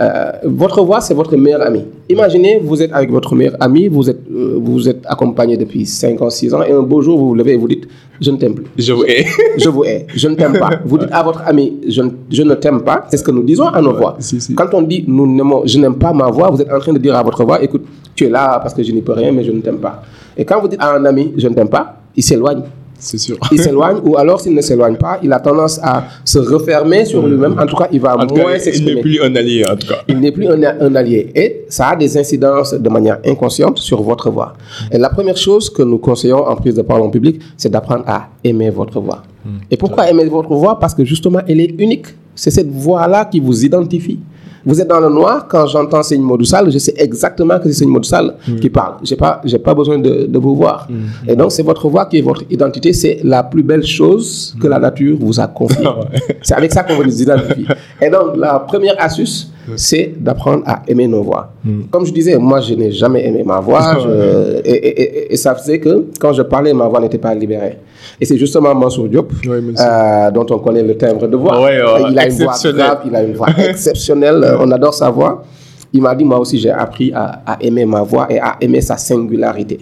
Euh, 0.00 0.32
votre 0.62 0.80
voix, 0.88 1.00
c'est 1.06 1.14
votre 1.14 1.34
meilleur 1.44 1.62
ami. 1.70 1.82
Imaginez, 2.08 2.52
vous 2.68 2.78
êtes 2.82 2.92
avec 2.98 3.10
votre 3.10 3.32
meilleur 3.38 3.56
ami, 3.60 3.82
vous 3.96 4.08
êtes, 4.10 4.20
euh, 4.30 4.58
vous 4.66 4.88
êtes 4.88 5.02
accompagné 5.14 5.56
depuis 5.56 5.84
5 5.86 6.20
ans, 6.22 6.30
6 6.30 6.52
ans, 6.54 6.62
et 6.68 6.72
un 6.72 6.82
beau 6.82 7.00
jour, 7.02 7.16
vous 7.18 7.28
vous 7.30 7.34
levez 7.40 7.52
et 7.54 7.56
vous 7.56 7.68
dites, 7.74 7.86
je 8.20 8.30
ne 8.32 8.36
t'aime 8.36 8.54
plus. 8.54 8.66
Je 8.86 8.92
vous 8.92 9.04
hais. 9.04 9.24
Je 9.64 9.68
vous 9.68 9.84
hais, 9.84 10.06
je 10.22 10.26
ne 10.28 10.34
t'aime 10.34 10.56
pas. 10.58 10.70
Vous 10.84 10.98
dites 10.98 11.12
à 11.12 11.22
votre 11.22 11.42
ami, 11.46 11.66
je, 11.88 12.02
ne- 12.02 12.10
je 12.30 12.42
ne 12.42 12.54
t'aime 12.54 12.80
pas. 12.82 12.98
C'est 13.10 13.16
ce 13.16 13.24
que 13.24 13.30
nous 13.30 13.42
disons 13.52 13.66
à 13.78 13.80
nos 13.80 13.94
voix. 14.00 14.16
si, 14.18 14.40
si. 14.40 14.54
Quand 14.54 14.72
on 14.74 14.82
dit, 14.82 15.04
nous 15.06 15.26
je 15.72 15.78
n'aime 15.78 15.94
pas 16.04 16.12
ma 16.12 16.28
voix, 16.36 16.50
vous 16.50 16.60
êtes 16.62 16.72
en 16.72 16.78
train 16.80 16.92
de 16.92 16.98
dire 17.06 17.14
à 17.16 17.22
votre 17.22 17.44
voix, 17.44 17.62
écoute, 17.62 17.84
tu 18.14 18.24
es 18.26 18.30
là 18.30 18.58
parce 18.62 18.74
que 18.74 18.82
je 18.82 18.90
n'y 18.92 19.02
peux 19.02 19.12
rien, 19.12 19.30
mais 19.32 19.44
je 19.44 19.52
ne 19.52 19.60
t'aime 19.60 19.78
pas. 19.78 20.02
Et 20.36 20.44
quand 20.44 20.60
vous 20.60 20.68
dites 20.68 20.80
à 20.80 20.94
un 20.96 21.04
ami, 21.04 21.32
je 21.36 21.46
ne 21.48 21.54
t'aime 21.54 21.68
pas, 21.68 21.84
il 22.16 22.22
s'éloigne. 22.22 22.62
C'est 22.98 23.18
sûr. 23.18 23.36
Il 23.52 23.60
s'éloigne, 23.60 23.98
ou 24.04 24.16
alors 24.16 24.40
s'il 24.40 24.54
ne 24.54 24.60
s'éloigne 24.60 24.96
pas, 24.96 25.18
il 25.22 25.32
a 25.32 25.38
tendance 25.38 25.78
à 25.82 26.04
se 26.24 26.38
refermer 26.38 27.04
sur 27.04 27.26
lui-même. 27.26 27.56
En 27.58 27.66
tout 27.66 27.76
cas, 27.76 27.88
il 27.92 28.00
va 28.00 28.14
En 28.14 28.18
moins 28.18 28.26
cas, 28.26 28.42
il 28.42 28.46
n'est 28.52 28.58
s'exprimer. 28.58 29.00
plus 29.00 29.22
un 29.22 29.34
allié, 29.36 29.64
en 29.64 29.76
tout 29.76 29.86
cas. 29.86 30.02
Il 30.08 30.18
n'est 30.18 30.32
plus 30.32 30.48
un, 30.48 30.62
un 30.62 30.94
allié. 30.96 31.30
Et 31.34 31.64
ça 31.68 31.88
a 31.90 31.96
des 31.96 32.16
incidences 32.18 32.74
de 32.74 32.88
manière 32.88 33.18
inconsciente 33.24 33.78
sur 33.78 34.02
votre 34.02 34.30
voix. 34.30 34.54
Et 34.90 34.98
la 34.98 35.10
première 35.10 35.36
chose 35.36 35.70
que 35.70 35.82
nous 35.82 35.98
conseillons 35.98 36.44
en 36.46 36.56
prise 36.56 36.74
de 36.74 36.82
parole 36.82 37.02
en 37.04 37.10
public, 37.10 37.40
c'est 37.56 37.68
d'apprendre 37.70 38.04
à 38.06 38.28
aimer 38.42 38.70
votre 38.70 39.00
voix. 39.00 39.22
Et 39.70 39.76
pourquoi 39.76 40.10
aimer 40.10 40.24
votre 40.26 40.54
voix? 40.54 40.78
Parce 40.78 40.94
que 40.94 41.04
justement, 41.04 41.40
elle 41.46 41.60
est 41.60 41.74
unique. 41.80 42.06
C'est 42.34 42.50
cette 42.50 42.70
voix-là 42.70 43.24
qui 43.24 43.40
vous 43.40 43.64
identifie. 43.64 44.18
Vous 44.64 44.80
êtes 44.80 44.88
dans 44.88 45.00
le 45.00 45.08
noir, 45.08 45.46
quand 45.48 45.66
j'entends 45.66 46.02
Seigne 46.02 46.22
Modoussal, 46.22 46.70
je 46.70 46.78
sais 46.78 46.94
exactement 46.96 47.58
que 47.58 47.64
c'est 47.68 47.74
Seigne 47.80 47.88
Modoussal 47.90 48.34
qui 48.60 48.70
parle. 48.70 48.94
Je 49.04 49.10
n'ai 49.12 49.16
pas, 49.16 49.40
pas 49.64 49.74
besoin 49.74 49.98
de, 49.98 50.26
de 50.26 50.38
vous 50.38 50.54
voir. 50.56 50.88
Et 51.26 51.36
donc, 51.36 51.52
c'est 51.52 51.62
votre 51.62 51.88
voix 51.88 52.06
qui 52.06 52.18
est 52.18 52.22
votre 52.22 52.42
identité. 52.50 52.92
C'est 52.92 53.20
la 53.24 53.42
plus 53.42 53.62
belle 53.62 53.84
chose 53.84 54.54
que 54.60 54.66
la 54.66 54.78
nature 54.78 55.16
vous 55.20 55.38
a 55.40 55.46
confiée. 55.46 55.86
c'est 56.42 56.54
avec 56.54 56.72
ça 56.72 56.82
qu'on 56.82 56.96
vous 56.96 57.22
identifie. 57.22 57.66
Et 58.00 58.10
donc, 58.10 58.36
la 58.36 58.58
première 58.60 58.94
astuce, 59.02 59.50
c'est 59.76 60.14
d'apprendre 60.18 60.62
à 60.66 60.82
aimer 60.88 61.06
nos 61.08 61.22
voix. 61.22 61.52
Comme 61.90 62.04
je 62.06 62.12
disais, 62.12 62.36
moi, 62.38 62.60
je 62.60 62.74
n'ai 62.74 62.90
jamais 62.92 63.26
aimé 63.26 63.42
ma 63.44 63.60
voix. 63.60 63.98
je- 64.02 64.60
et, 64.64 64.70
et- 64.70 65.02
et- 65.02 65.32
et 65.34 65.36
ça 65.36 65.54
faisait 65.54 65.78
que 65.78 66.06
quand 66.20 66.32
je 66.32 66.42
parlais, 66.42 66.72
ma 66.72 66.86
voix 66.88 67.00
n'était 67.00 67.18
pas 67.18 67.34
libérée. 67.34 67.78
Et 68.20 68.24
c'est 68.24 68.36
justement 68.38 68.74
Mansour 68.74 69.08
Diop, 69.08 69.32
Oui, 69.44 69.74
euh, 69.78 70.30
dont 70.30 70.46
on 70.50 70.58
connaît 70.58 70.82
le 70.82 70.96
timbre 70.96 71.26
de 71.28 71.36
voix. 71.36 71.60
Ouais, 71.62 71.80
ouais, 71.82 72.10
il 72.10 72.18
a 72.18 72.26
une 72.26 72.32
voix 72.34 72.54
grave, 72.72 72.98
il 73.06 73.14
a 73.16 73.22
une 73.22 73.34
voix 73.34 73.48
exceptionnelle. 73.68 74.56
On 74.60 74.70
adore 74.70 74.94
sa 74.94 75.10
voix. 75.10 75.44
Il 75.92 76.02
m'a 76.02 76.14
dit, 76.14 76.24
moi 76.24 76.38
aussi, 76.38 76.58
j'ai 76.58 76.70
appris 76.70 77.12
à, 77.14 77.42
à 77.46 77.56
aimer 77.60 77.84
ma 77.84 78.02
voix 78.02 78.26
et 78.30 78.38
à 78.38 78.56
aimer 78.60 78.80
sa 78.80 78.96
singularité. 78.96 79.78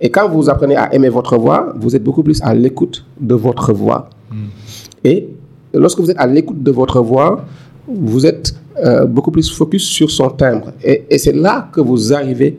Et 0.00 0.10
quand 0.10 0.28
vous 0.28 0.48
apprenez 0.48 0.76
à 0.76 0.94
aimer 0.94 1.08
votre 1.08 1.36
voix, 1.36 1.72
vous 1.76 1.94
êtes 1.96 2.04
beaucoup 2.04 2.22
plus 2.22 2.40
à 2.42 2.54
l'écoute 2.54 3.04
de 3.20 3.34
votre 3.34 3.72
voix. 3.72 4.08
Et 5.04 5.28
lorsque 5.74 6.00
vous 6.00 6.10
êtes 6.10 6.18
à 6.18 6.26
l'écoute 6.26 6.62
de 6.62 6.70
votre 6.70 7.00
voix, 7.00 7.44
vous 7.86 8.26
êtes 8.26 8.54
euh, 8.84 9.04
beaucoup 9.06 9.30
plus 9.30 9.50
focus 9.50 9.84
sur 9.84 10.10
son 10.10 10.30
timbre. 10.30 10.72
Et, 10.84 11.04
et 11.10 11.18
c'est 11.18 11.32
là 11.32 11.68
que 11.72 11.80
vous 11.80 12.12
arrivez 12.12 12.58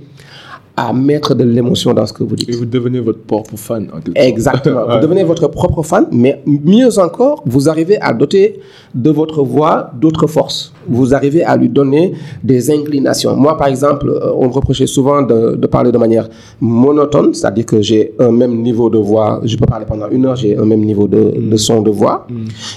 à 0.80 0.94
mettre 0.94 1.36
de 1.36 1.44
l'émotion 1.44 1.94
dans 1.94 2.06
ce 2.06 2.14
que 2.14 2.24
vous 2.24 2.36
dites. 2.36 2.50
Et 2.50 2.54
vous 2.54 2.66
devenez 2.66 3.02
votre 3.02 3.20
propre 3.20 3.58
fan, 3.58 3.88
en. 3.94 4.00
Exactement. 4.16 4.84
Vous 4.90 5.00
devenez 5.02 5.24
votre 5.24 5.48
propre 5.50 5.84
fan, 5.84 6.08
mais 6.12 6.42
mieux 6.46 6.98
encore, 7.00 7.44
vous 7.46 7.68
arrivez 7.68 7.98
à 8.00 8.14
doter 8.14 8.60
de 8.96 9.10
votre 9.10 9.44
voix 9.44 9.92
d'autres 10.00 10.28
forces. 10.28 10.74
Vous 10.88 11.14
arrivez 11.14 11.44
à 11.44 11.56
lui 11.58 11.70
donner 11.70 12.14
des 12.44 12.72
inclinations. 12.72 13.36
Moi, 13.36 13.58
par 13.58 13.68
exemple, 13.68 14.08
euh, 14.10 14.32
on 14.36 14.48
me 14.48 14.54
reprochait 14.54 14.88
souvent 14.88 15.22
de, 15.22 15.56
de 15.56 15.68
parler 15.68 15.92
de 15.92 15.98
manière 15.98 16.28
monotone, 16.62 17.34
c'est-à-dire 17.34 17.66
que 17.66 17.82
j'ai 17.82 18.14
un 18.18 18.32
même 18.32 18.56
niveau 18.62 18.90
de 18.90 18.98
voix. 18.98 19.42
Je 19.44 19.56
peux 19.58 19.66
parler 19.66 19.86
pendant 19.86 20.10
une 20.10 20.26
heure, 20.26 20.38
j'ai 20.38 20.58
un 20.58 20.66
même 20.66 20.84
niveau 20.84 21.08
de, 21.08 21.34
de 21.52 21.58
son 21.58 21.82
de 21.82 21.92
voix. 21.92 22.26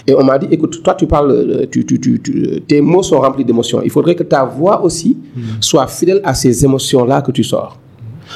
Et 0.06 0.14
on 0.14 0.24
m'a 0.24 0.38
dit, 0.38 0.48
écoute, 0.50 0.82
toi, 0.82 0.94
tu 0.94 1.06
parles, 1.06 1.30
euh, 1.30 1.66
tu, 1.70 1.86
tu, 1.86 1.98
tu, 2.00 2.20
tes 2.66 2.80
mots 2.80 3.02
sont 3.04 3.20
remplis 3.20 3.44
d'émotions. 3.44 3.80
Il 3.82 3.90
faudrait 3.90 4.16
que 4.16 4.24
ta 4.24 4.44
voix 4.44 4.82
aussi 4.82 5.16
soit 5.60 5.86
fidèle 5.86 6.20
à 6.24 6.34
ces 6.34 6.64
émotions-là 6.64 7.22
que 7.22 7.30
tu 7.30 7.44
sors. 7.44 7.78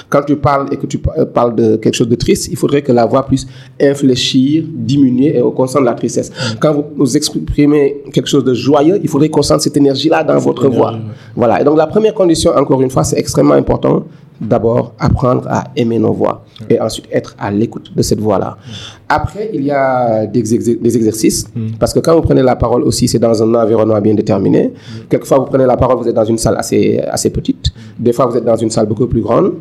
Quand 0.08 0.22
tu 0.22 0.36
parles 0.36 0.68
et 0.72 0.76
que 0.76 0.86
tu 0.86 1.00
euh, 1.18 1.24
parles 1.24 1.54
de 1.56 1.76
quelque 1.76 1.94
chose 1.94 2.08
de 2.08 2.14
triste, 2.14 2.48
il 2.50 2.56
faudrait 2.56 2.82
que 2.82 2.92
la 2.92 3.06
voix 3.06 3.26
puisse 3.26 3.46
infléchir, 3.80 4.64
diminuer 4.68 5.36
et 5.36 5.40
au 5.40 5.50
consent 5.50 5.80
de 5.80 5.84
la 5.86 5.94
tristesse. 5.94 6.30
Quand 6.60 6.84
vous, 6.96 7.16
exprimez 7.16 8.02
quelque 8.12 8.28
chose 8.28 8.44
de 8.44 8.54
joyeux, 8.54 9.00
il 9.02 9.08
faudrait 9.08 9.28
qu'on 9.28 9.42
sente 9.42 9.60
cette 9.62 9.76
énergie-là 9.76 10.22
dans 10.24 10.38
votre 10.38 10.68
voix. 10.68 10.94
Voilà. 11.34 11.60
Et 11.60 11.64
donc 11.64 11.76
la 11.76 11.86
première 11.86 12.14
condition, 12.14 12.52
encore 12.56 12.80
une 12.82 12.90
fois, 12.90 13.04
c'est 13.04 13.18
extrêmement 13.18 13.54
important. 13.54 14.04
D'abord, 14.38 14.92
apprendre 14.98 15.44
à 15.48 15.64
aimer 15.76 15.98
nos 15.98 16.12
voix 16.12 16.44
et 16.68 16.78
ensuite 16.78 17.06
être 17.10 17.34
à 17.38 17.50
l'écoute 17.50 17.90
de 17.96 18.02
cette 18.02 18.20
voix-là. 18.20 18.58
Après, 19.08 19.48
il 19.54 19.64
y 19.64 19.70
a 19.70 20.26
des, 20.26 20.42
exer- 20.54 20.78
des 20.78 20.94
exercices 20.94 21.46
parce 21.80 21.94
que 21.94 22.00
quand 22.00 22.14
vous 22.14 22.20
prenez 22.20 22.42
la 22.42 22.54
parole 22.54 22.82
aussi, 22.82 23.08
c'est 23.08 23.18
dans 23.18 23.42
un 23.42 23.54
environnement 23.54 23.98
bien 23.98 24.12
déterminé. 24.12 24.74
Quelquefois, 25.08 25.38
vous 25.38 25.46
prenez 25.46 25.64
la 25.64 25.78
parole, 25.78 25.96
vous 25.96 26.06
êtes 26.08 26.14
dans 26.14 26.24
une 26.26 26.36
salle 26.36 26.56
assez, 26.58 26.98
assez 27.10 27.30
petite. 27.30 27.72
Des 27.98 28.12
fois, 28.12 28.26
vous 28.26 28.36
êtes 28.36 28.44
dans 28.44 28.56
une 28.56 28.68
salle 28.68 28.84
beaucoup 28.84 29.06
plus 29.06 29.22
grande. 29.22 29.54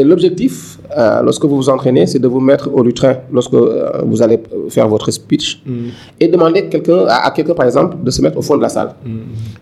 Et 0.00 0.04
l'objectif, 0.04 0.78
euh, 0.96 1.22
lorsque 1.22 1.44
vous 1.44 1.56
vous 1.56 1.68
entraînez, 1.68 2.06
c'est 2.06 2.20
de 2.20 2.28
vous 2.28 2.38
mettre 2.38 2.70
au 2.72 2.84
lutrin 2.84 3.16
lorsque 3.32 3.52
euh, 3.54 3.90
vous 4.06 4.22
allez 4.22 4.38
faire 4.68 4.86
votre 4.86 5.10
speech 5.10 5.60
et 6.20 6.28
demander 6.28 6.70
à, 7.08 7.26
à 7.26 7.30
quelqu'un, 7.32 7.54
par 7.54 7.66
exemple, 7.66 7.96
de 8.02 8.10
se 8.12 8.22
mettre 8.22 8.38
au 8.38 8.42
fond 8.42 8.56
de 8.56 8.62
la 8.62 8.68
salle 8.68 8.94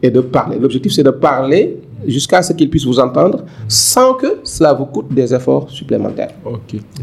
et 0.02 0.10
de 0.10 0.20
parler. 0.20 0.58
L'objectif, 0.58 0.92
c'est 0.92 1.02
de 1.02 1.10
parler 1.10 1.78
jusqu'à 2.06 2.42
ce 2.42 2.52
qu'il 2.52 2.68
puisse 2.68 2.84
vous 2.84 2.98
entendre 2.98 3.44
sans 3.68 4.14
que 4.14 4.38
cela 4.44 4.72
vous 4.72 4.86
coûte 4.86 5.12
des 5.12 5.34
efforts 5.34 5.70
supplémentaires. 5.70 6.30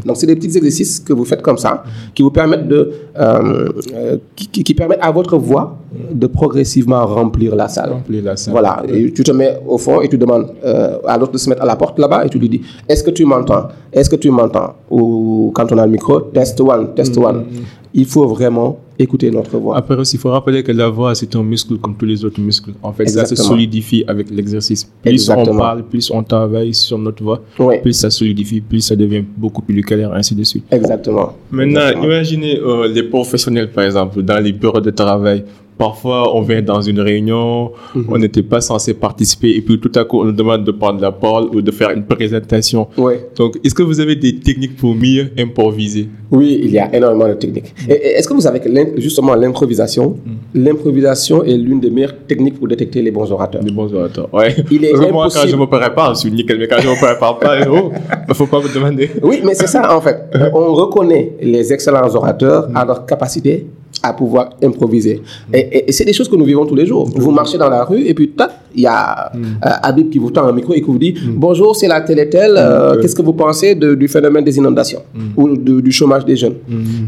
Donc, 0.04 0.16
c'est 0.16 0.26
des 0.26 0.36
petits 0.36 0.56
exercices 0.56 1.00
que 1.00 1.12
vous 1.12 1.24
faites 1.24 1.42
comme 1.42 1.58
ça, 1.58 1.82
qui 2.14 2.22
vous 2.22 2.30
permettent 2.30 2.68
de, 2.68 2.92
euh, 3.18 3.68
euh, 3.94 4.16
qui, 4.36 4.74
permettent 4.74 5.02
à 5.02 5.10
votre 5.10 5.36
voix 5.36 5.78
de 6.12 6.26
progressivement 6.26 7.06
remplir 7.06 7.54
la 7.54 7.68
salle. 7.68 7.90
Remplir 7.90 8.22
la 8.24 8.36
salle. 8.36 8.52
Voilà. 8.52 8.82
Et 8.88 9.12
tu 9.12 9.22
te 9.22 9.32
mets 9.32 9.58
au 9.66 9.78
fond 9.78 10.00
et 10.00 10.08
tu 10.08 10.18
demandes 10.18 10.52
euh, 10.64 10.98
à 11.06 11.16
l'autre 11.18 11.32
de 11.32 11.38
se 11.38 11.48
mettre 11.48 11.62
à 11.62 11.66
la 11.66 11.76
porte 11.76 11.98
là-bas 11.98 12.24
et 12.24 12.28
tu 12.28 12.38
lui 12.38 12.48
dis 12.48 12.62
Est-ce 12.88 13.02
que 13.02 13.10
tu 13.10 13.24
m'entends? 13.24 13.68
Est-ce 13.92 14.10
que 14.10 14.16
tu 14.16 14.30
m'entends? 14.30 14.74
Ou 14.90 15.52
quand 15.54 15.70
on 15.72 15.78
a 15.78 15.86
le 15.86 15.92
micro, 15.92 16.20
test 16.20 16.60
one, 16.60 16.94
test 16.94 17.16
one. 17.16 17.44
Il 17.92 18.06
faut 18.06 18.26
vraiment 18.26 18.78
écouter 18.98 19.30
notre 19.30 19.56
voix. 19.58 19.76
Après 19.76 19.96
aussi, 19.96 20.16
il 20.16 20.20
faut 20.20 20.30
rappeler 20.30 20.62
que 20.62 20.72
la 20.72 20.88
voix, 20.88 21.14
c'est 21.14 21.34
un 21.36 21.42
muscle 21.42 21.76
comme 21.78 21.96
tous 21.96 22.04
les 22.06 22.24
autres 22.24 22.40
muscles. 22.40 22.72
En 22.82 22.92
fait, 22.92 23.06
ça 23.06 23.24
se 23.26 23.34
solidifie 23.34 24.04
avec 24.06 24.30
l'exercice. 24.30 24.84
Plus 25.02 25.12
Exactement. 25.12 25.54
on 25.54 25.58
parle, 25.58 25.82
plus 25.84 26.10
on 26.10 26.22
travaille 26.22 26.72
sur 26.74 26.98
notre 26.98 27.22
voix, 27.22 27.42
Oui. 27.58 27.76
plus 27.82 27.92
ça 27.92 28.10
solidifie, 28.10 28.60
plus 28.60 28.80
ça 28.80 28.96
devient 28.96 29.24
beaucoup 29.36 29.62
plus 29.62 29.82
clair, 29.82 30.12
ainsi 30.12 30.34
de 30.34 30.44
suite. 30.44 30.64
Exactement. 30.70 31.34
Maintenant, 31.50 31.80
Exactement. 31.80 32.04
imaginez 32.04 32.58
euh, 32.60 32.88
les 32.88 33.02
professionnels, 33.02 33.70
par 33.70 33.84
exemple, 33.84 34.22
dans 34.22 34.38
les 34.42 34.52
bureaux 34.52 34.80
de 34.80 34.90
travail. 34.90 35.44
Parfois, 35.76 36.34
on 36.36 36.42
vient 36.42 36.62
dans 36.62 36.80
une 36.80 37.00
réunion, 37.00 37.72
Mhm. 37.94 38.06
on 38.08 38.18
n'était 38.18 38.42
pas 38.42 38.60
censé 38.60 38.94
participer, 38.94 39.50
et 39.56 39.60
puis 39.60 39.80
tout 39.80 39.90
à 39.96 40.04
coup, 40.04 40.20
on 40.20 40.24
nous 40.24 40.32
demande 40.32 40.64
de 40.64 40.70
prendre 40.70 41.00
la 41.00 41.10
parole 41.12 41.46
ou 41.54 41.60
de 41.60 41.70
faire 41.70 41.90
une 41.90 42.04
présentation. 42.04 42.86
Oui. 42.96 43.14
Donc, 43.36 43.58
est-ce 43.64 43.74
que 43.74 43.82
vous 43.82 43.98
avez 44.00 44.14
des 44.16 44.36
techniques 44.38 44.76
pour 44.76 44.94
mieux 44.94 45.30
improviser? 45.38 46.08
Oui, 46.30 46.60
il 46.64 46.70
y 46.70 46.78
a 46.78 46.94
énormément 46.94 47.28
de 47.28 47.34
techniques. 47.34 47.74
Et 47.88 47.92
est-ce 48.16 48.28
que 48.28 48.34
vous 48.34 48.40
savez 48.40 48.60
que 48.60 48.68
justement 49.00 49.34
l'improvisation, 49.34 50.16
l'improvisation 50.54 51.44
est 51.44 51.56
l'une 51.56 51.80
des 51.80 51.90
meilleures 51.90 52.16
techniques 52.26 52.58
pour 52.58 52.68
détecter 52.68 53.02
les 53.02 53.10
bons 53.10 53.30
orateurs? 53.30 53.62
Des 53.62 53.70
bons 53.72 53.92
orateurs. 53.94 54.28
Ouais. 54.32 54.54
Il 54.70 54.84
est 54.84 54.92
moi, 55.12 55.28
quand 55.32 55.46
je 55.46 55.56
me 55.56 55.66
prépare, 55.66 56.14
je 56.14 56.20
suis 56.20 56.30
nickel, 56.32 56.58
mais 56.58 56.68
quand 56.68 56.80
je 56.80 56.88
me 56.88 56.94
prépare 56.96 57.38
pas, 57.38 57.56
oh, 57.70 57.90
il 58.28 58.34
faut 58.34 58.46
pas 58.46 58.60
me 58.60 58.72
demander. 58.72 59.10
Oui, 59.22 59.40
mais 59.44 59.54
c'est 59.54 59.66
ça 59.66 59.96
en 59.96 60.00
fait. 60.00 60.18
On 60.54 60.72
reconnaît 60.74 61.32
les 61.42 61.72
excellents 61.72 62.12
orateurs 62.14 62.68
à 62.74 62.84
leur 62.84 63.06
capacité 63.06 63.66
à 64.08 64.12
pouvoir 64.12 64.50
improviser. 64.62 65.22
Et, 65.52 65.58
et- 65.76 65.88
et 65.88 65.92
c'est 65.92 66.04
des 66.04 66.12
choses 66.12 66.28
que 66.28 66.36
nous 66.36 66.44
vivons 66.52 66.66
tous 66.66 66.74
les 66.82 66.86
jours. 66.86 67.04
Vous 67.24 67.30
marchez 67.40 67.58
dans 67.58 67.70
la 67.70 67.82
rue 67.84 68.02
et 68.10 68.14
puis 68.14 68.28
tac, 68.38 68.50
il 68.74 68.82
y 68.82 68.86
a 68.86 69.30
euh, 69.34 69.86
Habib 69.88 70.10
qui 70.12 70.18
vous 70.18 70.30
tend 70.30 70.44
un 70.46 70.52
micro 70.52 70.72
et 70.74 70.80
qui 70.84 70.90
vous 70.94 70.98
dit 71.06 71.14
Bonjour, 71.44 71.74
c'est 71.78 71.88
la 71.88 72.00
telle 72.06 72.18
et 72.18 72.28
telle. 72.28 72.56
euh, 72.56 73.00
Qu'est-ce 73.00 73.14
que 73.18 73.22
vous 73.22 73.32
pensez 73.32 73.74
de- 73.74 73.94
du 73.94 74.08
phénomène 74.08 74.44
des 74.44 74.56
inondations 74.58 75.02
ou 75.36 75.56
de- 75.56 75.80
du 75.80 75.92
chômage 75.98 76.24
des 76.24 76.36
jeunes? 76.36 76.56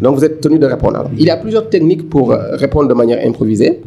Donc 0.02 0.16
vous 0.16 0.24
êtes 0.24 0.40
tenu 0.40 0.59
de 0.59 0.66
répondre. 0.66 0.96
Alors, 0.96 1.11
il 1.18 1.24
y 1.24 1.30
a 1.30 1.37
plusieurs 1.37 1.68
techniques 1.68 2.09
pour 2.09 2.32
euh, 2.32 2.38
répondre 2.64 2.88
de 2.88 2.94
manière 2.94 3.20
improvisée. 3.26 3.80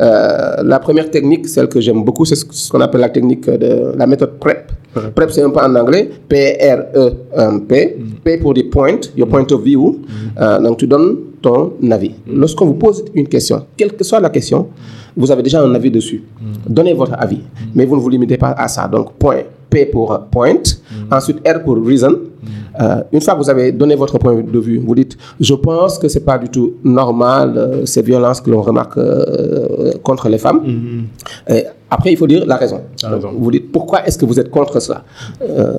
Euh, 0.00 0.62
la 0.62 0.78
première 0.78 1.10
technique, 1.10 1.48
celle 1.48 1.68
que 1.68 1.80
j'aime 1.80 2.02
beaucoup, 2.04 2.24
c'est 2.24 2.36
ce 2.36 2.70
qu'on 2.70 2.80
appelle 2.80 3.00
la 3.00 3.08
technique 3.08 3.48
de 3.50 3.92
la 3.96 4.06
méthode 4.06 4.32
PrEP. 4.38 4.70
PrEP, 5.16 5.30
c'est 5.32 5.42
un 5.42 5.50
peu 5.50 5.60
en 5.60 5.74
anglais. 5.74 6.08
P-R-E-P. 6.28 7.96
P 8.24 8.36
pour 8.38 8.54
des 8.54 8.64
points, 8.64 9.00
your 9.16 9.28
point 9.28 9.46
of 9.50 9.62
view. 9.62 9.98
Euh, 10.40 10.60
donc, 10.60 10.78
tu 10.78 10.86
donnes 10.86 11.16
ton 11.40 11.72
avis. 11.90 12.12
Lorsqu'on 12.26 12.66
vous 12.66 12.74
pose 12.74 13.04
une 13.14 13.28
question, 13.28 13.64
quelle 13.76 13.92
que 13.92 14.04
soit 14.04 14.20
la 14.20 14.30
question, 14.30 14.68
vous 15.16 15.30
avez 15.30 15.42
déjà 15.42 15.62
un 15.62 15.74
avis 15.74 15.90
dessus. 15.90 16.22
Donnez 16.68 16.94
votre 16.94 17.14
avis. 17.18 17.40
Mais 17.74 17.84
vous 17.84 17.96
ne 17.96 18.00
vous 18.00 18.08
limitez 18.08 18.36
pas 18.36 18.52
à 18.52 18.68
ça. 18.68 18.86
Donc, 18.88 19.14
point. 19.14 19.42
P 19.68 19.86
pour 19.86 20.18
point. 20.30 20.62
Ensuite, 21.10 21.46
R 21.46 21.62
pour 21.62 21.76
reason. 21.84 22.16
Euh, 22.80 23.02
une 23.12 23.20
fois 23.20 23.34
que 23.34 23.38
vous 23.40 23.50
avez 23.50 23.72
donné 23.72 23.94
votre 23.96 24.18
point 24.18 24.34
de 24.34 24.58
vue, 24.58 24.78
vous 24.78 24.94
dites 24.94 25.16
Je 25.40 25.54
pense 25.54 25.98
que 25.98 26.08
c'est 26.08 26.24
pas 26.24 26.38
du 26.38 26.48
tout 26.48 26.74
normal 26.84 27.54
euh, 27.56 27.86
ces 27.86 28.02
violences 28.02 28.40
que 28.40 28.50
l'on 28.50 28.62
remarque 28.62 28.96
euh, 28.98 29.92
contre 30.02 30.28
les 30.28 30.38
femmes. 30.38 30.62
Et 31.48 31.64
Après, 31.90 32.12
il 32.12 32.16
faut 32.16 32.26
dire 32.26 32.44
la 32.46 32.56
raison. 32.56 32.80
La 33.02 33.08
raison. 33.10 33.28
Donc, 33.32 33.40
vous 33.40 33.50
dites 33.50 33.72
pourquoi 33.72 34.06
est-ce 34.06 34.18
que 34.18 34.26
vous 34.26 34.38
êtes 34.38 34.50
contre 34.50 34.80
cela? 34.80 35.04
Euh, 35.42 35.74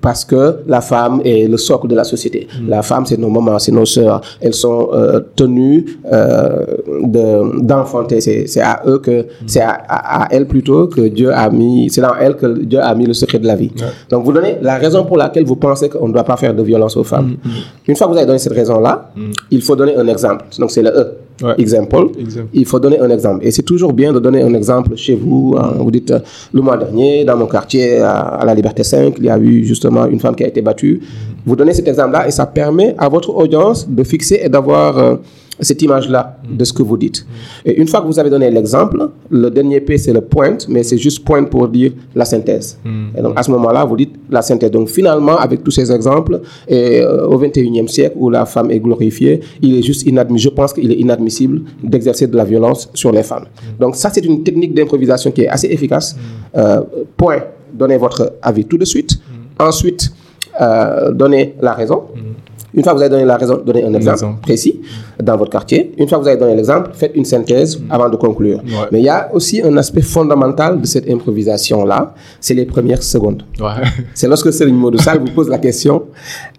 Parce 0.00 0.24
que 0.24 0.56
la 0.66 0.80
femme 0.80 1.20
est 1.24 1.46
le 1.48 1.56
socle 1.56 1.86
de 1.88 1.94
la 1.94 2.04
société. 2.04 2.48
La 2.66 2.82
femme, 2.82 3.06
c'est 3.06 3.18
nos 3.18 3.28
mamans, 3.30 3.58
c'est 3.58 3.72
nos 3.72 3.84
sœurs. 3.84 4.20
Elles 4.40 4.54
sont 4.54 4.88
euh, 4.92 5.20
tenues 5.36 5.84
euh, 6.12 6.64
de- 7.04 7.60
d'enfanter. 7.62 8.20
c'est 8.20 8.46
c'est 8.46 8.60
à 8.60 8.82
eux 8.86 8.98
que, 8.98 9.26
c'est 9.46 9.60
à, 9.60 9.70
à, 9.88 10.24
à 10.24 10.28
elles 10.32 10.46
plutôt 10.46 10.86
que 10.88 11.02
Dieu 11.02 11.32
a 11.32 11.48
mis, 11.50 11.88
c'est 11.90 12.00
dans 12.00 12.14
elles 12.20 12.36
que 12.36 12.46
Dieu 12.70 12.80
a 12.80 12.94
mis 12.94 13.06
le 13.06 13.14
secret 13.14 13.38
de 13.38 13.46
la 13.46 13.56
vie. 13.56 13.70
Donc 14.10 14.24
vous 14.24 14.32
donnez 14.32 14.56
la 14.62 14.76
raison 14.76 15.04
pour 15.04 15.16
laquelle 15.16 15.44
vous 15.44 15.56
pensez 15.56 15.88
qu'on 15.88 16.08
ne 16.08 16.12
doit 16.12 16.24
pas 16.24 16.36
faire 16.36 16.54
de 16.54 16.62
violence 16.62 16.96
aux 16.96 17.04
femmes. 17.04 17.36
Une 17.86 17.96
fois 17.96 18.06
que 18.06 18.12
vous 18.12 18.18
avez 18.18 18.26
donné 18.26 18.38
cette 18.38 18.52
raison-là, 18.54 19.10
il 19.50 19.62
faut 19.62 19.76
donner 19.76 19.96
un 19.96 20.06
exemple. 20.08 20.44
Donc 20.58 20.70
c'est 20.70 20.82
le 20.82 20.90
E. 20.90 21.04
Ouais. 21.42 21.54
Exemple. 21.58 21.96
Il 22.52 22.64
faut 22.64 22.78
donner 22.78 23.00
un 23.00 23.10
exemple. 23.10 23.44
Et 23.44 23.50
c'est 23.50 23.64
toujours 23.64 23.92
bien 23.92 24.12
de 24.12 24.20
donner 24.20 24.40
un 24.42 24.54
exemple 24.54 24.94
chez 24.94 25.16
vous. 25.16 25.43
Hein. 25.56 25.74
Vous 25.78 25.90
dites, 25.90 26.10
euh, 26.10 26.20
le 26.52 26.60
mois 26.62 26.76
dernier, 26.76 27.24
dans 27.24 27.36
mon 27.36 27.46
quartier, 27.46 27.98
à, 27.98 28.42
la 28.44 28.54
Liberté 28.54 28.82
5, 28.82 29.14
il 29.18 29.24
y 29.24 29.30
a 29.30 29.38
eu 29.38 29.64
justement 29.64 30.06
une 30.06 30.20
femme 30.20 30.34
qui 30.34 30.44
a 30.44 30.48
été 30.48 30.62
battue. 30.62 31.00
Vous 31.46 31.56
donnez 31.56 31.74
cet 31.74 31.88
exemple-là 31.88 32.26
et 32.26 32.30
ça 32.30 32.46
permet 32.46 32.94
à 32.98 33.08
votre 33.08 33.30
audience 33.30 33.88
de 33.88 34.02
fixer 34.04 34.40
et 34.42 34.48
d'avoir 34.48 34.98
euh, 34.98 35.16
cette 35.60 35.80
image-là 35.82 36.38
de 36.48 36.64
ce 36.64 36.72
que 36.72 36.82
vous 36.82 36.96
dites. 36.96 37.26
Et 37.64 37.80
une 37.80 37.88
fois 37.88 38.00
que 38.00 38.06
vous 38.06 38.18
avez 38.18 38.30
donné 38.30 38.50
l'exemple, 38.50 39.10
le 39.30 39.50
dernier 39.50 39.80
P, 39.80 39.98
c'est 39.98 40.12
le 40.12 40.20
point, 40.20 40.56
mais 40.68 40.82
c'est 40.82 40.98
juste 40.98 41.24
point 41.24 41.44
pour 41.44 41.68
dire 41.68 41.92
la 42.14 42.24
synthèse. 42.24 42.78
Et 43.16 43.22
donc, 43.22 43.38
à 43.38 43.42
ce 43.42 43.50
moment-là, 43.52 43.84
vous 43.84 43.96
dites 43.96 44.14
la 44.30 44.42
synthèse. 44.42 44.70
Donc, 44.70 44.88
finalement, 44.88 45.36
avec 45.36 45.62
tous 45.62 45.70
ces 45.70 45.90
exemples, 45.92 46.40
et 46.68 47.00
euh, 47.00 47.26
au 47.26 47.38
21e 47.40 47.88
siècle, 47.88 48.16
où 48.18 48.30
la 48.30 48.46
femme 48.46 48.70
est 48.70 48.80
glorifiée, 48.80 49.40
il 49.62 49.78
est 49.78 49.82
juste 49.82 50.06
inadmissible, 50.06 50.50
je 50.50 50.56
pense 50.56 50.72
qu'il 50.72 50.90
est 50.90 50.96
inadmissible 50.96 51.62
d'exercer 51.82 52.26
de 52.26 52.36
la 52.36 52.44
violence 52.44 52.90
sur 52.94 53.12
les 53.12 53.22
femmes. 53.22 53.46
Donc, 53.78 53.96
ça, 53.96 54.10
c'est 54.12 54.24
une 54.24 54.42
technique 54.42 54.74
d'improvisation 54.74 55.30
qui 55.30 55.42
est 55.42 55.48
assez 55.48 55.68
efficace. 55.68 56.16
Euh, 56.56 56.82
point, 57.16 57.38
donnez 57.72 57.96
votre 57.96 58.34
avis 58.42 58.64
tout 58.64 58.78
de 58.78 58.84
suite. 58.84 59.18
Ensuite, 59.58 60.12
euh, 60.60 61.10
donnez 61.12 61.54
la 61.60 61.74
raison. 61.74 62.04
Une 62.76 62.82
fois 62.82 62.92
que 62.92 62.98
vous 62.98 63.02
avez 63.02 63.10
donné 63.10 63.24
la 63.24 63.36
raison, 63.36 63.60
donnez 63.64 63.84
un 63.84 63.94
exemple, 63.94 64.16
exemple. 64.16 64.40
précis 64.42 64.80
dans 65.22 65.36
votre 65.36 65.50
quartier. 65.50 65.92
Une 65.98 66.08
fois 66.08 66.18
que 66.18 66.22
vous 66.24 66.28
avez 66.28 66.38
donné 66.38 66.56
l'exemple, 66.56 66.90
faites 66.92 67.12
une 67.14 67.24
synthèse 67.24 67.80
avant 67.88 68.08
de 68.08 68.16
conclure. 68.16 68.58
Ouais. 68.58 68.88
Mais 68.90 68.98
il 69.00 69.04
y 69.04 69.08
a 69.08 69.30
aussi 69.32 69.62
un 69.62 69.76
aspect 69.76 70.02
fondamental 70.02 70.80
de 70.80 70.86
cette 70.86 71.08
improvisation-là, 71.08 72.14
c'est 72.40 72.54
les 72.54 72.64
premières 72.64 73.02
secondes. 73.02 73.42
Ouais. 73.60 73.66
C'est 74.14 74.28
lorsque 74.28 74.52
Céline 74.52 74.76
Modoussal 74.76 75.18
vous 75.20 75.32
pose 75.32 75.48
la 75.48 75.58
question, 75.58 76.04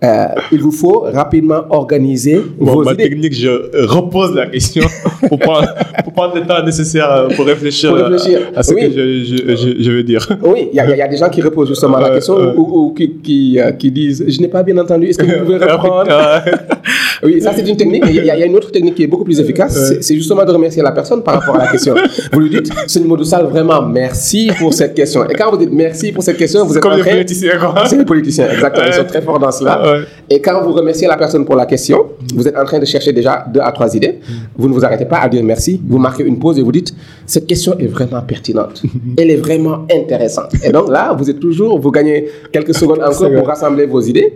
euh, 0.04 0.26
il 0.52 0.62
vous 0.62 0.72
faut 0.72 1.06
rapidement 1.14 1.64
organiser 1.70 2.42
Bon, 2.60 2.74
vos 2.76 2.84
ma 2.84 2.94
idées. 2.94 3.04
technique, 3.10 3.34
je 3.36 3.48
euh, 3.50 3.86
repose 3.86 4.34
la 4.36 4.48
question 4.48 4.84
pour 5.30 5.40
prendre, 5.40 5.68
pour 6.04 6.14
prendre 6.14 6.36
le 6.36 6.42
temps 6.46 6.64
nécessaire 6.64 7.12
euh, 7.12 7.28
pour 7.36 7.46
réfléchir, 7.46 7.90
Pour 7.96 8.00
réfléchir. 8.08 8.40
à, 8.56 8.60
à 8.60 8.64
ce 8.64 8.74
Oui. 8.74 8.82
que 8.82 8.92
je, 8.92 9.24
je, 9.24 9.56
je, 9.56 9.84
je 9.84 9.92
veux 9.92 10.04
dire. 10.04 10.28
Oui, 10.44 10.70
il 10.72 10.76
y, 10.76 10.80
a- 10.80 10.90
il 10.90 10.98
y 10.98 11.02
a 11.02 11.08
des 11.08 11.18
gens 11.18 11.30
qui 11.30 11.42
reposent 11.42 11.70
justement 11.70 11.98
la 12.00 12.10
question 12.10 12.36
ou, 12.56 12.62
ou 12.90 12.94
qui, 12.94 13.12
qui, 13.24 13.58
qui 13.80 13.92
disent 13.92 14.24
Je 14.28 14.40
n'ai 14.42 14.48
pas 14.48 14.64
bien 14.64 14.78
entendu, 14.78 15.08
est-ce 15.08 15.18
que 15.18 15.26
vous 15.26 15.46
pouvez 15.46 15.58
reprendre? 15.72 16.05
Oui, 17.24 17.42
ça 17.42 17.52
c'est 17.56 17.68
une 17.68 17.78
technique. 17.78 18.04
mais 18.06 18.12
Il 18.12 18.26
y, 18.26 18.30
a- 18.30 18.36
il 18.36 18.40
y 18.40 18.44
a 18.44 18.46
une 18.46 18.56
autre 18.56 18.72
technique 18.72 18.96
qui 18.96 19.04
est 19.04 19.08
beaucoup 19.08 19.24
plus 19.24 19.40
efficace. 19.40 19.74
C'est- 20.02 20.16
justement 20.16 20.44
de 20.46 20.52
remercier 20.52 20.84
la 20.84 20.92
personne 20.92 21.24
par 21.24 21.36
rapport 21.36 21.56
à 21.56 21.66
la 21.66 21.68
question. 21.72 21.96
Vous 22.32 22.40
lui 22.40 22.50
dites, 22.50 22.72
Seigneur 22.88 23.10
Modoussal, 23.10 23.46
vraiment 23.46 23.82
merci 23.82 24.52
pour 24.60 24.74
cette 24.74 24.94
question. 24.94 25.28
Et 25.30 25.34
quand 25.34 25.50
vous 25.52 25.58
dites 25.58 25.72
merci 25.72 26.12
pour 26.12 26.24
cette 26.24 26.38
question, 26.38 26.66
vous 26.66 26.76
êtes 26.76 26.84
Comme 26.84 26.98
les 26.98 27.04
politiciens. 27.04 27.52
C'est 27.88 27.98
les 27.98 28.06
politiciens, 28.06 28.50
exactement. 28.52 28.86
Ils 28.88 28.94
sont 28.94 29.04
très 29.06 29.22
forts 29.22 29.40
dans 29.40 29.52
cela. 29.52 29.82
Ouais. 29.82 30.04
Et 30.30 30.42
quand 30.42 30.62
vous 30.64 30.74
remerciez 30.74 31.08
la 31.08 31.18
personne 31.18 31.46
pour 31.46 31.56
la 31.56 31.66
question, 31.66 32.06
vous 32.36 32.48
êtes 32.48 32.58
en 32.58 32.66
train 32.66 32.80
de 32.80 32.86
chercher 32.86 33.12
déjà 33.14 33.46
deux 33.52 33.62
à 33.62 33.72
trois 33.72 33.94
idées. 33.96 34.20
Vous 34.58 34.68
ne 34.68 34.74
vous 34.74 34.84
arrêtez 34.86 35.06
pas 35.06 35.18
à 35.18 35.30
dire 35.30 35.44
merci. 35.44 35.82
Vous 35.88 35.98
marquez 35.98 36.24
une 36.24 36.38
pause 36.40 36.60
et 36.60 36.62
vous 36.62 36.72
dites 36.72 36.94
cette 37.26 37.48
question 37.48 37.78
est 37.78 37.88
vraiment 37.88 38.22
pertinente. 38.22 38.84
Elle 39.18 39.32
est 39.32 39.38
vraiment 39.38 39.86
intéressante. 39.92 40.54
Et 40.64 40.72
donc 40.72 40.90
là, 40.90 41.14
vous 41.14 41.30
êtes 41.30 41.40
toujours, 41.40 41.80
vous 41.80 41.92
gagnez 41.92 42.28
quelques 42.52 42.76
secondes 42.82 43.02
encore 43.02 43.32
pour 43.32 43.48
rassembler 43.48 43.86
vos 43.86 44.02
idées. 44.02 44.34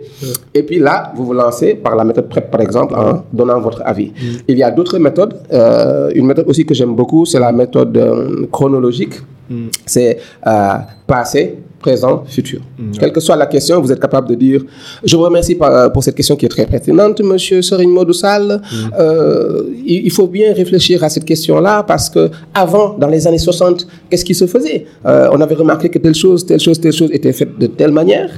Et 0.54 0.62
puis 0.62 0.78
là, 0.78 1.12
vous 1.14 1.24
vous 1.24 1.32
lancez 1.32 1.74
par 1.74 1.96
la 1.96 2.04
méthode 2.04 2.28
PrEP, 2.28 2.50
par 2.50 2.60
exemple, 2.60 2.94
en 2.94 3.24
donnant 3.32 3.60
votre 3.60 3.82
avis. 3.84 4.12
Il 4.48 4.58
y 4.58 4.62
a 4.62 4.70
d'autres 4.70 4.98
méthodes. 4.98 5.34
Euh, 5.52 6.10
une 6.14 6.26
méthode 6.26 6.48
aussi 6.48 6.64
que 6.64 6.74
j'aime 6.74 6.94
beaucoup, 6.94 7.26
c'est 7.26 7.40
la 7.40 7.52
méthode 7.52 7.96
euh, 7.96 8.46
chronologique. 8.50 9.14
C'est 9.84 10.18
euh, 10.46 10.74
passé, 11.06 11.58
présent, 11.80 12.22
futur. 12.26 12.60
Quelle 12.98 13.12
que 13.12 13.20
soit 13.20 13.36
la 13.36 13.46
question, 13.46 13.80
vous 13.80 13.90
êtes 13.90 14.00
capable 14.00 14.28
de 14.28 14.34
dire 14.34 14.60
Je 15.02 15.16
vous 15.16 15.22
remercie 15.22 15.54
par- 15.54 15.90
pour 15.92 16.02
cette 16.04 16.14
question 16.14 16.36
qui 16.36 16.46
est 16.46 16.48
très 16.48 16.66
pertinente, 16.66 17.20
monsieur 17.22 17.62
Serine 17.62 17.90
Modoussal. 17.90 18.60
Euh, 18.98 19.62
il, 19.84 20.10
faut 20.12 20.26
bien 20.26 20.52
réfléchir 20.52 21.02
à 21.02 21.08
cette 21.08 21.24
question-là 21.24 21.82
parce 21.82 22.08
que 22.10 22.30
avant, 22.54 22.96
dans 22.98 23.08
les 23.08 23.26
années 23.26 23.38
60, 23.38 23.86
qu'est-ce 24.08 24.24
qui 24.24 24.34
se 24.34 24.46
faisait? 24.46 24.86
Euh, 25.06 25.28
On 25.32 25.40
avait 25.40 25.54
remarqué 25.54 25.88
que 25.88 25.98
telle 25.98 26.14
chose, 26.14 26.44
telle 26.46 26.60
chose, 26.60 26.78
telle 26.80 26.92
chose 26.92 27.10
était 27.12 27.32
faite 27.32 27.58
de 27.58 27.66
telle 27.66 27.92
manière. 27.92 28.30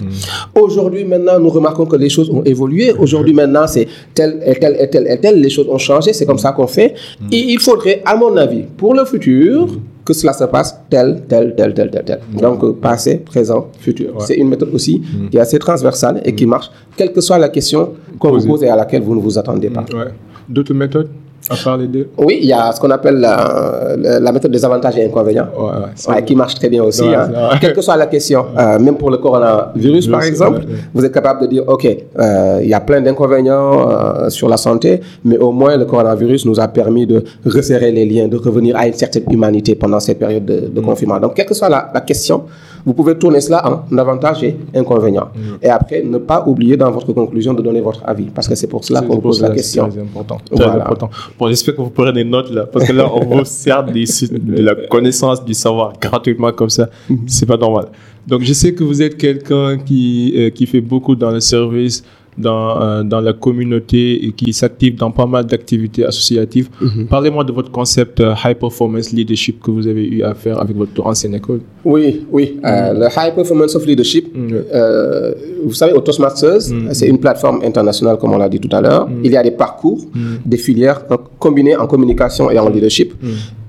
Aujourd'hui, 0.55 1.05
maintenant, 1.05 1.39
nous 1.39 1.51
remarquons 1.51 1.87
que 1.87 1.97
les 1.97 2.09
choses 2.09 2.31
ont 2.31 2.43
évolué. 2.45 2.93
Aujourd'hui, 2.99 3.35
maintenant, 3.35 3.67
c'est 3.67 3.87
tel 4.15 4.41
et 4.47 4.55
tel 4.55 4.77
et 4.81 4.89
tel 4.89 5.07
et 5.09 5.19
tel. 5.19 5.41
Les 5.41 5.51
choses 5.51 5.69
ont 5.69 5.79
changé. 5.79 6.13
C'est 6.13 6.27
comme 6.27 6.39
ça 6.39 6.53
qu'on 6.53 6.67
fait. 6.67 6.95
Et 7.31 7.39
il 7.55 7.59
faudrait, 7.59 8.03
à 8.05 8.15
mon 8.17 8.37
avis, 8.37 8.63
pour 8.77 8.95
le 8.95 9.05
futur, 9.05 9.69
que 10.05 10.13
cela 10.13 10.33
se 10.33 10.45
passe 10.45 10.81
tel, 10.91 11.23
tel, 11.29 11.55
tel, 11.55 11.75
tel, 11.75 11.91
tel, 11.91 12.05
tel. 12.05 12.21
Donc, 12.41 12.63
euh, 12.65 12.73
passé, 12.73 13.17
présent, 13.17 13.69
futur. 13.79 14.15
C'est 14.21 14.35
une 14.35 14.49
méthode 14.49 14.71
aussi 14.75 15.03
qui 15.31 15.37
est 15.37 15.41
assez 15.41 15.59
transversale 15.59 16.21
et 16.25 16.35
qui 16.35 16.47
marche, 16.47 16.71
quelle 16.97 17.13
que 17.13 17.21
soit 17.21 17.39
la 17.39 17.49
question 17.49 17.93
qu'on 18.19 18.37
vous 18.37 18.47
pose 18.47 18.63
et 18.65 18.69
à 18.69 18.77
laquelle 18.77 19.03
vous 19.03 19.15
ne 19.15 19.21
vous 19.21 19.39
attendez 19.39 19.71
pas. 19.71 19.85
Ouais. 19.95 20.13
D'autres 20.49 20.75
méthodes 20.75 21.09
à 21.53 21.65
part 21.65 21.77
les 21.77 21.87
deux 21.87 22.09
Oui, 22.19 22.39
il 22.43 22.49
y 22.49 22.53
a 22.53 22.73
ce 22.73 22.81
qu'on 22.81 22.91
appelle 22.91 23.17
la, 23.17 23.95
la- 24.21 24.33
méthode 24.33 24.51
des 24.53 24.65
avantages 24.65 24.97
et 24.99 25.05
inconvénients. 25.07 25.49
Ouais, 25.57 25.65
ouais, 25.65 25.71
ça- 25.95 26.13
Ouais, 26.13 26.23
qui 26.25 26.35
marche 26.35 26.55
très 26.55 26.69
bien 26.69 26.83
aussi. 26.83 27.05
Hein. 27.15 27.31
Quelle 27.61 27.73
que 27.75 27.81
soit 27.81 27.97
la 27.97 28.07
question, 28.07 28.47
euh, 28.59 28.79
même 28.79 28.97
pour 28.97 29.11
le 29.11 29.19
coronavirus 29.19 30.07
par 30.09 30.23
exemple, 30.23 30.63
vous 30.95 31.05
êtes 31.05 31.13
capable 31.13 31.43
de 31.43 31.47
dire, 31.47 31.65
OK, 31.67 31.85
euh, 31.87 32.61
il 32.63 32.69
y 32.69 32.75
a 32.75 32.81
plein 32.81 33.01
d'inconvénients 33.01 33.91
euh, 33.91 34.29
sur 34.31 34.49
la 34.49 34.57
santé, 34.57 35.01
mais 35.25 35.39
au 35.39 35.53
moins 35.53 35.77
le 35.77 35.85
coronavirus 35.85 36.47
nous 36.47 36.59
a 36.61 36.69
permis 36.69 37.07
de 37.07 37.23
resserrer 37.45 37.93
les 37.93 38.07
liens, 38.07 38.29
de 38.29 38.37
revenir 38.37 38.77
à 38.77 38.87
une 38.87 38.95
certaine 38.95 39.25
humanité 39.31 39.75
pendant 39.75 40.01
cette 40.01 40.19
période 40.19 40.45
de, 40.45 40.53
Mm. 40.69 40.75
de 40.75 40.81
confinement. 40.81 41.19
Donc, 41.21 41.35
quelle 41.35 41.47
que 41.47 41.55
soit 41.55 41.69
la, 41.69 41.91
la 41.93 42.01
question, 42.01 42.43
vous 42.85 42.95
pouvez 42.95 43.17
tourner 43.17 43.41
cela 43.41 43.85
en 43.91 43.99
avantages 43.99 44.43
et 44.43 44.57
inconvénients. 44.75 45.29
Mm. 45.35 45.65
Et 45.65 45.69
après, 45.69 46.03
ne 46.03 46.19
pas 46.19 46.45
oublier 46.47 46.77
dans 46.77 46.91
votre 46.91 47.13
conclusion 47.13 47.55
de 47.55 47.63
donner 47.63 47.81
votre 47.81 48.03
avis, 48.05 48.27
parce 48.27 48.49
que 48.49 48.55
c'est 48.55 48.67
pour 48.67 48.85
cela 48.85 49.03
qu'on 49.03 49.19
pose 49.19 49.41
la 49.41 49.51
question. 49.51 49.89
C'est 49.91 49.99
très 49.99 50.03
important. 50.03 50.39
Voilà. 50.51 50.75
important. 50.75 51.11
Bon, 51.39 51.49
j'espère 51.49 51.77
que 51.77 51.83
vous 51.83 51.91
prenez 51.91 52.13
des 52.13 52.25
notes 52.25 52.51
là, 52.51 52.67
parce 52.67 52.87
que 52.87 52.93
là, 52.93 53.09
on 53.13 53.25
vous 53.25 53.45
sert 53.45 53.85
des, 53.85 54.05
de 54.31 54.63
la 54.63 54.75
connaissance, 54.75 55.45
du 55.45 55.55
savoir 55.55 55.93
gratuitement 56.01 56.53
comme 56.53 56.71
ça. 56.71 56.89
C'est 57.27 57.47
pas 57.47 57.57
normal. 57.57 57.87
Donc, 58.27 58.43
je 58.43 58.53
sais 58.53 58.73
que 58.73 58.85
vous 58.85 59.03
êtes 59.03 59.17
quelqu'un 59.17 59.79
qui, 59.79 60.33
euh, 60.37 60.51
qui 60.51 60.67
fait 60.67 60.81
beaucoup 60.81 61.17
dans 61.17 61.31
le 61.31 61.41
service, 61.41 62.05
dans, 62.39 62.81
euh, 62.81 63.03
dans 63.03 63.21
la 63.21 63.33
communauté 63.33 64.25
et 64.27 64.33
qui 64.33 64.53
s'active 64.53 64.97
dans 64.97 65.11
pas 65.11 65.27
mal 65.27 65.45
d'activités 65.47 66.05
associatives. 66.05 66.69
Parlez-moi 67.11 67.45
de 67.45 67.53
votre 67.53 67.71
concept 67.71 68.21
euh, 68.21 68.35
High 68.45 68.57
Performance 68.57 69.13
Leadership 69.13 69.61
que 69.63 69.71
vous 69.71 69.87
avez 69.87 70.07
eu 70.07 70.23
à 70.23 70.35
faire 70.35 70.61
avec 70.61 70.77
votre 70.77 71.05
ancienne 71.07 71.35
école. 71.35 71.61
Oui, 71.85 72.25
oui. 72.31 72.59
Euh, 72.65 72.93
le 72.95 73.07
High 73.07 73.35
Performance 73.35 73.75
of 73.75 73.85
Leadership, 73.87 74.35
euh, 74.37 75.35
vous 75.65 75.75
savez, 75.75 75.93
au 75.93 76.01
Toastmasters, 76.01 76.63
c'est 76.93 77.09
une 77.09 77.19
plateforme 77.19 77.63
internationale, 77.65 78.17
comme 78.19 78.33
on 78.33 78.39
l'a 78.39 78.49
dit 78.49 78.61
tout 78.61 78.75
à 78.75 78.81
l'heure. 78.81 79.09
Il 79.23 79.31
y 79.31 79.37
a 79.37 79.43
des 79.43 79.51
parcours, 79.51 80.01
des 80.45 80.57
filières 80.57 81.05
combinées 81.39 81.77
en 81.77 81.87
communication 81.87 82.51
et 82.51 82.59
en 82.59 82.69
leadership. 82.69 83.13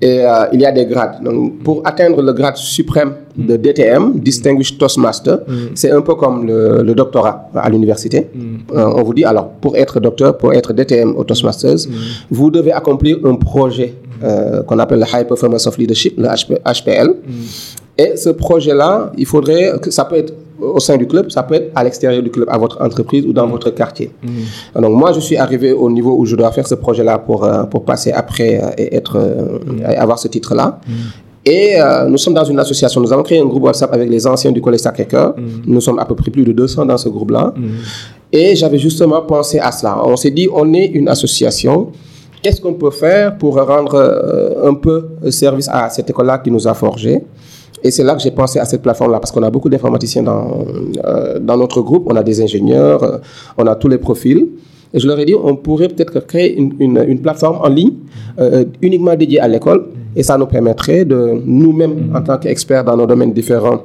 Et 0.04 0.20
euh, 0.20 0.48
il 0.52 0.60
y 0.60 0.66
a 0.66 0.72
des 0.74 0.86
grades. 0.86 1.24
Donc, 1.24 1.60
pour 1.63 1.82
atteindre 1.86 2.22
le 2.22 2.34
grade 2.34 2.58
suprême 2.58 3.13
de 3.38 3.56
DTM, 3.56 4.20
Distinguished 4.20 4.78
Toastmaster, 4.78 5.38
c'est 5.76 5.92
un 5.92 6.02
peu 6.02 6.16
comme 6.16 6.46
le, 6.46 6.84
le 6.84 6.94
doctorat 6.94 7.50
à 7.56 7.70
l'université. 7.70 8.28
Euh, 8.76 8.98
on 8.98 9.02
vous 9.04 9.13
dit, 9.13 9.24
alors, 9.24 9.48
pour 9.62 9.78
être 9.78 10.02
docteur, 10.02 10.38
pour 10.38 10.54
être 10.54 10.74
DTM 10.74 11.16
au 11.16 11.24
Toastmasters, 11.24 11.88
vous 12.30 12.52
devez 12.52 12.74
accomplir 12.74 13.18
un 13.24 13.36
projet 13.36 13.94
euh, 14.22 14.62
qu'on 14.63 14.78
appelle 14.80 15.00
le 15.00 15.06
High 15.06 15.26
Performance 15.26 15.68
of 15.68 15.78
Leadership, 15.78 16.16
le 16.18 16.28
HP 16.28 16.60
HPL. 16.66 17.16
Et 17.98 18.18
ce 18.18 18.30
projet-là, 18.30 19.13
il 19.18 19.26
faudrait 19.26 19.80
que 19.82 19.89
ça 19.89 20.04
peut 20.04 20.18
être 20.18 20.34
au 20.60 20.80
sein 20.80 20.98
du 20.98 21.08
club, 21.08 21.32
ça 21.32 21.44
peut 21.44 21.56
être 21.56 21.72
à 21.76 21.84
l'extérieur 21.84 22.22
du 22.24 22.30
club, 22.30 22.48
à 22.50 22.58
votre 22.58 22.82
entreprise 22.82 23.26
ou 23.26 23.34
dans 23.34 23.48
votre 23.48 23.70
quartier. 23.72 24.12
Donc 24.76 24.94
moi, 24.96 25.12
je 25.13 25.20
suis 25.20 25.38
arrivé 25.38 25.72
au 25.72 25.89
niveau 25.89 26.16
où 26.18 26.26
je 26.26 26.36
dois 26.36 26.52
faire 26.52 26.68
ce 26.68 26.76
projet-là 26.76 27.18
pour, 27.20 27.44
euh, 27.44 27.63
pour 27.63 27.86
passer 27.86 28.12
après 28.12 28.62
euh, 28.63 28.70
et 28.78 28.96
être, 28.96 29.18
euh, 29.18 29.60
avoir 29.98 30.20
ce 30.20 30.28
titre-là. 30.28 30.80
Et 31.46 31.76
nous 32.08 32.18
sommes 32.18 32.36
dans 32.36 32.46
une 32.46 32.58
association. 32.58 33.02
Nous 33.02 33.12
avons 33.12 33.24
créé 33.24 33.38
un 33.38 33.46
groupe 33.46 33.63
WhatsApp 33.63 33.94
avec 33.94 34.10
les 34.10 34.26
anciens 34.26 34.54
du 34.54 34.62
Collège 34.62 34.80
Sacré-Cœur. 34.80 35.36
Nous 35.68 35.82
sommes 35.82 36.00
à 36.00 36.06
peu 36.06 36.16
près 36.16 36.32
plus 36.32 36.46
de 36.46 36.54
200 36.54 36.86
dans 36.86 36.98
ce 36.98 37.10
groupe-là. 37.10 37.54
Et 38.32 38.56
j'avais 38.56 38.78
justement 38.78 39.22
pensé 39.24 39.60
à 39.60 39.70
cela. 39.74 40.02
On 40.06 40.16
s'est 40.16 40.32
dit, 40.32 40.48
on 40.54 40.74
est 40.74 40.86
une 40.86 41.10
association. 41.10 41.92
Qu'est-ce 42.42 42.62
qu'on 42.62 42.76
peut 42.76 42.92
faire 42.92 43.38
pour 43.38 43.56
rendre 43.56 44.56
un 44.63 44.74
peu 44.74 45.10
service 45.32 45.68
à 45.68 45.89
cette 45.89 46.10
école-là 46.10 46.38
qui 46.38 46.50
nous 46.50 46.66
a 46.66 46.74
forgés? 46.74 47.22
Et 47.84 47.91
c'est 47.91 48.04
là 48.04 48.15
que 48.15 48.22
j'ai 48.22 48.32
pensé 48.32 48.60
à 48.60 48.65
cette 48.65 48.82
plateforme-là, 48.82 49.19
parce 49.19 49.32
qu'on 49.32 49.43
a 49.43 49.50
beaucoup 49.50 49.69
d'informaticiens 49.69 50.24
dans, 50.24 50.65
euh, 51.06 51.39
dans 51.39 51.58
notre 51.58 51.82
groupe, 51.82 52.04
on 52.10 52.15
a 52.15 52.24
des 52.24 52.41
ingénieurs, 52.41 53.04
euh, 53.04 53.17
on 53.58 53.67
a 53.67 53.76
tous 53.76 53.89
les 53.89 53.98
profils. 53.98 54.48
Et 54.93 55.00
je 55.00 55.08
leur 55.08 55.19
ai 55.19 55.26
dit, 55.26 55.34
on 55.36 55.56
pourrait 55.56 55.88
peut-être 55.88 56.19
créer 56.26 56.56
une, 56.56 56.74
une, 56.80 57.19
plateforme 57.19 57.58
en 57.62 57.67
ligne 57.67 57.93
euh, 58.39 58.63
uniquement 58.82 59.15
dédiée 59.15 59.39
à 59.39 59.48
l'école 59.48 59.88
Et 60.15 60.22
ça 60.22 60.38
nous 60.38 60.46
permettrait 60.46 61.04
de 61.04 61.41
nous-mêmes, 61.46 62.12
en 62.15 62.22
tant 62.22 62.38
qu'experts 62.38 62.84
dans 62.84 62.96
nos 62.96 63.08
domaines 63.08 63.34
différents, 63.34 63.82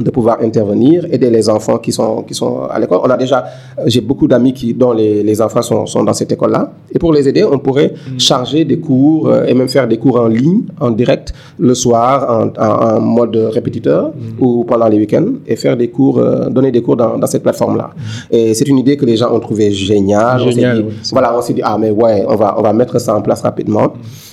de 0.00 0.10
pouvoir 0.10 0.38
intervenir, 0.42 1.06
aider 1.10 1.30
les 1.30 1.48
enfants 1.48 1.78
qui 1.78 1.92
sont, 1.92 2.22
qui 2.22 2.34
sont 2.34 2.62
à 2.70 2.78
l'école. 2.78 3.00
On 3.04 3.10
a 3.10 3.16
déjà, 3.16 3.44
j'ai 3.86 4.00
beaucoup 4.00 4.28
d'amis 4.28 4.52
qui, 4.52 4.72
dont 4.74 4.92
les, 4.92 5.22
les 5.22 5.40
enfants 5.42 5.62
sont, 5.62 5.86
sont 5.86 6.04
dans 6.04 6.12
cette 6.12 6.32
école-là. 6.32 6.72
Et 6.94 6.98
pour 6.98 7.12
les 7.12 7.26
aider, 7.28 7.44
on 7.44 7.58
pourrait 7.58 7.94
charger 8.16 8.64
des 8.64 8.78
cours 8.78 9.28
euh, 9.28 9.44
et 9.46 9.54
même 9.54 9.68
faire 9.68 9.86
des 9.88 9.96
cours 9.98 10.20
en 10.20 10.28
ligne, 10.28 10.62
en 10.80 10.90
direct, 10.92 11.32
le 11.58 11.74
soir, 11.74 12.26
en, 12.30 12.62
en, 12.62 12.96
en 12.96 13.00
mode 13.00 13.36
répétiteur 13.36 14.12
ou 14.38 14.64
pendant 14.64 14.88
les 14.88 14.98
week-ends 14.98 15.26
et 15.46 15.56
faire 15.56 15.76
des 15.76 15.88
cours, 15.88 16.18
euh, 16.18 16.48
donner 16.48 16.70
des 16.70 16.82
cours 16.82 16.96
dans, 16.96 17.18
dans 17.18 17.26
cette 17.26 17.42
plateforme-là. 17.42 17.90
Et 18.30 18.54
c'est 18.54 18.68
une 18.68 18.78
idée 18.78 18.96
que 18.96 19.04
les 19.04 19.16
gens 19.16 19.32
ont 19.34 19.40
trouvé 19.40 19.70
géniale. 19.72 20.40
On 20.42 20.46
s'est 20.46 20.52
Génial, 20.52 20.76
dit- 20.78 20.84
oui, 20.88 20.94
c'est 21.02 21.12
voilà, 21.12 21.36
on 21.36 21.42
s'est 21.42 21.54
dit, 21.54 21.62
ah, 21.64 21.76
mais 21.78 21.90
ouais, 21.90 22.24
on 22.28 22.36
va, 22.36 22.54
on 22.58 22.62
va 22.62 22.72
mettre 22.72 22.98
ça 23.00 23.14
en 23.16 23.20
place 23.22 23.42
rapidement. 23.42 23.92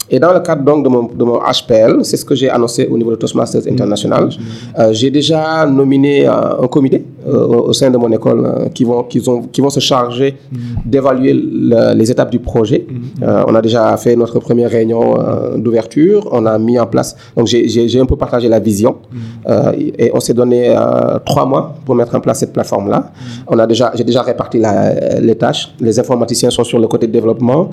Et 0.10 0.20
dans 0.20 0.34
le 0.34 0.40
cadre 0.42 0.64
donc 0.64 0.84
de 0.84 0.90
mon, 0.90 1.04
de 1.04 1.24
mon 1.24 1.40
HPL, 1.40 2.04
c'est 2.04 2.18
ce 2.18 2.26
que 2.26 2.36
j'ai 2.36 2.50
annoncé 2.50 2.88
au 2.92 2.98
niveau 2.98 3.12
de 3.12 3.16
Toastmasters 3.16 3.64
International. 3.68 4.30
Euh, 4.78 4.94
j'ai 4.94 5.10
déjà 5.10 5.66
nominé 5.66 6.28
euh, 6.28 6.62
un 6.64 6.68
comité 6.68 7.04
euh, 7.28 7.48
au 7.70 7.74
sein 7.74 7.90
de 7.90 7.98
mon 7.98 8.12
école 8.12 8.46
euh, 8.46 8.70
qui, 8.70 8.84
vont, 8.84 9.04
qui, 9.04 9.20
ont, 9.28 9.42
qui 9.54 9.62
vont 9.62 9.72
se 9.72 9.80
charger 9.80 10.38
d'évaluer 10.86 11.34
le- 11.34 11.94
les 11.96 12.12
étapes 12.12 12.30
du 12.30 12.40
projet. 12.40 12.86
Euh, 13.24 13.44
on 13.48 13.56
a 13.56 13.62
déjà 13.62 13.96
fait 13.98 14.16
notre 14.16 14.38
première 14.40 14.70
réunion 14.70 15.16
d'ouverture. 15.58 16.30
On 16.32 16.46
a 16.46 16.58
mis 16.60 16.78
en 16.80 16.86
place, 16.88 17.16
donc 17.36 17.48
j'ai- 17.48 18.00
un 18.00 18.06
peu 18.06 18.16
partagé 18.16 18.48
la 18.50 18.60
vision 18.60 18.98
et 20.00 20.12
on 20.14 20.20
s'est 20.20 20.34
donné 20.34 20.76
trois 21.26 21.46
mois 21.46 21.76
pour 21.86 21.96
mettre 21.96 22.14
en 22.16 22.20
place 22.20 22.40
cette 22.40 22.54
plateforme-là. 22.54 23.12
On 23.48 23.58
a 23.58 23.66
déjà, 23.66 23.92
j'ai 23.96 24.04
déjà 24.04 24.22
réparti 24.22 24.60
la- 24.60 25.20
les 25.20 25.36
tâches. 25.36 25.74
Les 25.80 26.00
informaticiens 26.00 26.50
sont 26.52 26.64
sur 26.64 26.78
le 26.80 26.88
côté 26.88 27.08
développement. 27.08 27.70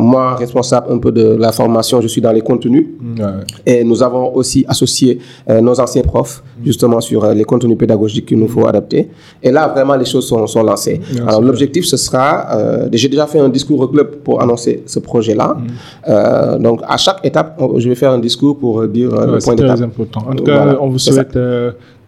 Moi, 0.00 0.34
responsable 0.36 0.86
un 0.90 0.98
peu 0.98 1.12
de 1.12 1.36
la 1.36 1.45
formation, 1.52 2.00
je 2.00 2.08
suis 2.08 2.20
dans 2.20 2.32
les 2.32 2.40
contenus. 2.40 2.86
Et 3.64 3.84
nous 3.84 4.02
avons 4.02 4.34
aussi 4.34 4.64
associé 4.68 5.18
euh, 5.50 5.60
nos 5.60 5.78
anciens 5.80 6.02
profs 6.02 6.42
justement 6.64 7.00
sur 7.00 7.24
euh, 7.24 7.34
les 7.34 7.44
contenus 7.44 7.76
pédagogiques 7.76 8.26
qu'il 8.26 8.38
nous 8.38 8.48
faut 8.48 8.66
adapter. 8.66 9.08
Et 9.42 9.50
là, 9.50 9.68
vraiment, 9.68 9.94
les 9.96 10.04
choses 10.04 10.26
sont, 10.26 10.46
sont 10.46 10.62
lancées. 10.62 11.00
Alors, 11.26 11.42
l'objectif, 11.42 11.84
ce 11.84 11.96
sera, 11.96 12.46
euh, 12.56 12.88
j'ai 12.92 13.08
déjà 13.08 13.26
fait 13.26 13.38
un 13.38 13.48
discours 13.48 13.80
au 13.80 13.88
club 13.88 14.16
pour 14.24 14.42
annoncer 14.42 14.82
ce 14.86 14.98
projet-là. 14.98 15.56
Euh, 16.08 16.58
donc, 16.58 16.80
à 16.86 16.96
chaque 16.96 17.24
étape, 17.24 17.60
je 17.76 17.88
vais 17.88 17.94
faire 17.94 18.12
un 18.12 18.18
discours 18.18 18.58
pour 18.58 18.86
dire 18.88 19.10
le 19.10 19.38
point 19.38 19.40
c'est 19.40 19.56
très 19.56 19.68
d'étape. 19.68 19.82
important. 19.82 20.20
En 20.30 20.34
tout 20.34 20.44
cas, 20.44 20.76
on 20.80 20.88
vous 20.88 20.98
souhaite 20.98 21.38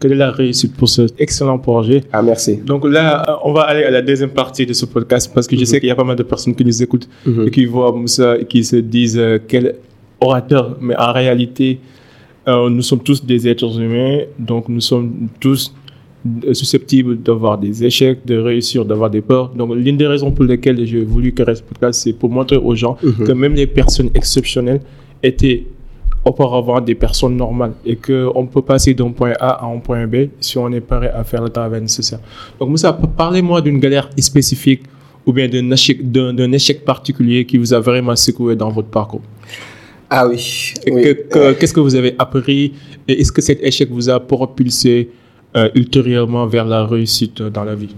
que 0.01 0.07
de 0.09 0.14
la 0.14 0.30
réussite 0.30 0.74
pour 0.76 0.88
ce 0.88 1.03
excellent 1.18 1.59
projet? 1.59 2.03
Ah, 2.12 2.22
merci. 2.22 2.57
Donc 2.57 2.84
là, 2.86 3.28
euh, 3.28 3.34
on 3.44 3.53
va 3.53 3.62
aller 3.62 3.84
à 3.84 3.90
la 3.90 4.03
deuxième 4.03 4.30
partie 4.30 4.64
de 4.66 4.72
ce 4.72 4.86
podcast 4.86 5.30
parce 5.34 5.46
que 5.46 5.55
Mhm. 5.55 5.61
je 5.61 5.64
sais 5.64 5.80
qu'il 5.80 5.88
y 5.88 5.92
a 5.92 5.96
pas 5.96 6.05
mal 6.05 6.16
de 6.16 6.22
personnes 6.22 6.55
qui 6.55 6.64
nous 6.64 6.82
écoutent 6.82 7.09
et 7.46 7.51
qui 7.51 7.64
voient 7.66 7.92
Moussa 7.92 8.38
et 8.38 8.44
qui 8.44 8.62
se 8.64 8.76
disent 8.76 9.18
euh, 9.18 9.38
quel 9.49 9.74
orateur. 10.20 10.76
Mais 10.80 10.96
en 10.96 11.12
réalité, 11.12 11.78
euh, 12.46 12.70
nous 12.70 12.82
sommes 12.82 13.01
tous 13.03 13.24
des 13.24 13.46
êtres 13.49 13.80
humains, 13.80 14.20
donc 14.38 14.68
nous 14.68 14.80
sommes 14.80 15.28
tous 15.40 15.74
euh, 16.46 16.55
susceptibles 16.55 17.20
d'avoir 17.22 17.59
des 17.59 17.84
échecs, 17.84 18.20
de 18.26 18.36
réussir, 18.38 18.84
d'avoir 18.84 19.11
des 19.11 19.20
peurs. 19.20 19.49
Donc 19.51 19.74
l'une 19.74 19.96
des 19.96 20.07
raisons 20.07 20.30
pour 20.30 20.44
lesquelles 20.44 20.84
j'ai 20.86 21.03
voulu 21.05 21.32
créer 21.32 21.55
ce 21.57 21.62
podcast, 21.62 22.01
c'est 22.03 22.12
pour 22.12 22.30
montrer 22.30 22.57
aux 22.57 22.74
gens 22.74 22.96
que 23.26 23.32
même 23.32 23.55
les 23.55 23.66
personnes 23.66 24.11
exceptionnelles 24.14 24.80
étaient 25.22 25.66
auparavant 26.29 26.81
des 26.81 26.95
personnes 26.95 27.37
normales 27.37 27.72
et 27.85 27.97
qu'on 27.97 28.47
peut 28.47 28.62
passer 28.62 28.95
d'un 28.95 29.11
point 29.11 29.33
A 29.41 29.64
à 29.64 29.66
un 29.66 29.79
point 29.79 30.07
B 30.07 30.14
si 30.41 30.59
on 30.59 30.70
est 30.72 30.81
prêt 30.81 31.11
à 31.11 31.24
faire 31.24 31.43
le 31.43 31.51
travail 31.51 31.81
nécessaire. 31.83 32.20
Donc 32.59 32.68
Moussa, 32.70 32.93
parlez-moi 32.93 33.61
d'une 33.61 33.79
galère 33.81 34.09
spécifique 34.18 34.83
ou 35.26 35.33
bien 35.33 35.49
d'un 35.49 35.70
échec, 35.70 35.99
d'un, 36.11 36.53
échec 36.53 36.85
particulier 36.85 37.45
qui 37.45 37.59
vous 37.59 37.72
a 37.74 37.81
vraiment 37.81 38.16
secoué 38.16 38.57
dans 38.57 38.70
votre 38.70 38.89
parcours. 38.89 39.22
Ah 40.11 40.26
oui. 40.26 40.72
Que- 40.87 41.53
qu'est-ce 41.53 41.74
que 41.74 41.81
vous 41.81 41.95
avez 41.95 42.14
appris 42.18 42.72
et 43.07 43.20
est-ce 43.20 43.33
que 43.33 43.43
cet 43.43 43.62
échec 43.62 43.91
vous 43.91 44.09
a 44.09 44.18
propulsé 44.20 45.11
euh, 45.57 45.68
ultérieurement 45.74 46.47
vers 46.47 46.64
la 46.64 46.85
réussite 46.87 47.43
dans 47.43 47.64
la 47.64 47.74
vie? 47.74 47.95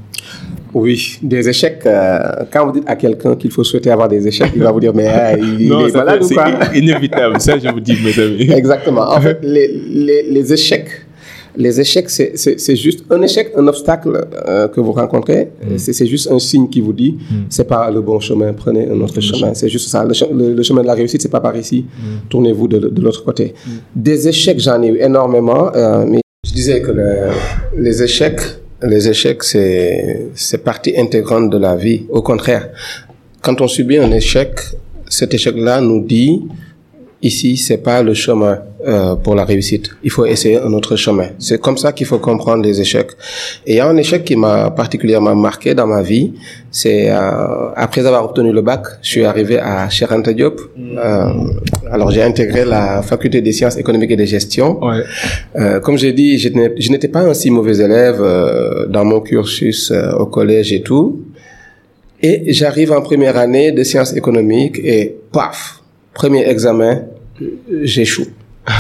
Oui, 0.75 1.19
des 1.23 1.49
échecs. 1.49 1.83
euh, 1.87 2.19
quand 2.53 2.67
vous 2.67 2.73
dites 2.73 2.85
à 2.87 2.97
quelqu'un 2.97 3.35
qu'il 3.37 3.51
faut 3.51 3.65
souhaiter 3.65 3.91
avoir 3.91 4.09
des 4.09 4.27
échecs, 4.27 4.53
il 4.55 4.63
va 4.63 4.71
vous 4.71 4.81
dire 4.81 4.95
mais 4.95 5.07
ah, 5.09 5.37
il, 5.37 5.73
est 5.73 5.95
malade 5.95 6.23
ou 6.23 6.27
c'est 6.27 6.35
quoi 6.35 6.45
i- 6.73 6.79
inévitable. 6.79 7.41
Ça, 7.41 7.59
je 7.59 7.69
vous 7.69 7.81
dis, 7.81 7.97
mes 8.05 8.17
amis. 8.23 8.51
Exactement. 8.61 9.03
En 9.11 9.21
fait, 9.21 9.39
les, 9.43 9.69
les, 9.69 10.23
les 10.31 10.53
échecs, 10.53 10.89
les 11.57 11.81
échecs, 11.81 12.09
c'est- 12.09 12.33
c'est 12.37 12.61
c'est 12.61 12.77
juste 12.77 13.01
un 13.11 13.21
échec, 13.23 13.51
un 13.57 13.67
obstacle 13.67 14.13
euh, 14.47 14.69
que 14.69 14.81
vous 14.81 14.93
rencontrez. 14.93 15.49
C'est 15.77 15.93
c'est 15.93 16.07
juste 16.07 16.31
un 16.31 16.39
signe 16.39 16.69
qui 16.69 16.81
vous 16.81 16.93
dit, 16.93 17.19
c'est 17.49 17.67
pas 17.67 17.91
le 17.91 18.01
bon 18.01 18.21
chemin, 18.21 18.53
prenez 18.53 18.89
un 18.89 19.01
autre 19.01 19.21
chemin. 19.21 19.53
C'est 19.55 19.69
juste 19.69 19.89
ça. 19.89 20.05
Le, 20.05 20.13
che- 20.15 20.31
le- 20.33 20.55
le 20.55 20.63
chemin 20.63 20.83
de 20.83 20.87
la 20.87 20.95
réussite, 20.95 21.21
c'est 21.21 21.29
pas 21.39 21.41
par 21.41 21.57
ici. 21.57 21.85
Tournez-vous 22.29 22.69
de, 22.69 22.79
de 22.79 23.01
l'autre 23.03 23.25
côté. 23.25 23.55
Des 23.97 24.29
échecs, 24.29 24.61
j'en 24.61 24.81
ai 24.83 24.89
eu 24.89 24.99
énormément, 25.01 25.73
euh, 25.75 26.05
mais 26.09 26.21
je 26.47 26.53
disais 26.53 26.81
que 26.81 26.93
le- 26.93 27.31
les 27.77 28.01
échecs, 28.05 28.41
les 28.83 29.09
échecs, 29.09 29.43
c'est 29.43 30.65
partie 30.65 30.99
intégrante 30.99 31.51
de 31.51 31.59
la 31.59 31.77
vie. 31.77 32.07
Au 32.09 32.23
contraire, 32.23 32.71
quand 33.43 33.61
on 33.61 33.69
subit 33.69 33.99
un 33.99 34.11
échec, 34.11 34.59
cet 35.09 35.35
échec-là 35.35 35.81
nous 35.81 36.05
dit 36.05 36.43
ici, 37.23 37.57
c'est 37.57 37.79
pas 37.79 38.03
le 38.03 38.15
chemin 38.15 38.59
euh, 38.87 39.15
pour 39.17 39.35
la 39.35 39.45
réussite. 39.45 39.91
Il 40.03 40.11
faut 40.11 40.25
essayer 40.25 40.59
un 40.59 40.73
autre 40.73 40.97
chemin. 40.97 41.29
C'est 41.39 41.61
comme 41.61 41.77
ça 41.77 41.93
qu'il 41.93 42.07
faut 42.07 42.19
comprendre 42.19 42.63
les 42.63 42.81
échecs. 42.81 43.11
Et 43.67 43.73
il 43.73 43.77
y 43.77 43.81
a 43.81 43.87
un 43.87 43.97
échec 43.97 44.25
qui 44.25 44.37
m'a 44.37 44.71
particulièrement 44.71 45.35
marqué 45.35 45.75
dans 45.75 45.87
ma 45.87 46.03
vie. 46.03 46.33
C'est 46.71 47.11
euh, 47.11 47.71
après 47.77 48.07
avoir 48.07 48.25
obtenu 48.25 48.53
le 48.53 48.63
bac, 48.63 48.85
je 49.03 49.11
suis 49.11 49.25
arrivé 49.25 49.59
à 49.59 49.89
Cheikh 49.91 50.11
Anta 50.13 50.33
Diop. 50.33 50.61
Euh, 50.79 51.33
alors 51.91 52.11
j'ai 52.11 52.23
intégré 52.23 52.65
la 52.65 53.03
faculté 53.03 53.43
des 53.43 53.53
sciences 53.53 53.77
économiques 53.77 54.13
et 54.13 54.17
de 54.17 54.25
gestion. 54.25 54.83
Ouais. 54.83 55.03
Euh, 55.57 55.81
comme 55.81 55.99
j'ai 55.99 56.13
dit, 56.13 56.39
je 56.39 56.91
n'étais 56.91 57.09
pas 57.09 57.21
un 57.21 57.35
si 57.35 57.51
mauvais 57.51 57.79
élève 57.79 58.21
euh, 58.21 58.87
dans 58.87 59.05
mon 59.05 59.21
cursus 59.21 59.91
euh, 59.91 60.13
au 60.13 60.27
collège 60.27 60.73
et 60.73 60.83
tout. 60.83 61.25
Et 62.23 62.53
j'arrive 62.53 62.93
en 62.93 63.01
première 63.01 63.37
année 63.37 63.73
de 63.73 63.83
sciences 63.83 64.15
économiques 64.15 64.79
et 64.83 65.17
paf, 65.33 65.80
premier 66.15 66.49
examen, 66.49 67.03
j'échoue. 67.83 68.29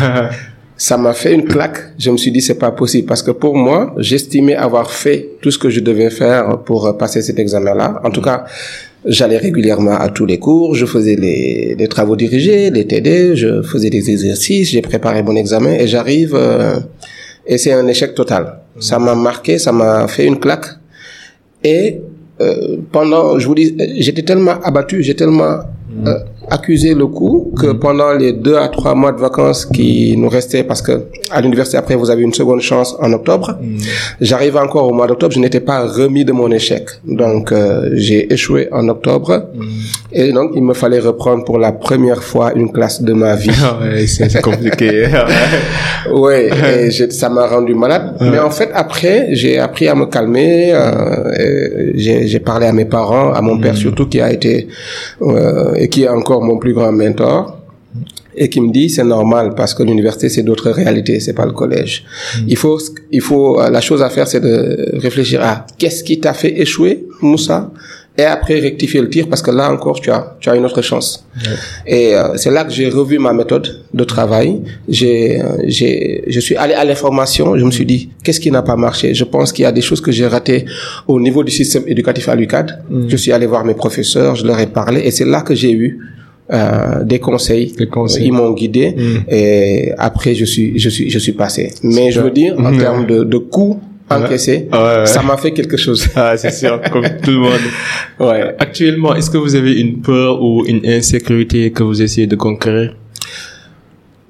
Ça 0.76 0.96
m'a 0.96 1.12
fait 1.12 1.34
une 1.34 1.44
claque. 1.44 1.78
Je 1.98 2.10
me 2.10 2.16
suis 2.16 2.32
dit 2.32 2.40
c'est 2.40 2.58
pas 2.58 2.70
possible 2.70 3.06
parce 3.06 3.22
que 3.22 3.32
pour 3.32 3.54
moi, 3.54 3.94
j'estimais 3.98 4.54
avoir 4.54 4.90
fait 4.90 5.32
tout 5.42 5.50
ce 5.50 5.58
que 5.58 5.68
je 5.68 5.80
devais 5.80 6.08
faire 6.08 6.60
pour 6.64 6.96
passer 6.96 7.20
cet 7.20 7.38
examen-là. 7.38 8.00
En 8.02 8.10
tout 8.10 8.22
cas, 8.22 8.46
j'allais 9.04 9.36
régulièrement 9.36 9.96
à 9.98 10.08
tous 10.08 10.24
les 10.24 10.38
cours, 10.38 10.74
je 10.74 10.86
faisais 10.86 11.16
les, 11.16 11.74
les 11.78 11.88
travaux 11.88 12.16
dirigés, 12.16 12.70
les 12.70 12.86
TD, 12.86 13.36
je 13.36 13.62
faisais 13.62 13.90
des 13.90 14.10
exercices, 14.10 14.70
j'ai 14.70 14.82
préparé 14.82 15.22
mon 15.22 15.36
examen 15.36 15.72
et 15.72 15.86
j'arrive 15.86 16.34
euh, 16.34 16.80
et 17.46 17.58
c'est 17.58 17.72
un 17.72 17.86
échec 17.86 18.14
total. 18.14 18.60
Ça 18.78 18.98
m'a 18.98 19.14
marqué, 19.14 19.58
ça 19.58 19.72
m'a 19.72 20.06
fait 20.08 20.26
une 20.26 20.38
claque. 20.38 20.66
Et 21.64 22.00
euh, 22.40 22.76
pendant, 22.92 23.38
je 23.38 23.46
vous 23.46 23.54
dis, 23.54 23.76
j'étais 23.98 24.22
tellement 24.22 24.60
abattu, 24.62 25.02
j'ai 25.02 25.14
tellement 25.14 25.58
euh, 26.06 26.18
accusé 26.50 26.94
le 26.94 27.06
coup 27.06 27.52
que 27.60 27.72
pendant 27.72 28.12
les 28.12 28.32
deux 28.32 28.56
à 28.56 28.68
trois 28.68 28.94
mois 28.94 29.12
de 29.12 29.20
vacances 29.20 29.64
qui 29.66 30.16
nous 30.16 30.28
restaient, 30.28 30.64
parce 30.64 30.82
que 30.82 31.04
à 31.30 31.40
l'université 31.40 31.76
après 31.78 31.94
vous 31.94 32.10
avez 32.10 32.22
une 32.22 32.34
seconde 32.34 32.60
chance 32.60 32.94
en 33.00 33.12
octobre, 33.12 33.58
j'arrive 34.20 34.56
encore 34.56 34.88
au 34.88 34.92
mois 34.92 35.06
d'octobre, 35.06 35.32
je 35.32 35.40
n'étais 35.40 35.60
pas 35.60 35.86
remis 35.86 36.24
de 36.24 36.32
mon 36.32 36.50
échec, 36.50 36.84
donc 37.06 37.52
euh, 37.52 37.90
j'ai 37.94 38.32
échoué 38.32 38.68
en 38.72 38.88
octobre. 38.88 39.48
Et 40.12 40.32
donc 40.32 40.50
il 40.56 40.64
me 40.64 40.74
fallait 40.74 40.98
reprendre 40.98 41.44
pour 41.44 41.58
la 41.58 41.72
première 41.72 42.22
fois 42.22 42.52
une 42.54 42.72
classe 42.72 43.02
de 43.02 43.12
ma 43.12 43.36
vie. 43.36 43.50
Ouais, 43.80 44.06
c'est 44.06 44.42
compliqué. 44.42 45.06
Ouais, 46.12 46.48
et 46.86 46.90
ça 47.10 47.28
m'a 47.28 47.46
rendu 47.46 47.74
malade. 47.74 48.16
Mais 48.20 48.38
en 48.38 48.50
fait, 48.50 48.70
après, 48.74 49.28
j'ai 49.32 49.58
appris 49.58 49.86
à 49.86 49.94
me 49.94 50.06
calmer. 50.06 50.72
euh, 50.72 51.92
j'ai 51.94 52.40
parlé 52.40 52.66
à 52.66 52.72
mes 52.72 52.86
parents, 52.86 53.32
à 53.32 53.40
mon 53.42 53.58
père 53.58 53.76
surtout, 53.76 54.06
qui 54.06 54.20
a 54.20 54.32
été 54.32 54.68
euh, 55.22 55.74
et 55.74 55.88
qui 55.88 56.04
est 56.04 56.08
encore 56.08 56.39
mon 56.40 56.58
plus 56.58 56.72
grand 56.72 56.92
mentor. 56.92 57.56
Et 58.36 58.48
qui 58.48 58.60
me 58.60 58.72
dit 58.72 58.88
c'est 58.88 59.04
normal 59.04 59.54
parce 59.56 59.74
que 59.74 59.82
l'université 59.82 60.28
c'est 60.28 60.44
d'autres 60.44 60.70
réalités, 60.70 61.18
c'est 61.18 61.32
pas 61.32 61.44
le 61.44 61.50
collège. 61.50 62.04
Il 62.46 62.56
faut, 62.56 62.78
il 63.10 63.20
faut, 63.20 63.60
euh, 63.60 63.68
la 63.68 63.80
chose 63.80 64.02
à 64.02 64.08
faire 64.08 64.28
c'est 64.28 64.40
de 64.40 64.96
réfléchir 64.98 65.42
à 65.42 65.66
qu'est-ce 65.76 66.04
qui 66.04 66.20
t'a 66.20 66.32
fait 66.32 66.60
échouer, 66.60 67.06
Moussa, 67.20 67.72
et 68.16 68.24
après 68.24 68.60
rectifier 68.60 69.00
le 69.00 69.08
tir 69.08 69.28
parce 69.28 69.42
que 69.42 69.50
là 69.50 69.72
encore 69.72 70.00
tu 70.00 70.10
as, 70.10 70.36
tu 70.38 70.48
as 70.48 70.54
une 70.54 70.64
autre 70.64 70.82
chance. 70.82 71.26
Et 71.86 72.14
euh, 72.14 72.36
c'est 72.36 72.50
là 72.50 72.64
que 72.64 72.72
j'ai 72.72 72.88
revu 72.88 73.18
ma 73.18 73.32
méthode 73.32 73.82
de 73.92 74.04
travail. 74.04 74.60
J'ai, 74.88 75.40
euh, 75.40 75.44
j'ai, 75.64 76.22
je 76.26 76.40
suis 76.40 76.56
allé 76.56 76.74
à 76.74 76.84
l'information. 76.84 77.56
Je 77.56 77.64
me 77.64 77.70
suis 77.70 77.86
dit, 77.86 78.10
qu'est-ce 78.22 78.40
qui 78.40 78.50
n'a 78.50 78.62
pas 78.62 78.76
marché? 78.76 79.14
Je 79.14 79.24
pense 79.24 79.52
qu'il 79.52 79.64
y 79.64 79.66
a 79.66 79.72
des 79.72 79.80
choses 79.80 80.00
que 80.00 80.12
j'ai 80.12 80.26
ratées 80.26 80.64
au 81.08 81.18
niveau 81.20 81.42
du 81.42 81.50
système 81.50 81.84
éducatif 81.86 82.28
à 82.28 82.34
l'UCAD. 82.34 82.84
Je 83.08 83.16
suis 83.16 83.32
allé 83.32 83.46
voir 83.46 83.64
mes 83.64 83.74
professeurs, 83.74 84.36
je 84.36 84.46
leur 84.46 84.58
ai 84.60 84.66
parlé, 84.66 85.00
et 85.00 85.10
c'est 85.10 85.24
là 85.24 85.40
que 85.40 85.54
j'ai 85.54 85.72
eu 85.72 85.98
euh, 86.52 87.04
des 87.04 87.18
conseils. 87.18 87.72
Des 87.76 87.86
conseils. 87.86 88.26
Ils 88.26 88.32
m'ont 88.32 88.52
guidé, 88.52 88.94
et 89.28 89.92
après 89.98 90.34
je 90.34 90.44
suis, 90.44 90.78
je 90.78 90.88
suis, 90.88 91.10
je 91.10 91.18
suis 91.18 91.32
passé. 91.32 91.72
Mais 91.82 92.10
je 92.10 92.20
veux 92.20 92.30
dire, 92.30 92.54
en 92.58 92.76
termes 92.76 93.06
de, 93.06 93.24
de 93.24 93.38
coûts 93.38 93.80
Ouais, 94.10 94.16
ouais. 94.72 95.06
ça 95.06 95.22
m'a 95.22 95.36
fait 95.36 95.52
quelque 95.52 95.76
chose. 95.76 96.04
Ah, 96.16 96.36
c'est 96.36 96.50
sûr, 96.50 96.80
comme 96.92 97.04
tout 97.22 97.30
le 97.30 97.38
monde. 97.38 97.60
ouais. 98.18 98.54
Actuellement, 98.58 99.14
est-ce 99.14 99.30
que 99.30 99.38
vous 99.38 99.54
avez 99.54 99.78
une 99.80 100.00
peur 100.00 100.42
ou 100.42 100.64
une 100.66 100.84
insécurité 100.84 101.70
que 101.70 101.84
vous 101.84 102.02
essayez 102.02 102.26
de 102.26 102.34
conquérir? 102.34 102.96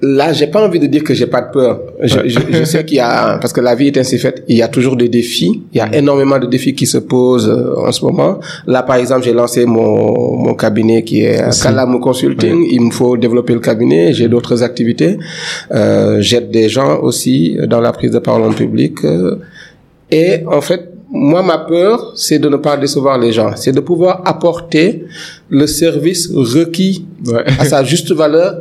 Là, 0.03 0.33
j'ai 0.33 0.47
pas 0.47 0.65
envie 0.65 0.79
de 0.79 0.87
dire 0.87 1.03
que 1.03 1.13
j'ai 1.13 1.27
pas 1.27 1.41
de 1.41 1.51
peur. 1.51 1.79
Je, 2.01 2.19
je, 2.25 2.39
je 2.51 2.63
sais 2.63 2.83
qu'il 2.83 2.97
y 2.97 2.99
a, 2.99 3.37
parce 3.39 3.53
que 3.53 3.61
la 3.61 3.75
vie 3.75 3.87
est 3.87 3.97
ainsi 3.97 4.17
faite, 4.17 4.43
il 4.47 4.57
y 4.57 4.63
a 4.63 4.67
toujours 4.67 4.95
des 4.95 5.09
défis. 5.09 5.61
Il 5.73 5.77
y 5.77 5.81
a 5.81 5.95
énormément 5.95 6.39
de 6.39 6.47
défis 6.47 6.73
qui 6.73 6.87
se 6.87 6.97
posent 6.97 7.47
euh, 7.47 7.75
en 7.87 7.91
ce 7.91 8.03
moment. 8.03 8.39
Là, 8.65 8.81
par 8.81 8.95
exemple, 8.95 9.23
j'ai 9.23 9.33
lancé 9.33 9.65
mon, 9.65 10.37
mon 10.37 10.53
cabinet 10.55 11.03
qui 11.03 11.21
est 11.21 11.39
Calam 11.61 11.99
Consulting. 11.99 12.65
Il 12.71 12.81
me 12.81 12.91
faut 12.91 13.15
développer 13.15 13.53
le 13.53 13.59
cabinet. 13.59 14.11
J'ai 14.13 14.27
d'autres 14.27 14.63
activités. 14.63 15.19
Euh, 15.71 16.19
J'aide 16.19 16.49
des 16.49 16.67
gens 16.67 16.99
aussi 17.01 17.57
dans 17.67 17.79
la 17.79 17.91
prise 17.91 18.11
de 18.11 18.19
parole 18.19 18.41
en 18.43 18.53
public. 18.53 18.95
Euh, 19.05 19.35
et 20.09 20.39
en 20.47 20.61
fait, 20.61 20.89
moi, 21.13 21.43
ma 21.43 21.59
peur, 21.59 22.13
c'est 22.15 22.39
de 22.39 22.49
ne 22.49 22.55
pas 22.57 22.75
décevoir 22.77 23.19
les 23.19 23.31
gens. 23.33 23.51
C'est 23.55 23.73
de 23.73 23.81
pouvoir 23.81 24.21
apporter 24.25 25.03
le 25.49 25.67
service 25.67 26.31
requis 26.33 27.05
Ouais. 27.27 27.43
à 27.59 27.65
sa 27.65 27.83
juste 27.83 28.11
valeur 28.13 28.55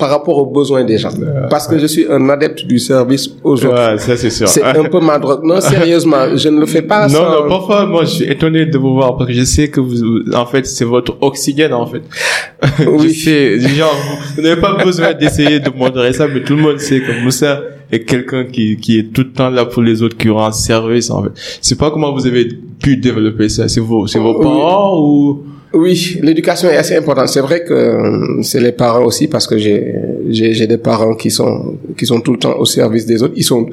par 0.00 0.08
rapport 0.10 0.36
aux 0.38 0.46
besoins 0.46 0.82
des 0.84 0.98
gens. 0.98 1.10
Parce 1.50 1.68
que 1.68 1.78
je 1.78 1.86
suis 1.86 2.06
un 2.10 2.28
adepte 2.30 2.64
du 2.66 2.78
service 2.78 3.28
aux 3.44 3.52
autres. 3.52 3.68
Ouais, 3.92 3.98
ça 3.98 4.16
c'est 4.16 4.30
sûr. 4.30 4.48
C'est 4.48 4.62
un 4.64 4.84
peu 4.84 4.98
ma 5.00 5.18
drogue. 5.18 5.44
Non, 5.44 5.60
sérieusement, 5.74 6.36
je 6.36 6.48
ne 6.48 6.58
le 6.58 6.66
fais 6.66 6.82
pas 6.82 7.06
Non, 7.06 7.14
sans... 7.14 7.42
non, 7.42 7.48
parfois, 7.48 7.86
moi, 7.86 8.04
je 8.04 8.10
suis 8.10 8.24
étonné 8.24 8.64
de 8.66 8.78
vous 8.78 8.94
voir 8.94 9.16
parce 9.16 9.28
que 9.28 9.36
je 9.36 9.44
sais 9.44 9.68
que 9.68 9.80
vous, 9.80 9.96
en 10.34 10.46
fait, 10.46 10.66
c'est 10.66 10.84
votre 10.86 11.16
oxygène, 11.20 11.74
en 11.74 11.86
fait. 11.86 12.02
Oui. 12.86 13.10
je 13.12 13.24
sais, 13.24 13.60
genre, 13.60 13.94
vous, 14.36 14.42
n'avez 14.42 14.60
pas 14.60 14.74
besoin 14.82 15.12
d'essayer 15.12 15.60
de 15.60 15.70
montrer 15.70 16.12
ça, 16.12 16.26
mais 16.26 16.42
tout 16.42 16.56
le 16.56 16.62
monde 16.62 16.78
sait 16.80 17.00
que 17.00 17.22
Moussa 17.22 17.60
est 17.92 18.00
quelqu'un 18.04 18.44
qui, 18.44 18.76
qui 18.76 18.98
est 18.98 19.12
tout 19.12 19.22
le 19.22 19.32
temps 19.32 19.50
là 19.50 19.64
pour 19.66 19.82
les 19.82 20.02
autres, 20.02 20.16
qui 20.16 20.28
rend 20.30 20.50
service, 20.52 21.10
en 21.10 21.22
fait. 21.24 21.30
C'est 21.60 21.78
pas 21.78 21.90
comment 21.90 22.12
vous 22.12 22.26
avez 22.26 22.48
pu 22.82 22.96
développer 22.96 23.48
ça. 23.48 23.68
C'est 23.68 23.80
vos, 23.80 24.06
c'est 24.06 24.18
vos 24.18 24.36
Oui. 24.38 24.44
parents 24.44 24.98
ou... 25.00 25.42
Oui, 25.72 26.18
l'éducation 26.22 26.68
est 26.68 26.76
assez 26.76 26.96
importante. 26.96 27.28
C'est 27.28 27.40
vrai 27.40 27.62
que 27.62 27.72
euh, 27.72 28.42
c'est 28.42 28.60
les 28.60 28.72
parents 28.72 29.04
aussi 29.04 29.28
parce 29.28 29.46
que 29.46 29.56
j'ai 29.56 30.66
des 30.66 30.78
parents 30.78 31.14
qui 31.14 31.30
sont 31.30 31.78
qui 31.96 32.06
sont 32.06 32.20
tout 32.20 32.32
le 32.32 32.38
temps 32.38 32.56
au 32.58 32.64
service 32.64 33.06
des 33.06 33.22
autres. 33.22 33.34
Ils 33.36 33.44
sont 33.44 33.68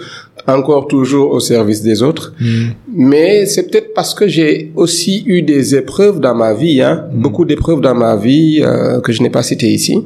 encore 0.48 0.88
toujours 0.88 1.32
au 1.32 1.40
service 1.40 1.82
des 1.82 2.04
autres. 2.04 2.34
Mais 2.94 3.46
c'est 3.46 3.64
peut-être 3.64 3.94
parce 3.94 4.14
que 4.14 4.28
j'ai 4.28 4.72
aussi 4.76 5.24
eu 5.26 5.42
des 5.42 5.76
épreuves 5.76 6.20
dans 6.20 6.36
ma 6.36 6.54
vie, 6.54 6.82
hein, 6.82 7.06
beaucoup 7.14 7.46
d'épreuves 7.46 7.82
dans 7.82 7.96
ma 7.96 8.16
vie 8.16 8.62
euh, 8.64 9.02
que 9.02 9.12
je 9.12 9.22
n'ai 9.22 9.30
pas 9.30 9.44
citées 9.44 9.72
ici. 9.72 9.98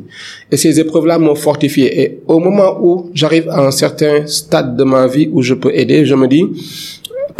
Et 0.51 0.57
ces 0.57 0.79
épreuves-là 0.79 1.19
m'ont 1.19 1.35
fortifié. 1.35 2.01
Et 2.01 2.19
au 2.27 2.39
moment 2.39 2.77
où 2.81 3.11
j'arrive 3.13 3.49
à 3.49 3.65
un 3.65 3.71
certain 3.71 4.25
stade 4.25 4.75
de 4.75 4.83
ma 4.83 5.07
vie 5.07 5.29
où 5.31 5.41
je 5.41 5.53
peux 5.53 5.73
aider, 5.73 6.05
je 6.05 6.15
me 6.15 6.27
dis, 6.27 6.45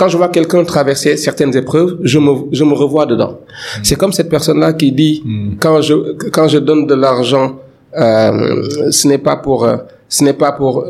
quand 0.01 0.09
je 0.09 0.17
vois 0.17 0.29
quelqu'un 0.29 0.63
traverser 0.63 1.15
certaines 1.15 1.55
épreuves, 1.55 1.99
je 2.01 2.17
me, 2.17 2.31
je 2.51 2.63
me 2.63 2.73
revois 2.73 3.05
dedans. 3.05 3.37
C'est 3.83 3.95
comme 3.95 4.11
cette 4.11 4.29
personne-là 4.29 4.73
qui 4.73 4.91
dit, 4.91 5.23
quand 5.59 5.79
je, 5.83 5.93
quand 6.31 6.47
je 6.47 6.57
donne 6.57 6.87
de 6.87 6.95
l'argent, 6.95 7.59
euh, 7.95 8.89
ce 8.89 9.07
n'est 9.07 9.19
pas 9.19 9.35
pour, 9.35 9.63
euh, 9.63 9.77
ce 10.13 10.25
n'est 10.25 10.33
pas 10.33 10.51
pour, 10.51 10.85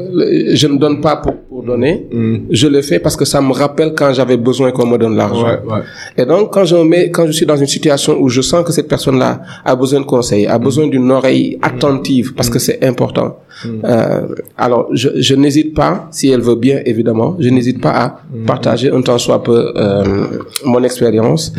je 0.62 0.68
ne 0.68 0.78
donne 0.80 1.00
pas 1.00 1.16
pour, 1.18 1.36
pour 1.48 1.62
donner. 1.62 2.08
Je 2.50 2.68
le 2.68 2.82
fais 2.82 2.98
parce 2.98 3.16
que 3.16 3.24
ça 3.24 3.40
me 3.40 3.52
rappelle 3.54 3.94
quand 3.94 4.12
j'avais 4.14 4.36
besoin 4.36 4.72
qu'on 4.72 4.88
me 4.88 4.98
donne 4.98 5.16
l'argent. 5.16 5.46
ouais. 5.46 5.82
Et 6.18 6.26
donc, 6.26 6.52
quand 6.52 6.66
je 6.66 6.76
me 6.76 6.84
mets, 6.84 7.12
quand 7.12 7.28
je 7.28 7.32
suis 7.32 7.46
dans 7.46 7.56
une 7.56 7.68
situation 7.68 8.18
où 8.20 8.30
je 8.30 8.42
sens 8.42 8.66
que 8.66 8.72
cette 8.72 8.88
personne-là 8.88 9.42
a 9.64 9.76
besoin 9.76 10.00
de 10.00 10.06
conseils, 10.06 10.48
a 10.48 10.58
besoin 10.58 10.88
d'une 10.88 11.12
oreille 11.12 11.60
attentive, 11.62 12.34
parce 12.34 12.50
que 12.50 12.58
c'est 12.58 12.84
important. 12.84 13.38
Euh, 13.84 14.28
alors, 14.58 14.88
je, 14.92 15.10
je 15.18 15.36
n'hésite 15.36 15.76
pas, 15.76 16.08
si 16.10 16.30
elle 16.30 16.42
veut 16.42 16.56
bien, 16.56 16.80
évidemment, 16.84 17.36
je 17.40 17.50
n'hésite 17.50 17.80
pas 17.80 17.92
à 17.92 18.20
partager 18.48 18.90
un 18.90 19.02
temps 19.04 19.20
soit 19.20 19.44
peu 19.44 19.72
euh, 19.76 20.04
mon 20.66 20.82
expérience. 20.84 21.54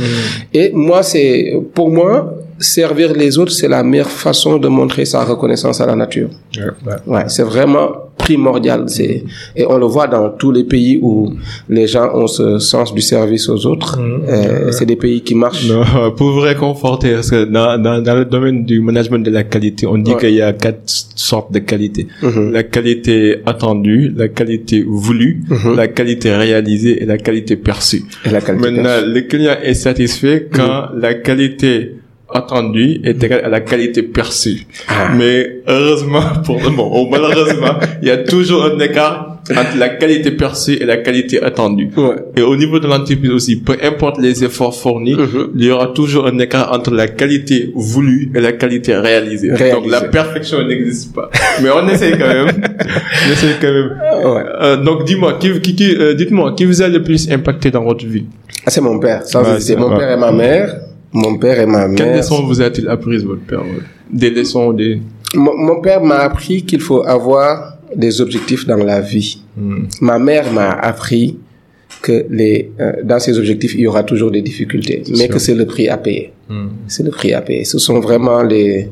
Et 0.53 0.73
moi, 0.75 1.05
c'est, 1.05 1.55
pour 1.75 1.91
moi, 1.93 2.35
servir 2.63 3.13
les 3.13 3.39
autres, 3.39 3.53
c'est 3.53 3.69
la 3.69 3.83
meilleure 3.83 4.11
façon 4.11 4.57
de 4.59 4.69
montrer 4.69 5.05
sa 5.05 5.25
reconnaissance 5.25 5.81
à 5.81 5.87
la 5.87 5.95
nature. 5.97 6.29
Ouais, 7.07 7.25
c'est 7.29 7.43
vraiment 7.43 7.89
primordial. 8.17 8.85
C'est 8.87 9.25
et 9.57 9.67
on 9.67 9.79
le 9.79 9.87
voit 9.87 10.07
dans 10.07 10.31
tous 10.31 10.53
les 10.53 10.63
pays 10.65 10.99
où 11.03 11.33
les 11.69 11.87
gens 11.89 12.09
ont 12.15 12.29
ce 12.29 12.59
sens 12.61 12.95
du 12.95 13.01
service 13.01 13.49
aux 13.49 13.67
autres. 13.67 13.99
Euh, 14.01 14.71
c'est 14.71 14.87
des 14.87 14.95
pays 14.97 15.23
qui 15.23 15.35
marchent. 15.35 15.69
Non, 15.69 15.83
pour 16.17 16.31
vous 16.31 16.41
réconforter, 16.41 17.15
parce 17.15 17.31
que 17.31 17.45
dans, 17.45 17.83
dans, 17.83 18.01
dans 18.01 18.15
le 18.15 18.25
domaine 18.25 18.65
du 18.65 18.81
management 18.81 19.19
de 19.25 19.31
la 19.31 19.43
qualité, 19.43 19.87
on 19.87 19.99
dit 19.99 20.13
Ouais. 20.13 20.21
qu'il 20.21 20.35
y 20.35 20.43
a 20.43 20.53
quatre 20.53 20.83
sortes 20.87 21.51
de 21.53 21.59
qualité. 21.59 22.07
Mhm. 22.23 22.53
La 22.53 22.63
qualité 22.63 23.39
attendue, 23.47 24.13
la 24.17 24.29
qualité 24.29 24.85
voulue, 24.87 25.43
Mhm. 25.51 25.75
la 25.77 25.89
qualité 25.89 26.35
réalisée 26.37 27.03
et 27.03 27.07
la 27.07 27.19
qualité 27.19 27.57
perçue. 27.57 28.05
Et 28.25 28.31
la 28.31 28.41
qualité 28.41 28.71
Maintenant, 28.71 28.83
perçue. 28.85 29.11
le 29.15 29.21
client 29.23 29.57
est 29.63 29.75
satisfait 29.75 30.49
quand 30.53 30.89
la 30.97 31.15
qualité 31.15 31.97
attendue 32.35 33.01
est 33.05 33.23
égale 33.23 33.43
à 33.45 33.49
la 33.49 33.61
qualité 33.61 34.03
perçue. 34.03 34.67
Ah. 34.89 35.09
Mais 35.17 35.61
heureusement 35.69 36.23
pour 36.45 36.57
le 36.57 36.71
moment, 36.71 37.03
ou 37.03 37.09
malheureusement, 37.11 37.75
il 38.03 38.09
y 38.09 38.11
a 38.11 38.19
toujours 38.19 38.65
un 38.65 38.79
écart 38.79 39.29
entre 39.51 39.77
la 39.77 39.89
qualité 39.89 40.31
perçue 40.31 40.75
et 40.75 40.85
la 40.85 40.99
qualité 40.99 41.43
attendue. 41.43 41.91
Ouais. 41.97 42.15
Et 42.37 42.43
au 42.43 42.55
niveau 42.57 42.79
de 42.79 42.87
l'entreprise 42.87 43.31
aussi, 43.31 43.57
peu 43.57 43.77
importe 43.83 44.21
les 44.21 44.45
efforts 44.45 44.75
fournis, 44.79 45.15
Mhm. 45.15 45.51
il 45.57 45.65
y 45.65 45.71
aura 45.71 45.89
toujours 45.89 46.27
un 46.29 46.39
écart 46.39 46.73
entre 46.73 46.93
la 46.93 47.09
qualité 47.09 47.73
voulue 47.75 48.31
et 48.37 48.41
la 48.41 48.53
qualité 48.53 48.95
réalisée. 48.95 49.53
Réalisée. 49.53 49.73
Donc 49.73 49.91
la 49.91 50.03
perfection 50.03 50.65
n'existe 50.67 51.15
pas. 51.15 51.29
Mais 51.63 51.71
on 51.71 51.89
essaye 51.89 52.13
quand 52.13 52.29
même. 52.29 52.47
on 52.53 53.61
quand 53.61 53.73
même. 53.73 53.91
Ouais. 54.33 54.43
Euh, 54.63 54.77
donc 54.77 55.05
dis-moi, 55.05 55.35
qui, 55.41 55.61
qui, 55.61 55.75
qui, 55.75 55.97
euh, 55.97 56.15
dites-moi, 56.15 56.55
qui 56.57 56.65
vous 56.65 56.81
a 56.83 56.89
le 56.89 57.03
plus 57.03 57.29
impacté 57.31 57.71
dans 57.71 57.83
votre 57.83 58.07
vie? 58.07 58.27
Ah, 58.65 58.71
c'est 58.71 58.81
mon 58.81 58.99
père, 59.01 59.23
sans 59.27 59.43
Ouais, 59.43 59.57
hésiter. 59.57 59.73
c'est- 59.75 59.77
Mon 59.81 59.97
père 59.97 60.11
et 60.13 60.17
ma 60.17 60.31
mère. 60.31 60.82
Mon 61.13 61.37
père 61.37 61.61
et 61.61 61.67
ma 61.67 61.89
Quelles 61.95 62.09
mère. 62.09 62.17
leçons 62.19 62.45
vous 62.45 62.61
a-t-il 62.61 62.89
apprises 62.89 63.25
votre 63.25 63.43
père 63.43 63.63
Des 64.11 64.31
leçons, 64.31 64.73
des... 64.73 65.01
Mon, 65.35 65.57
mon 65.57 65.81
père 65.81 66.03
m'a 66.03 66.17
appris 66.17 66.63
qu'il 66.65 66.81
faut 66.81 67.03
avoir 67.03 67.79
des 67.95 68.21
objectifs 68.21 68.67
dans 68.67 68.77
la 68.77 69.01
vie. 69.01 69.43
Hmm. 69.57 69.85
Ma 70.01 70.19
mère 70.19 70.51
m'a 70.53 70.71
appris 70.71 71.37
que 72.01 72.25
les, 72.31 72.71
euh, 72.81 72.93
dans 73.05 73.19
ces 73.19 73.39
objectifs, 73.39 73.75
il 73.75 73.81
y 73.81 73.87
aura 73.87 74.03
toujours 74.03 74.31
des 74.31 74.43
difficultés, 74.43 75.03
mais 75.11 75.17
sûr. 75.17 75.29
que 75.29 75.39
c'est 75.39 75.55
le 75.55 75.67
prix 75.67 75.89
à 75.89 75.97
payer. 75.99 76.33
Hmm. 76.53 76.69
C'est 76.87 77.03
le 77.09 77.11
prix 77.19 77.33
à 77.33 77.41
payer. 77.41 77.65
Ce 77.65 77.79
sont 77.87 77.99
vraiment 78.09 78.43
les 78.43 78.89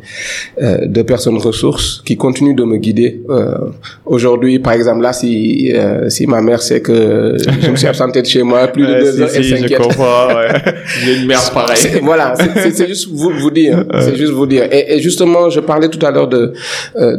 euh, 0.62 0.86
deux 0.86 1.04
personnes 1.04 1.36
ressources 1.48 1.88
qui 2.06 2.16
continuent 2.16 2.54
de 2.62 2.64
me 2.72 2.76
guider. 2.78 3.10
Euh, 3.28 3.54
Aujourd'hui, 4.06 4.58
par 4.66 4.72
exemple, 4.78 5.02
là, 5.02 5.12
si 5.12 5.32
euh, 5.74 6.08
si 6.08 6.26
ma 6.26 6.40
mère 6.48 6.62
sait 6.68 6.80
que 6.80 7.36
je 7.64 7.70
me 7.70 7.76
suis 7.76 7.86
absenté 7.94 8.22
de 8.22 8.26
chez 8.34 8.42
moi 8.42 8.66
plus 8.68 8.86
de 8.86 8.94
deux 9.02 9.12
si, 9.12 9.20
heures, 9.22 9.30
elle 9.34 9.44
si, 9.44 9.50
je 9.50 9.56
s'inquiète. 9.56 9.78
comprends, 9.86 10.26
ouais. 10.36 10.48
J'ai 11.04 11.12
une 11.20 11.26
mère 11.26 11.44
pareille. 11.52 12.00
voilà, 12.10 12.26
c'est- 12.74 12.86
juste 12.92 13.08
vous, 13.20 13.30
vous 13.42 13.50
dire, 13.50 13.84
c'est 14.04 14.16
juste 14.16 14.32
vous 14.32 14.46
dire. 14.46 14.64
Et, 14.76 14.82
et 14.94 14.98
justement, 15.00 15.50
je 15.50 15.60
parlais 15.60 15.88
tout 15.94 16.04
à 16.04 16.10
l'heure 16.14 16.28
de 16.36 16.42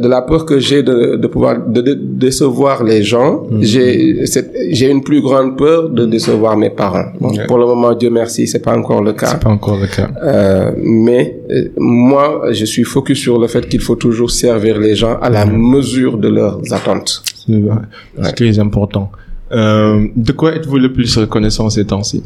de 0.04 0.08
la 0.08 0.22
peur 0.22 0.44
que 0.44 0.58
j'ai 0.66 0.82
de, 0.82 1.16
de 1.22 1.26
pouvoir 1.34 1.54
de, 1.76 1.80
de- 1.88 1.98
décevoir 2.26 2.82
les 2.90 3.02
gens. 3.12 3.30
J'ai 3.60 4.26
cette- 4.26 4.52
j'ai 4.76 4.88
une 4.90 5.02
plus 5.08 5.20
grande 5.28 5.56
peur 5.56 5.88
de 5.98 6.04
décevoir 6.06 6.56
mes 6.56 6.70
parents. 6.70 7.08
Bon. 7.20 7.30
Pour 7.48 7.58
le 7.62 7.66
moment, 7.72 7.92
Dieu 7.94 8.10
merci, 8.10 8.46
c'est 8.46 8.64
pas 8.68 8.74
encore 8.76 9.02
le 9.02 9.12
cas. 9.20 9.26
C'est 9.32 9.40
pas 9.46 9.50
encore 9.58 9.78
le 9.84 9.86
cas. 9.96 10.08
Euh, 10.32 10.72
mais 10.78 11.40
euh, 11.50 11.68
moi, 11.76 12.52
je 12.52 12.64
suis 12.64 12.84
focus 12.84 13.18
sur 13.18 13.38
le 13.38 13.48
fait 13.48 13.68
qu'il 13.68 13.80
faut 13.80 13.96
toujours 13.96 14.30
servir 14.30 14.78
les 14.78 14.94
gens 14.94 15.18
à 15.20 15.28
la 15.28 15.44
mesure 15.44 16.16
de 16.16 16.28
leurs 16.28 16.60
attentes. 16.72 17.22
C'est 17.46 17.60
vrai. 17.60 17.76
C'est 18.22 18.32
très 18.32 18.58
important. 18.58 19.12
Euh, 19.52 20.06
de 20.16 20.32
quoi 20.32 20.54
êtes-vous 20.54 20.78
le 20.78 20.92
plus 20.92 21.14
reconnaissant 21.18 21.68
ces 21.68 21.84
temps-ci? 21.84 22.22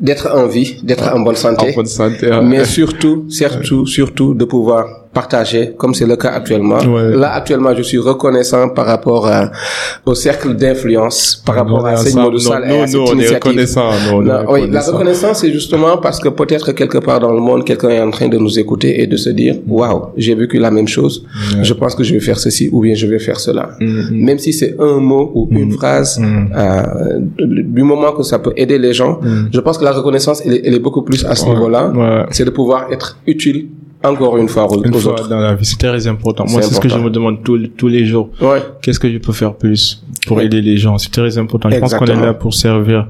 D'être 0.00 0.30
en 0.34 0.46
vie, 0.46 0.80
d'être 0.82 1.06
en 1.14 1.20
bonne 1.20 1.36
santé. 1.36 1.70
En 1.72 1.74
bonne 1.74 1.86
santé. 1.86 2.30
ouais. 2.30 2.42
mais 2.42 2.64
surtout, 2.64 3.26
surtout, 3.28 3.86
surtout 3.86 4.34
de 4.34 4.44
pouvoir 4.44 5.03
partager, 5.14 5.72
comme 5.78 5.94
c'est 5.94 6.06
le 6.06 6.16
cas 6.16 6.30
actuellement. 6.40 6.78
Ouais. 6.94 7.16
Là, 7.16 7.32
actuellement, 7.34 7.72
je 7.74 7.82
suis 7.82 7.98
reconnaissant 7.98 8.68
par 8.68 8.86
rapport 8.86 9.26
à- 9.26 9.50
au 10.04 10.14
cercle 10.14 10.54
d'influence, 10.54 11.42
par 11.46 11.54
rapport 11.54 11.78
Nous, 11.78 11.84
on 11.84 11.86
à 11.86 11.92
ensemble. 12.00 12.24
Modou 12.24 12.38
Sall 12.38 12.64
et 12.64 12.68
Nous, 12.76 12.82
à 12.82 12.86
cette 12.86 12.96
nous, 12.96 13.02
on 13.02 13.18
est 13.18 13.76
on 14.12 14.22
Non, 14.22 14.38
oui, 14.52 14.68
la 14.70 14.80
reconnaissance, 14.82 15.36
c'est 15.40 15.52
justement 15.52 15.96
parce 15.98 16.18
que 16.20 16.28
peut-être 16.28 16.72
quelque 16.72 16.98
part 16.98 17.20
dans 17.20 17.32
le 17.32 17.40
monde, 17.40 17.64
quelqu'un 17.64 17.90
est 17.90 18.00
en 18.00 18.10
train 18.10 18.28
de 18.28 18.38
nous 18.38 18.58
écouter 18.58 19.00
et 19.02 19.06
de 19.06 19.16
se 19.16 19.30
dire, 19.30 19.54
waouh, 19.68 20.06
j'ai 20.16 20.34
vécu 20.34 20.58
la 20.58 20.70
même 20.70 20.88
chose. 20.88 21.24
Je 21.62 21.72
pense 21.72 21.94
que 21.94 22.02
je 22.04 22.12
vais 22.14 22.20
faire 22.20 22.38
ceci 22.38 22.68
ou 22.72 22.80
bien 22.82 22.94
je 22.94 23.06
vais 23.06 23.18
faire 23.18 23.38
cela. 23.40 23.70
Mm, 23.80 24.24
Même 24.26 24.38
si 24.38 24.52
c'est 24.52 24.74
un 24.78 24.98
mot 24.98 25.30
ou 25.34 25.48
une 25.50 25.72
phrase, 25.72 26.20
euh, 26.20 27.18
du 27.76 27.82
moment 27.82 28.12
que 28.12 28.22
ça 28.22 28.38
peut 28.38 28.52
aider 28.56 28.78
les 28.78 28.92
gens, 28.92 29.20
je 29.52 29.60
pense 29.60 29.78
que 29.78 29.84
la 29.84 29.92
reconnaissance, 29.92 30.42
elle 30.44 30.54
est, 30.54 30.62
elle 30.66 30.74
est 30.74 30.78
beaucoup 30.88 31.02
plus 31.02 31.24
à 31.24 31.34
ce 31.34 31.46
niveau-là. 31.46 31.82
ouais. 31.94 32.22
C'est 32.30 32.44
de 32.44 32.50
pouvoir 32.50 32.92
être 32.92 33.18
utile 33.26 33.68
encore 34.04 34.36
une 34.38 34.48
fois 34.48 34.70
aux, 34.70 34.82
Une 34.84 34.94
aux 34.94 34.98
fois 34.98 35.12
autres. 35.12 35.28
dans 35.28 35.38
la 35.40 35.54
vie, 35.54 35.64
c'est 35.64 35.78
très 35.78 36.06
important. 36.06 36.44
Moi, 36.48 36.62
C'est 36.62 36.74
ce 36.74 36.80
que 36.80 36.88
je 36.88 36.98
me 36.98 37.10
demande 37.10 37.42
tous, 37.42 37.58
tous 37.76 37.88
les 37.88 38.04
jours. 38.06 38.30
Ouais, 38.40 38.62
Qu'est-ce 38.82 39.00
que 39.00 39.10
je 39.10 39.18
peux 39.18 39.32
faire 39.32 39.54
plus 39.54 40.02
pour 40.26 40.40
aider 40.40 40.60
les 40.60 40.76
gens? 40.76 40.98
C'est 40.98 41.10
très 41.10 41.36
important. 41.38 41.70
Je 41.70 41.78
pense 41.78 41.94
qu'on 41.94 42.06
est 42.06 42.14
là 42.14 42.34
pour 42.34 42.54
servir. 42.54 43.08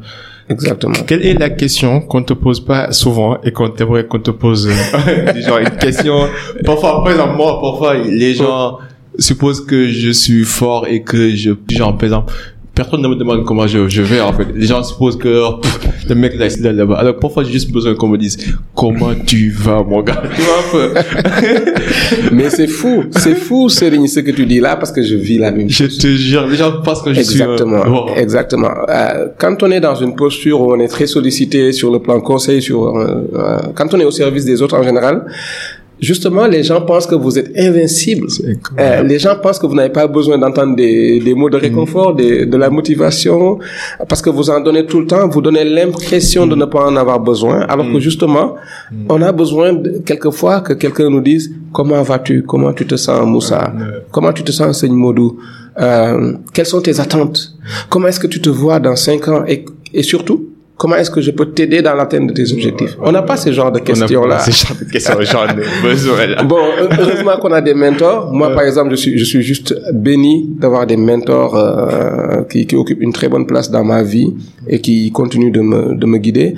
exactement. 0.48 0.94
Quelle 1.06 1.24
est 1.24 1.34
la 1.38 1.50
question 1.50 2.00
qu'on 2.00 2.22
te 2.22 2.32
pose 2.34 2.60
pas 2.64 2.92
souvent 2.92 3.38
et 3.42 3.50
qu'on 3.50 3.72
aimerait 3.74 4.06
qu'on 4.06 4.20
te 4.20 4.30
pose? 4.30 4.68
Euh, 5.08 5.40
genre 5.42 5.58
une 5.58 5.70
question 5.70 6.28
parfois 6.64 7.02
par 7.02 7.12
exemple 7.12 7.36
moi 7.36 7.60
parfois 7.60 7.94
les 7.96 8.34
gens 8.34 8.78
supposent 9.18 9.64
que 9.64 9.88
je 9.88 10.10
suis 10.10 10.44
fort 10.44 10.86
et 10.86 11.02
que 11.02 11.30
je 11.34 11.50
genre 11.70 11.96
par 11.96 12.04
exemple 12.04 12.32
personne 12.74 13.02
ne 13.02 13.08
me 13.08 13.14
demande 13.14 13.44
comment 13.44 13.66
je, 13.66 13.88
je 13.88 14.02
vais 14.02 14.20
en 14.20 14.32
fait. 14.32 14.46
Les 14.54 14.66
gens 14.66 14.82
supposent 14.82 15.16
que 15.18 15.60
pff, 15.60 15.78
le 16.08 16.14
mec 16.14 16.34
là, 16.36 16.46
il 16.46 16.66
est 16.66 16.72
là-bas. 16.72 16.96
Alors 16.96 17.16
parfois 17.18 17.44
j'ai 17.44 17.52
juste 17.52 17.70
besoin 17.70 17.94
qu'on 17.94 18.08
me 18.08 18.18
dise 18.18 18.36
comment 18.74 19.10
tu 19.26 19.50
vas 19.50 19.82
mon 19.82 20.02
gars? 20.02 20.22
Tu 20.34 20.42
vois 20.42 20.58
un 20.58 20.70
peu? 20.72 20.94
Mais 22.32 22.50
c'est 22.50 22.66
fou, 22.66 23.04
c'est 23.10 23.34
fou 23.34 23.68
Serigne 23.68 24.06
ce 24.06 24.20
que 24.20 24.30
tu 24.30 24.46
dis 24.46 24.60
là 24.60 24.76
parce 24.76 24.92
que 24.92 25.02
je 25.02 25.14
vis 25.16 25.38
la 25.38 25.50
même 25.50 25.68
je 25.70 25.84
te 25.86 26.06
jure, 26.08 26.46
les 26.46 26.56
gens 26.56 26.72
pensent 26.82 27.02
que 27.02 27.12
je 27.12 27.20
Exactement, 27.20 27.80
suis. 27.82 27.88
un- 27.88 27.92
Bon. 27.92 28.06
exactement. 28.16 28.70
Euh, 28.88 29.28
quand 29.38 29.62
on 29.62 29.70
est 29.70 29.80
dans 29.80 29.94
une 29.94 30.14
posture 30.14 30.60
où 30.60 30.72
on 30.74 30.80
est 30.80 30.88
très 30.88 31.06
sollicité 31.06 31.72
sur 31.72 31.92
le 31.92 31.98
plan 32.00 32.20
conseil, 32.20 32.60
sur 32.62 32.96
euh, 32.96 33.28
euh, 33.34 33.58
quand 33.74 33.92
on 33.94 34.00
est 34.00 34.04
au 34.04 34.10
service 34.10 34.44
des 34.44 34.62
autres 34.62 34.76
en 34.76 34.82
général, 34.82 35.24
justement 36.00 36.46
les 36.46 36.62
gens 36.62 36.80
pensent 36.82 37.06
que 37.06 37.14
vous 37.14 37.38
êtes 37.38 37.50
invincible. 37.56 38.26
Euh, 38.78 39.02
les 39.02 39.18
gens 39.18 39.36
pensent 39.42 39.58
que 39.58 39.66
vous 39.66 39.74
n'avez 39.74 39.92
pas 39.92 40.06
besoin 40.06 40.36
d'entendre 40.38 40.74
des, 40.76 41.20
des 41.20 41.34
mots 41.34 41.48
de 41.50 41.56
réconfort, 41.56 42.14
des- 42.14 42.46
de 42.46 42.56
la 42.56 42.68
motivation, 42.70 43.58
parce 44.08 44.20
que 44.20 44.30
vous 44.30 44.50
en 44.50 44.60
donnez 44.60 44.84
tout 44.86 45.00
le 45.00 45.06
temps. 45.06 45.28
Vous 45.28 45.40
donnez 45.40 45.64
l'impression 45.64 46.46
de 46.46 46.54
ne 46.54 46.64
pas 46.64 46.84
en 46.86 46.96
avoir 46.96 47.20
besoin, 47.20 47.60
alors 47.62 47.86
que 47.92 48.00
justement, 48.00 48.54
on 49.08 49.22
a 49.22 49.32
besoin 49.32 49.72
de, 49.72 50.02
quelquefois 50.04 50.60
que 50.60 50.72
quelqu'un 50.74 51.08
nous 51.10 51.20
dise 51.20 51.52
comment 51.72 52.02
vas-tu, 52.02 52.42
comment 52.42 52.72
tu 52.72 52.86
te 52.86 52.96
sens, 52.96 53.24
Moussa, 53.26 53.72
comment 54.10 54.32
tu 54.32 54.42
te 54.42 54.52
sens, 54.52 54.80
Seigne 54.80 54.94
Modou, 54.94 55.38
euh, 55.80 56.34
quelles 56.52 56.66
sont 56.66 56.80
tes 56.80 56.98
attentes, 57.00 57.54
comment 57.88 58.08
est-ce 58.08 58.20
que 58.20 58.26
tu 58.26 58.40
te 58.40 58.48
vois 58.50 58.78
dans 58.80 58.96
cinq 58.96 59.28
ans, 59.28 59.44
et, 59.46 59.64
et 59.92 60.02
surtout. 60.02 60.50
Comment 60.76 60.96
est-ce 60.96 61.10
que 61.10 61.20
je 61.20 61.30
peux 61.30 61.46
t'aider 61.46 61.82
dans 61.82 61.94
l'atteinte 61.94 62.26
de 62.26 62.32
tes 62.32 62.52
objectifs 62.52 62.96
On 63.00 63.12
n'a 63.12 63.22
pas 63.22 63.36
ce 63.36 63.52
genre 63.52 63.70
de 63.70 63.78
questions-là. 63.78 64.36
pas 64.38 64.42
ce 64.42 64.50
genre 64.66 64.76
de 64.76 64.90
questions, 64.90 65.14
j'en 65.20 65.46
ai 65.46 65.62
besoin 65.88 66.26
là. 66.26 66.42
Bon, 66.42 66.58
heureusement 66.98 67.36
qu'on 67.40 67.52
a 67.52 67.60
des 67.60 67.74
mentors. 67.74 68.32
Moi, 68.32 68.50
par 68.50 68.64
exemple, 68.64 68.90
je 68.90 68.96
suis, 68.96 69.16
je 69.16 69.24
suis 69.24 69.42
juste 69.42 69.72
béni 69.92 70.48
d'avoir 70.58 70.84
des 70.84 70.96
mentors 70.96 71.56
euh, 71.56 72.42
qui, 72.50 72.66
qui 72.66 72.74
occupent 72.74 73.00
une 73.02 73.12
très 73.12 73.28
bonne 73.28 73.46
place 73.46 73.70
dans 73.70 73.84
ma 73.84 74.02
vie 74.02 74.34
et 74.66 74.80
qui 74.80 75.12
continuent 75.12 75.52
de 75.52 75.60
me, 75.60 75.94
de 75.94 76.06
me 76.06 76.18
guider. 76.18 76.54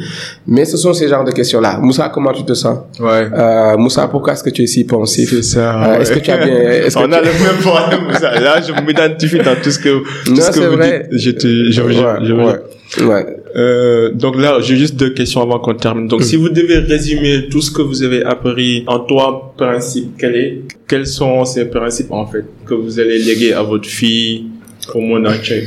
Mais 0.47 0.65
ce 0.65 0.79
sont 0.79 0.95
ces 0.95 1.09
genres 1.09 1.25
de 1.25 1.33
questions-là. 1.33 1.79
Moussa, 1.83 2.09
comment 2.09 2.33
tu 2.33 2.45
te 2.45 2.55
sens? 2.55 2.79
Ouais. 2.99 3.29
euh, 3.37 3.77
Moussa, 3.77 4.09
pourquoi 4.09 4.33
est-ce 4.33 4.43
que 4.45 4.51
tu 4.51 4.63
es 4.63 4.67
si 4.67 4.85
pensif? 4.85 5.29
C'est 5.29 5.43
ça. 5.43 5.75
Euh, 5.75 5.93
ouais. 5.93 6.01
Est-ce 6.01 6.13
que 6.13 6.21
tu 6.21 6.31
as 6.31 6.39
bien 6.39 6.55
est-ce 6.57 6.95
que 6.97 7.05
On 7.05 7.09
tu- 7.09 7.15
a 7.15 7.21
le 7.21 7.27
même 7.27 7.61
problème. 7.61 8.15
ça. 8.19 8.41
Là, 8.41 8.63
je 8.63 8.73
m'identifie 8.83 9.39
dans 9.41 9.57
tout 9.63 9.71
ce 9.71 9.79
que, 9.79 10.03
tout 10.25 10.31
Non, 10.33 10.37
ce 10.41 10.47
que 10.49 10.55
c'est 10.55 10.67
vous 10.69 10.77
vrai. 10.77 11.07
dites. 11.11 11.21
Je 11.21 11.31
te, 11.33 11.47
je, 11.47 11.71
je, 11.71 11.83
Ouais, 11.83 11.93
je- 12.23 12.33
ouais, 12.33 12.55
ouais. 13.01 13.27
Euh, 13.57 14.13
donc 14.13 14.37
là, 14.37 14.61
j'ai 14.61 14.77
juste 14.77 14.97
deux 14.97 15.11
questions 15.11 15.43
avant 15.43 15.59
qu'on 15.59 15.75
termine. 15.75 16.09
Donc, 16.09 16.23
si 16.23 16.37
vous 16.37 16.49
devez 16.49 16.79
résumer 16.79 17.49
tout 17.51 17.61
ce 17.61 17.71
que 17.71 17.83
vous 17.83 18.03
avez 18.03 18.23
appris 18.25 18.85
en 18.87 19.01
trois 19.01 19.55
principes, 19.57 20.13
quel 20.19 20.37
est, 20.37 20.63
quels 20.89 21.07
sont 21.07 21.45
ces 21.45 21.67
principes 21.67 22.13
en 22.13 22.27
fait 22.27 22.45
que 22.65 22.75
vous 22.75 22.99
allez 23.01 23.19
léguer 23.19 23.53
à 23.53 23.63
votre 23.63 23.89
fille, 23.89 24.47
au 24.95 25.01
monde 25.01 25.27
entier? 25.27 25.65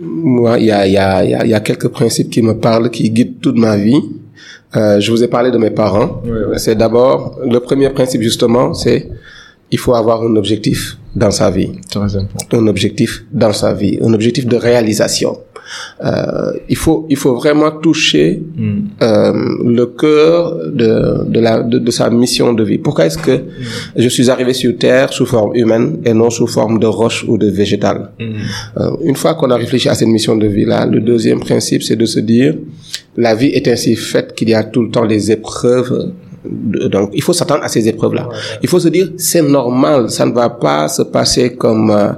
Moi, 0.00 0.58
il 0.58 0.66
y 0.66 0.70
a, 0.70 0.86
il 0.86 0.92
y, 0.92 0.98
a, 0.98 1.24
il 1.24 1.30
y, 1.30 1.34
a, 1.34 1.46
y 1.46 1.54
a 1.54 1.60
quelques 1.60 1.88
principes 1.88 2.30
qui 2.30 2.42
me 2.42 2.54
parlent, 2.58 2.90
qui 2.90 3.08
guident 3.10 3.40
toute 3.40 3.56
ma 3.56 3.76
vie. 3.76 4.00
Euh, 4.74 5.00
je 5.00 5.10
vous 5.10 5.22
ai 5.22 5.28
parlé 5.28 5.50
de 5.50 5.58
mes 5.58 5.70
parents. 5.70 6.22
Ouais, 6.24 6.44
ouais. 6.50 6.58
C'est 6.58 6.74
d'abord, 6.74 7.38
le 7.42 7.58
premier 7.60 7.88
principe 7.90 8.20
justement, 8.20 8.74
c'est 8.74 9.08
il 9.70 9.78
faut 9.78 9.94
avoir 9.94 10.22
un 10.22 10.36
objectif 10.36 10.98
dans 11.14 11.30
sa 11.30 11.50
vie. 11.50 11.70
Très 11.90 12.16
important. 12.16 12.58
Un 12.58 12.66
objectif 12.66 13.24
dans 13.32 13.52
sa 13.52 13.72
vie, 13.72 13.98
un 14.02 14.12
objectif 14.12 14.46
de 14.46 14.56
réalisation. 14.56 15.38
Euh, 16.04 16.52
il 16.68 16.76
faut, 16.76 17.06
il 17.10 17.16
faut 17.16 17.34
vraiment 17.34 17.70
toucher 17.70 18.42
Hmm. 18.56 18.80
euh, 19.02 19.32
le 19.78 19.84
cœur 19.86 20.56
de, 20.80 21.24
de, 21.34 21.40
la, 21.40 21.62
de, 21.62 21.78
de 21.78 21.90
sa 21.90 22.08
mission 22.10 22.52
de 22.54 22.64
vie. 22.64 22.78
Pourquoi 22.78 23.06
est-ce 23.06 23.18
que 23.18 23.36
je 23.96 24.08
suis 24.08 24.30
arrivé 24.30 24.52
sur 24.52 24.76
Terre 24.78 25.12
sous 25.12 25.26
forme 25.26 25.54
humaine 25.54 25.98
et 26.04 26.14
non 26.14 26.30
sous 26.30 26.46
forme 26.46 26.78
de 26.78 26.86
roche 26.86 27.24
ou 27.28 27.36
de 27.38 27.48
végétal? 27.48 28.10
Hmm. 28.18 28.24
euh, 28.80 28.90
une 29.10 29.16
fois 29.16 29.34
qu'on 29.34 29.50
a 29.50 29.56
réfléchi 29.56 29.88
à 29.88 29.94
cette 29.94 30.08
mission 30.08 30.36
de 30.36 30.46
vie-là, 30.46 30.86
le 30.86 31.00
deuxième 31.00 31.40
principe, 31.40 31.82
c'est 31.82 31.96
de 31.96 32.06
se 32.06 32.20
dire, 32.20 32.54
la 33.16 33.34
vie 33.34 33.48
est 33.58 33.66
ainsi 33.68 33.94
faite 33.96 34.34
qu'il 34.34 34.48
y 34.48 34.54
a 34.54 34.64
tout 34.64 34.82
le 34.82 34.90
temps 34.90 35.06
des 35.06 35.30
épreuves. 35.32 36.12
Donc, 36.88 37.10
il 37.12 37.22
faut 37.22 37.32
s'attendre 37.32 37.62
à 37.64 37.68
ces 37.68 37.86
épreuves-là. 37.88 38.28
Il 38.62 38.68
faut 38.68 38.78
se 38.80 38.88
dire, 38.88 39.10
c'est 39.16 39.42
normal, 39.42 40.10
ça 40.10 40.24
ne 40.26 40.32
va 40.32 40.48
pas 40.50 40.88
se 40.88 41.02
passer 41.02 41.54
comme, 41.56 41.90
euh, 41.90 42.12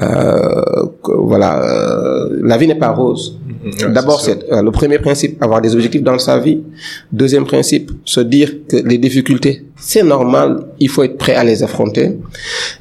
euh, 0.00 0.84
que- 1.02 1.12
voilà, 1.12 1.62
euh, 1.62 2.38
la 2.42 2.56
vie 2.56 2.66
n'est 2.66 2.78
pas 2.78 2.90
rose. 2.90 3.38
Ouais, 3.64 3.92
D'abord, 3.92 4.20
c'est 4.20 4.32
c'est 4.40 4.52
euh, 4.52 4.62
le 4.62 4.70
premier 4.72 4.98
principe, 4.98 5.40
avoir 5.42 5.60
des 5.60 5.72
objectifs 5.74 6.02
dans 6.02 6.18
sa 6.18 6.38
vie. 6.38 6.60
Deuxième 7.12 7.46
principe, 7.46 7.92
se 8.04 8.20
dire 8.20 8.50
que 8.68 8.76
les 8.76 8.98
difficultés, 8.98 9.64
c'est 9.76 10.02
normal, 10.02 10.64
il 10.80 10.88
faut 10.88 11.02
être 11.04 11.16
prêt 11.16 11.34
à 11.34 11.44
les 11.44 11.62
affronter. 11.62 12.18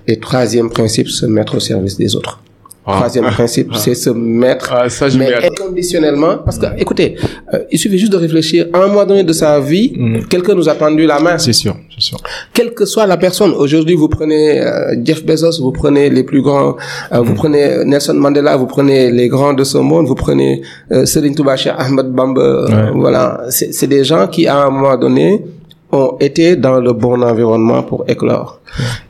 Et 0.08 0.20
troisième 0.20 0.70
principe, 0.72 1.08
se 1.10 1.26
mettre 1.28 1.56
au 1.56 1.60
service 1.60 1.98
des 1.98 2.16
autres. 2.16 2.40
Ah. 2.86 2.94
Troisième 2.98 3.26
principe, 3.38 3.76
c'est 3.76 3.94
se 3.94 4.10
mettre, 4.10 4.72
Ah, 4.74 4.90
ça, 4.90 5.06
mais 5.18 5.32
inconditionnellement, 5.46 6.38
parce 6.44 6.58
que, 6.58 6.66
écoutez, 6.78 7.16
euh, 7.54 7.60
il 7.72 7.78
suffit 7.78 7.98
juste 8.00 8.12
de 8.12 8.18
réfléchir. 8.18 8.68
À 8.74 8.80
un 8.80 8.88
moment 8.88 9.06
donné 9.06 9.24
de 9.24 9.34
sa 9.34 9.60
vie, 9.60 9.94
Mm. 9.96 10.26
quelqu'un 10.30 10.56
nous 10.56 10.68
a 10.68 10.74
tendu 10.74 11.06
la 11.06 11.20
main. 11.20 11.38
C'est 11.38 11.54
sûr, 11.54 11.76
c'est 11.94 12.02
sûr. 12.02 12.18
Quelle 12.54 12.74
que 12.74 12.86
soit 12.86 13.06
la 13.06 13.18
personne, 13.18 13.52
aujourd'hui 13.52 13.94
vous 13.96 14.08
prenez 14.08 14.60
euh, 14.60 14.96
Jeff 15.06 15.24
Bezos, 15.26 15.62
vous 15.62 15.72
prenez 15.72 16.10
les 16.10 16.24
plus 16.24 16.42
grands, 16.42 16.76
euh, 17.14 17.20
vous 17.20 17.34
prenez 17.36 17.84
Nelson 17.86 18.16
Mandela, 18.16 18.58
vous 18.58 18.66
prenez 18.68 19.12
les 19.12 19.28
grands 19.28 19.54
de 19.54 19.64
ce 19.64 19.78
monde, 19.78 20.08
vous 20.08 20.16
prenez 20.16 20.62
euh, 20.92 21.06
Serigne 21.06 21.36
Ahmed 21.78 22.08
Bamba, 22.08 22.66
Ouais. 22.66 22.92
voilà, 22.96 23.42
c'est 23.50 23.74
c'est 23.74 23.88
des 23.88 24.04
gens 24.04 24.28
qui 24.28 24.48
à 24.48 24.58
un 24.66 24.70
moment 24.70 24.98
donné 24.98 25.44
ont 25.92 26.18
été 26.20 26.56
dans 26.56 26.80
le 26.80 26.94
bon 26.94 27.22
environnement 27.22 27.84
pour 27.84 28.06
éclore. 28.08 28.60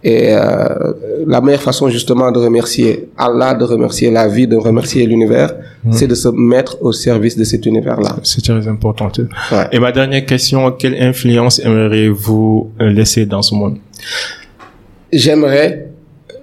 Et 0.04 0.34
euh, 0.34 0.94
la 1.28 1.40
meilleure 1.42 1.62
façon 1.62 1.90
justement 1.90 2.32
de 2.32 2.40
remercier 2.40 3.10
Allah, 3.18 3.54
de 3.54 3.64
remercier 3.64 4.10
la 4.10 4.28
vie, 4.28 4.48
de 4.48 4.56
remercier 4.56 5.06
l'univers, 5.06 5.54
c'est 5.92 6.08
de 6.08 6.16
se 6.16 6.30
mettre 6.30 6.78
au 6.82 6.92
service 6.92 7.38
de 7.38 7.44
cet 7.44 7.66
univers-là. 7.66 8.18
C'est 8.24 8.44
très 8.44 8.68
important. 8.68 9.12
Ouais. 9.52 9.68
Et 9.72 9.80
ma 9.80 9.92
dernière 9.92 10.26
question, 10.26 10.72
quelle 10.72 10.96
influence 11.02 11.60
aimeriez-vous 11.60 12.72
laisser 12.80 13.26
dans 13.26 13.42
ce 13.42 13.54
monde? 13.54 13.78
J'aimerais 15.12 15.91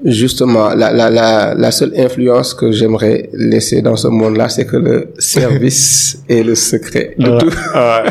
justement 0.04 0.68
la, 0.74 0.92
la, 0.92 1.10
la, 1.10 1.54
la 1.54 1.70
seule 1.70 1.92
influence 1.96 2.54
que 2.54 2.70
j'aimerais 2.70 3.28
laisser 3.32 3.82
dans 3.82 3.96
ce 3.96 4.06
monde-là, 4.08 4.48
c'est 4.48 4.64
que 4.64 4.76
le 4.76 5.08
service 5.18 6.22
est 6.28 6.42
le 6.42 6.54
secret 6.54 7.14
de 7.18 7.30
Ah, 7.32 7.38
tout. 7.40 7.50
ah, 7.74 8.04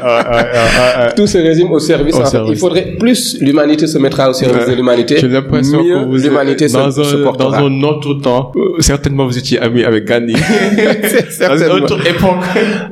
ah. 0.97 1.11
Tout 1.15 1.27
se 1.27 1.38
résume 1.38 1.71
au 1.71 1.79
service. 1.79 2.15
Au 2.15 2.19
en 2.21 2.25
fait. 2.25 2.31
service. 2.31 2.51
Il 2.57 2.59
faudrait 2.59 2.95
plus 2.99 3.38
l'humanité 3.41 3.88
se 3.88 3.97
mettra 3.97 4.29
au 4.29 4.33
service 4.33 4.65
Ouais. 4.65 4.71
de 4.71 4.75
l'humanité. 4.75 5.17
J'ai 5.19 5.27
l'impression 5.29 5.83
mieux 5.83 5.99
que 5.99 6.05
vous 6.09 6.17
l'humanité 6.17 6.67
se, 6.67 6.73
dans, 6.73 6.91
se 6.91 7.01
un, 7.01 7.17
dans 7.19 7.23
portera. 7.23 7.59
un 7.59 7.83
autre 7.83 8.13
temps. 8.15 8.51
euh, 8.55 8.81
certainement, 8.81 9.25
vous 9.25 9.38
étiez 9.38 9.59
ami 9.59 9.83
avec 9.83 10.05
Gandhi. 10.05 10.33
dans 11.39 11.57
une 11.57 11.71
autre 11.83 11.99
époque. 12.07 12.43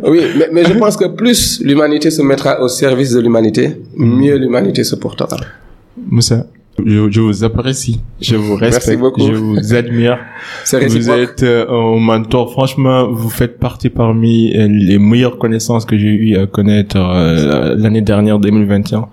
Oui, 0.03 0.21
mais, 0.37 0.49
mais 0.53 0.63
je 0.65 0.73
pense 0.77 0.95
que 0.95 1.05
plus 1.05 1.59
l'humanité 1.61 2.11
se 2.11 2.21
mettra 2.21 2.61
au 2.61 2.67
service 2.67 3.11
de 3.13 3.19
l'humanité, 3.19 3.71
mieux 3.97 4.37
l'humanité 4.37 4.83
se 4.83 4.95
portera. 4.95 5.37
Moussa, 6.09 6.45
je, 6.84 7.09
je 7.09 7.21
vous 7.21 7.43
apprécie. 7.43 8.01
Je 8.21 8.36
vous 8.36 8.55
respecte. 8.55 8.99
beaucoup. 8.99 9.21
Je 9.26 9.34
vous 9.34 9.73
admire. 9.73 10.17
Vous 10.71 11.09
êtes 11.09 11.43
euh, 11.43 11.67
un 11.69 11.99
mentor. 11.99 12.51
Franchement, 12.51 13.07
vous 13.11 13.30
faites 13.30 13.59
partie 13.59 13.89
parmi 13.89 14.53
euh, 14.55 14.67
les 14.67 14.99
meilleures 14.99 15.38
connaissances 15.38 15.86
que 15.86 15.97
j'ai 15.97 16.07
eu 16.09 16.38
à 16.38 16.47
connaître 16.47 16.97
euh, 16.97 17.76
l'année 17.78 18.01
dernière, 18.01 18.39
2021. 18.39 19.07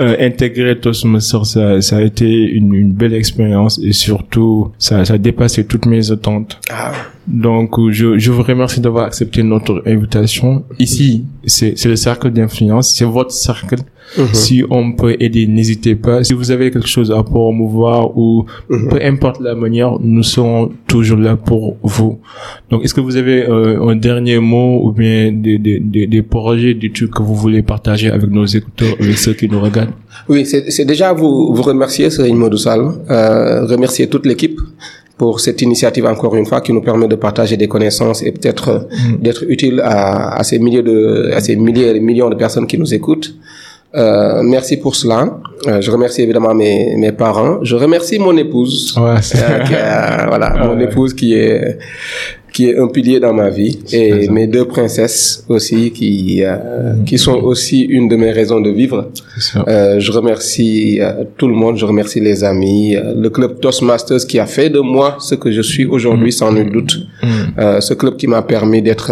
Euh, 0.00 0.16
intégrer 0.20 0.78
Toastmasters, 0.80 1.44
ça, 1.44 1.80
ça 1.82 1.98
a 1.98 2.00
été 2.00 2.24
une, 2.26 2.72
une 2.74 2.92
belle 2.92 3.12
expérience 3.12 3.78
et 3.84 3.92
surtout, 3.92 4.72
ça, 4.78 5.04
ça 5.04 5.14
a 5.14 5.18
dépassé 5.18 5.66
toutes 5.66 5.84
mes 5.84 6.10
attentes. 6.10 6.58
Ah, 6.70 6.92
Donc, 7.26 7.78
je, 7.90 8.18
je 8.18 8.30
vous 8.30 8.42
remercie 8.42 8.80
d'avoir 8.80 9.04
accepté 9.04 9.42
notre 9.42 9.82
invitation. 9.86 10.64
Ici, 10.78 11.24
c'est 11.44 11.74
c'est 11.76 11.90
le 11.90 11.96
cercle 11.96 12.30
d'influence, 12.30 12.94
c'est 12.94 13.04
votre 13.04 13.32
cercle. 13.32 13.80
Mhm. 14.18 14.26
Si 14.32 14.62
on 14.70 14.92
peut 14.92 15.16
aider, 15.20 15.46
n'hésitez 15.46 15.94
pas. 15.94 16.22
Si 16.24 16.32
vous 16.34 16.50
avez 16.50 16.70
quelque 16.70 16.88
chose 16.88 17.10
à 17.10 17.22
promouvoir 17.22 18.16
ou 18.16 18.44
Mhm. 18.68 18.88
peu 18.90 18.98
importe 19.02 19.40
la 19.40 19.54
manière, 19.54 19.98
nous 20.00 20.22
serons 20.22 20.70
toujours 20.86 21.18
là 21.18 21.36
pour 21.36 21.76
vous. 21.82 22.18
Donc, 22.70 22.84
est-ce 22.84 22.94
que 22.94 23.00
vous 23.00 23.16
avez 23.16 23.42
euh, 23.48 23.88
un 23.88 23.96
dernier 23.96 24.38
mot 24.38 24.80
ou 24.84 24.92
bien 24.92 25.32
des, 25.32 25.58
des, 25.58 25.78
des, 25.80 26.06
des 26.06 26.22
projets, 26.22 26.74
des 26.74 26.90
trucs 26.90 27.10
que 27.12 27.22
vous 27.22 27.34
voulez 27.34 27.62
partager 27.62 28.10
avec 28.10 28.30
nos 28.30 28.46
écouteurs, 28.46 28.94
avec 29.00 29.16
ceux 29.18 29.34
qui 29.34 29.48
nous 29.48 29.60
regardent? 29.60 29.92
Oui, 30.28 30.44
c'est 30.46 30.84
déjà 30.84 31.12
vous, 31.12 31.54
vous 31.54 31.62
remercier, 31.62 32.10
Serigne 32.10 32.36
Modou 32.36 32.56
Sall, 32.56 32.82
euh, 33.10 33.66
remercier 33.66 34.08
toute 34.08 34.26
l'équipe 34.26 34.58
pour 35.18 35.40
cette 35.40 35.60
initiative 35.62 36.06
encore 36.06 36.34
une 36.36 36.46
fois 36.46 36.60
qui 36.60 36.72
nous 36.72 36.80
permet 36.80 37.06
de 37.08 37.14
partager 37.16 37.56
des 37.56 37.68
connaissances 37.68 38.22
et 38.22 38.32
peut-être 38.32 38.68
euh, 38.68 38.78
d'être 39.20 39.44
utile 39.48 39.80
à, 39.84 40.34
à 40.34 40.42
ces 40.42 40.58
milliers 40.58 40.82
de 40.82 41.30
à 41.32 41.40
ces 41.40 41.54
milliers 41.56 41.94
et 41.96 42.00
millions 42.00 42.30
de 42.30 42.34
personnes 42.34 42.66
qui 42.66 42.78
nous 42.78 42.92
écoutent. 42.92 43.34
Euh, 43.94 44.42
merci 44.42 44.78
pour 44.78 44.96
cela. 44.96 45.38
Euh, 45.66 45.80
je 45.80 45.90
remercie 45.90 46.22
évidemment 46.22 46.54
mes, 46.54 46.96
mes 46.96 47.12
parents. 47.12 47.58
Je 47.62 47.76
remercie 47.76 48.18
mon 48.18 48.36
épouse. 48.36 48.96
Ouais, 48.96 49.16
Euh, 49.36 49.58
qui 49.64 49.74
voilà, 50.28 50.54
mon 50.66 50.80
épouse 50.80 51.12
qui 51.14 51.34
est 51.34 51.78
qui 52.52 52.68
est 52.68 52.78
un 52.78 52.88
pilier 52.88 53.18
dans 53.20 53.32
ma 53.32 53.50
vie, 53.50 53.78
et 53.92 54.28
mes 54.28 54.46
deux 54.46 54.66
princesses 54.66 55.44
aussi, 55.48 55.90
qui 55.90 56.42
euh, 56.44 56.92
qui 57.06 57.18
sont 57.18 57.34
aussi 57.50 57.80
une 57.82 58.08
de 58.08 58.16
mes 58.16 58.30
raisons 58.30 58.60
de 58.60 58.70
vivre. 58.70 59.10
Euh, 59.68 59.98
je 59.98 60.12
remercie 60.12 61.00
euh, 61.00 61.24
tout 61.36 61.48
le 61.48 61.54
monde, 61.54 61.76
je 61.76 61.84
remercie 61.86 62.20
les 62.20 62.44
amis, 62.44 62.96
euh, 62.96 63.14
le 63.16 63.30
club 63.30 63.60
Toastmasters 63.60 64.26
qui 64.26 64.38
a 64.38 64.46
fait 64.46 64.68
de 64.70 64.80
moi 64.80 65.16
ce 65.20 65.34
que 65.34 65.50
je 65.50 65.62
suis 65.62 65.86
aujourd'hui, 65.86 66.28
mm. 66.28 66.38
sans 66.40 66.52
nul 66.52 66.70
doute. 66.70 66.94
Mm. 67.22 67.26
Euh, 67.58 67.80
ce 67.80 67.94
club 67.94 68.16
qui 68.16 68.26
m'a 68.26 68.42
permis 68.42 68.82
d'être 68.82 69.10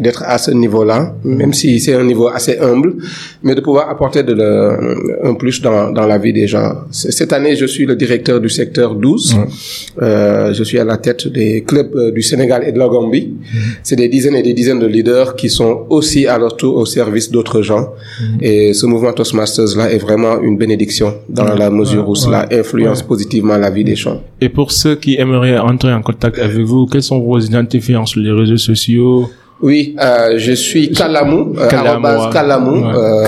d'être 0.00 0.22
à 0.26 0.38
ce 0.38 0.50
niveau-là, 0.50 1.14
même 1.24 1.52
si 1.52 1.78
c'est 1.80 1.94
un 1.94 2.04
niveau 2.04 2.28
assez 2.28 2.58
humble, 2.58 2.94
mais 3.42 3.54
de 3.54 3.60
pouvoir 3.60 3.88
apporter 3.90 4.22
de 4.22 4.32
le, 4.32 5.28
un 5.28 5.34
plus 5.34 5.60
dans 5.62 5.90
dans 5.92 6.06
la 6.06 6.18
vie 6.18 6.32
des 6.32 6.46
gens. 6.46 6.70
Cette 6.90 7.32
année, 7.32 7.54
je 7.56 7.66
suis 7.66 7.86
le 7.86 7.96
directeur 7.96 8.40
du 8.40 8.48
secteur 8.48 8.94
12. 8.94 9.36
Mm. 9.36 10.52
je 10.58 10.62
suis 10.68 10.78
à 10.78 10.84
la 10.84 10.96
tête 10.96 11.28
des 11.28 11.62
clubs 11.62 11.94
du 12.12 12.22
Sénégal 12.22 12.47
et 12.66 12.72
de 12.72 12.78
la 12.78 12.88
Gambie. 12.88 13.34
C'est 13.82 13.96
des 13.96 14.08
dizaines 14.08 14.36
et 14.36 14.42
des 14.42 14.54
dizaines 14.54 14.78
de 14.78 14.86
leaders 14.86 15.36
qui 15.36 15.50
sont 15.50 15.86
aussi 15.90 16.26
à 16.26 16.38
leur 16.38 16.56
tour 16.56 16.76
au 16.76 16.86
service 16.86 17.30
d'autres 17.30 17.62
gens. 17.62 17.90
Et 18.40 18.74
ce 18.74 18.86
mouvement 18.86 19.12
Toastmasters-là 19.12 19.92
est 19.92 19.98
vraiment 19.98 20.40
une 20.40 20.56
bénédiction 20.56 21.14
dans 21.28 21.54
la 21.54 21.70
mesure 21.70 22.08
où 22.08 22.14
cela 22.14 22.46
influence 22.50 23.02
positivement 23.02 23.56
la 23.56 23.70
vie 23.70 23.84
des 23.84 23.96
gens. 23.96 24.20
Et 24.40 24.48
pour 24.48 24.72
ceux 24.72 24.96
qui 24.96 25.16
aimeraient 25.16 25.58
entrer 25.58 25.92
en 25.92 26.02
contact 26.02 26.38
avec 26.38 26.58
vous, 26.58 26.86
quels 26.86 27.02
sont 27.02 27.20
vos 27.20 27.38
identifiants 27.38 28.06
sur 28.06 28.20
les 28.20 28.32
réseaux 28.32 28.56
sociaux? 28.56 29.28
Oui, 29.60 29.96
euh, 30.00 30.38
je 30.38 30.52
suis 30.52 30.92
Kalamou, 30.92 31.56
euh, 31.58 31.68
Kalamou, 31.68 32.86
euh, 32.86 33.26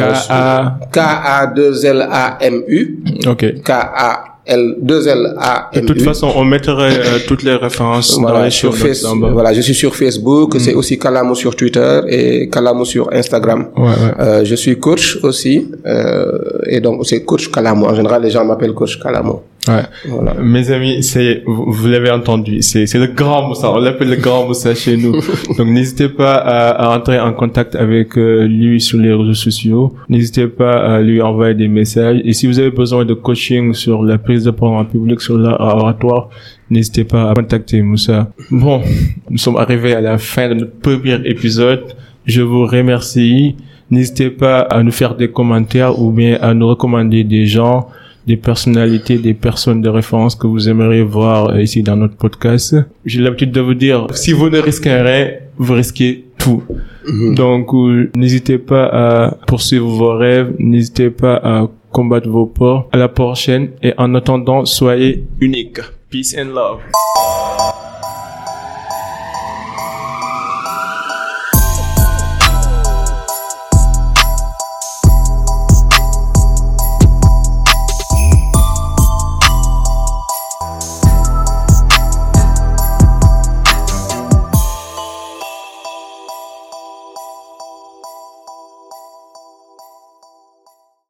K-A-2-L-A-M-U. 0.93 2.99
Ok. 3.27 3.55
K-A 3.65 4.30
L 4.51 4.75
2 4.81 5.07
L 5.07 5.35
A 5.39 5.71
De 5.73 5.81
toute 5.81 6.03
façon, 6.03 6.33
on 6.35 6.45
mettrait 6.45 6.99
euh, 6.99 7.19
toutes 7.27 7.45
les 7.45 7.55
références 7.55 8.19
voilà, 8.19 8.45
dans 8.45 8.51
sur 8.51 8.77
Facebook. 8.77 9.31
Voilà, 9.33 9.53
je 9.53 9.61
suis 9.61 9.75
sur 9.75 9.95
Facebook, 9.95 10.57
c'est 10.59 10.75
mm. 10.75 10.79
aussi 10.79 10.99
Kalamo 10.99 11.35
sur 11.35 11.55
Twitter 11.55 12.01
et 12.09 12.49
Kalamo 12.49 12.85
sur 12.85 13.13
Instagram. 13.13 13.69
Ouais, 13.77 13.85
ouais. 13.85 14.13
Euh, 14.19 14.45
je 14.45 14.57
suis 14.57 14.79
coach 14.79 15.19
aussi 15.23 15.69
euh, 15.87 16.33
et 16.67 16.81
donc 16.81 17.07
c'est 17.07 17.25
coach 17.25 17.49
Kalamo. 17.51 17.87
En 17.87 17.95
général, 17.95 18.23
les 18.23 18.31
gens 18.31 18.45
m'appellent 18.45 18.75
coach 18.75 18.99
Kalamo. 19.01 19.45
Ouais. 19.71 19.83
Voilà. 20.09 20.35
Mes 20.35 20.71
amis, 20.71 21.03
c'est 21.03 21.43
vous, 21.47 21.89
l'avez 21.89 22.11
entendu, 22.11 22.63
c'est 22.63 22.87
c'est 22.87 22.99
le 22.99 23.07
grand 23.07 23.49
Moussa. 23.49 23.71
On 23.71 23.79
l'appelle 23.79 24.09
le 24.09 24.17
grand 24.17 24.47
Moussa 24.47 24.75
chez 24.75 24.97
nous. 24.97 25.13
Donc 25.57 25.69
n'hésitez 25.69 26.09
pas 26.09 26.35
à, 26.35 26.71
à, 26.71 26.97
entrer 26.97 27.21
en 27.21 27.33
contact 27.33 27.77
avec 27.77 28.17
euh, 28.19 28.47
lui 28.47 28.81
sur 28.81 28.99
les 28.99 29.13
réseaux 29.13 29.35
sociaux. 29.35 29.95
N'hésitez 30.09 30.49
pas 30.49 30.97
à 30.97 31.01
lui 31.01 31.23
envoyer 31.23 31.55
des 31.55 31.69
messages. 31.69 32.21
Et 32.25 32.33
si 32.33 32.47
vous 32.47 32.59
avez 32.59 32.71
besoin 32.71 33.05
de 33.05 33.15
coaching 33.15 33.75
sur 33.75 34.03
la 34.03 34.19
prise 34.19 34.45
de 34.45 34.51
parole 34.51 34.79
en 34.79 34.85
public, 34.85 35.21
sur 35.21 35.39
l'oratoire, 35.39 36.31
n'hésitez 36.71 37.05
pas 37.05 37.31
à 37.31 37.35
contacter 37.35 37.83
Moussa. 37.83 38.31
Bon, 38.51 38.83
nous 39.29 39.39
sommes 39.39 39.57
arrivés 39.57 39.95
à 39.95 40.01
la 40.01 40.19
fin 40.19 40.49
de 40.49 40.55
notre 40.55 40.79
premier 40.81 41.19
épisode. 41.25 41.85
Je 42.27 42.43
vous 42.43 42.67
remercie. 42.67 43.57
N'hésitez 43.91 44.31
pas 44.31 44.61
à 44.61 44.83
nous 44.83 44.93
faire 44.93 45.17
des 45.17 45.29
commentaires 45.29 46.01
ou 46.01 46.13
bien 46.13 46.39
à 46.41 46.55
nous 46.55 46.69
recommander 46.69 47.25
des 47.25 47.47
gens 47.47 47.89
des 48.27 48.37
personnalités, 48.37 49.19
des 49.19 49.35
personnes 49.35 49.81
de 49.83 49.89
référence 49.89 50.35
que 50.35 50.47
vous 50.47 50.69
aimeriez 50.69 51.03
voir 51.03 51.51
euh, 51.51 51.63
ici 51.63 51.83
dans 51.83 51.97
notre 51.97 52.17
podcast. 52.17 52.77
J'ai 53.05 53.21
l'habitude 53.21 53.53
de 53.53 53.61
vous 53.61 53.75
dire, 53.75 54.07
si 54.13 54.33
vous 54.33 54.51
ne 54.51 54.59
risquez 54.59 54.93
rien, 54.93 55.31
vous 55.57 55.75
risquez 55.75 56.25
tout. 56.39 56.63
Mhm. 57.07 57.35
Donc, 57.35 57.75
euh, 57.75 58.11
n'hésitez 58.15 58.59
pas 58.59 58.87
à 58.87 59.31
poursuivre 59.47 59.89
vos 59.89 60.17
rêves, 60.17 60.55
n'hésitez 60.59 61.11
pas 61.11 61.37
à 61.37 61.69
combattre 61.91 62.29
vos 62.29 62.47
peurs. 62.47 62.89
À 62.93 62.97
la 62.97 63.09
prochaine 63.09 63.71
et 63.83 63.95
en 63.99 64.15
attendant, 64.15 64.65
soyez 64.65 65.25
unique. 65.41 65.81
Peace 66.11 66.35
and 66.37 66.53
love. 66.55 66.81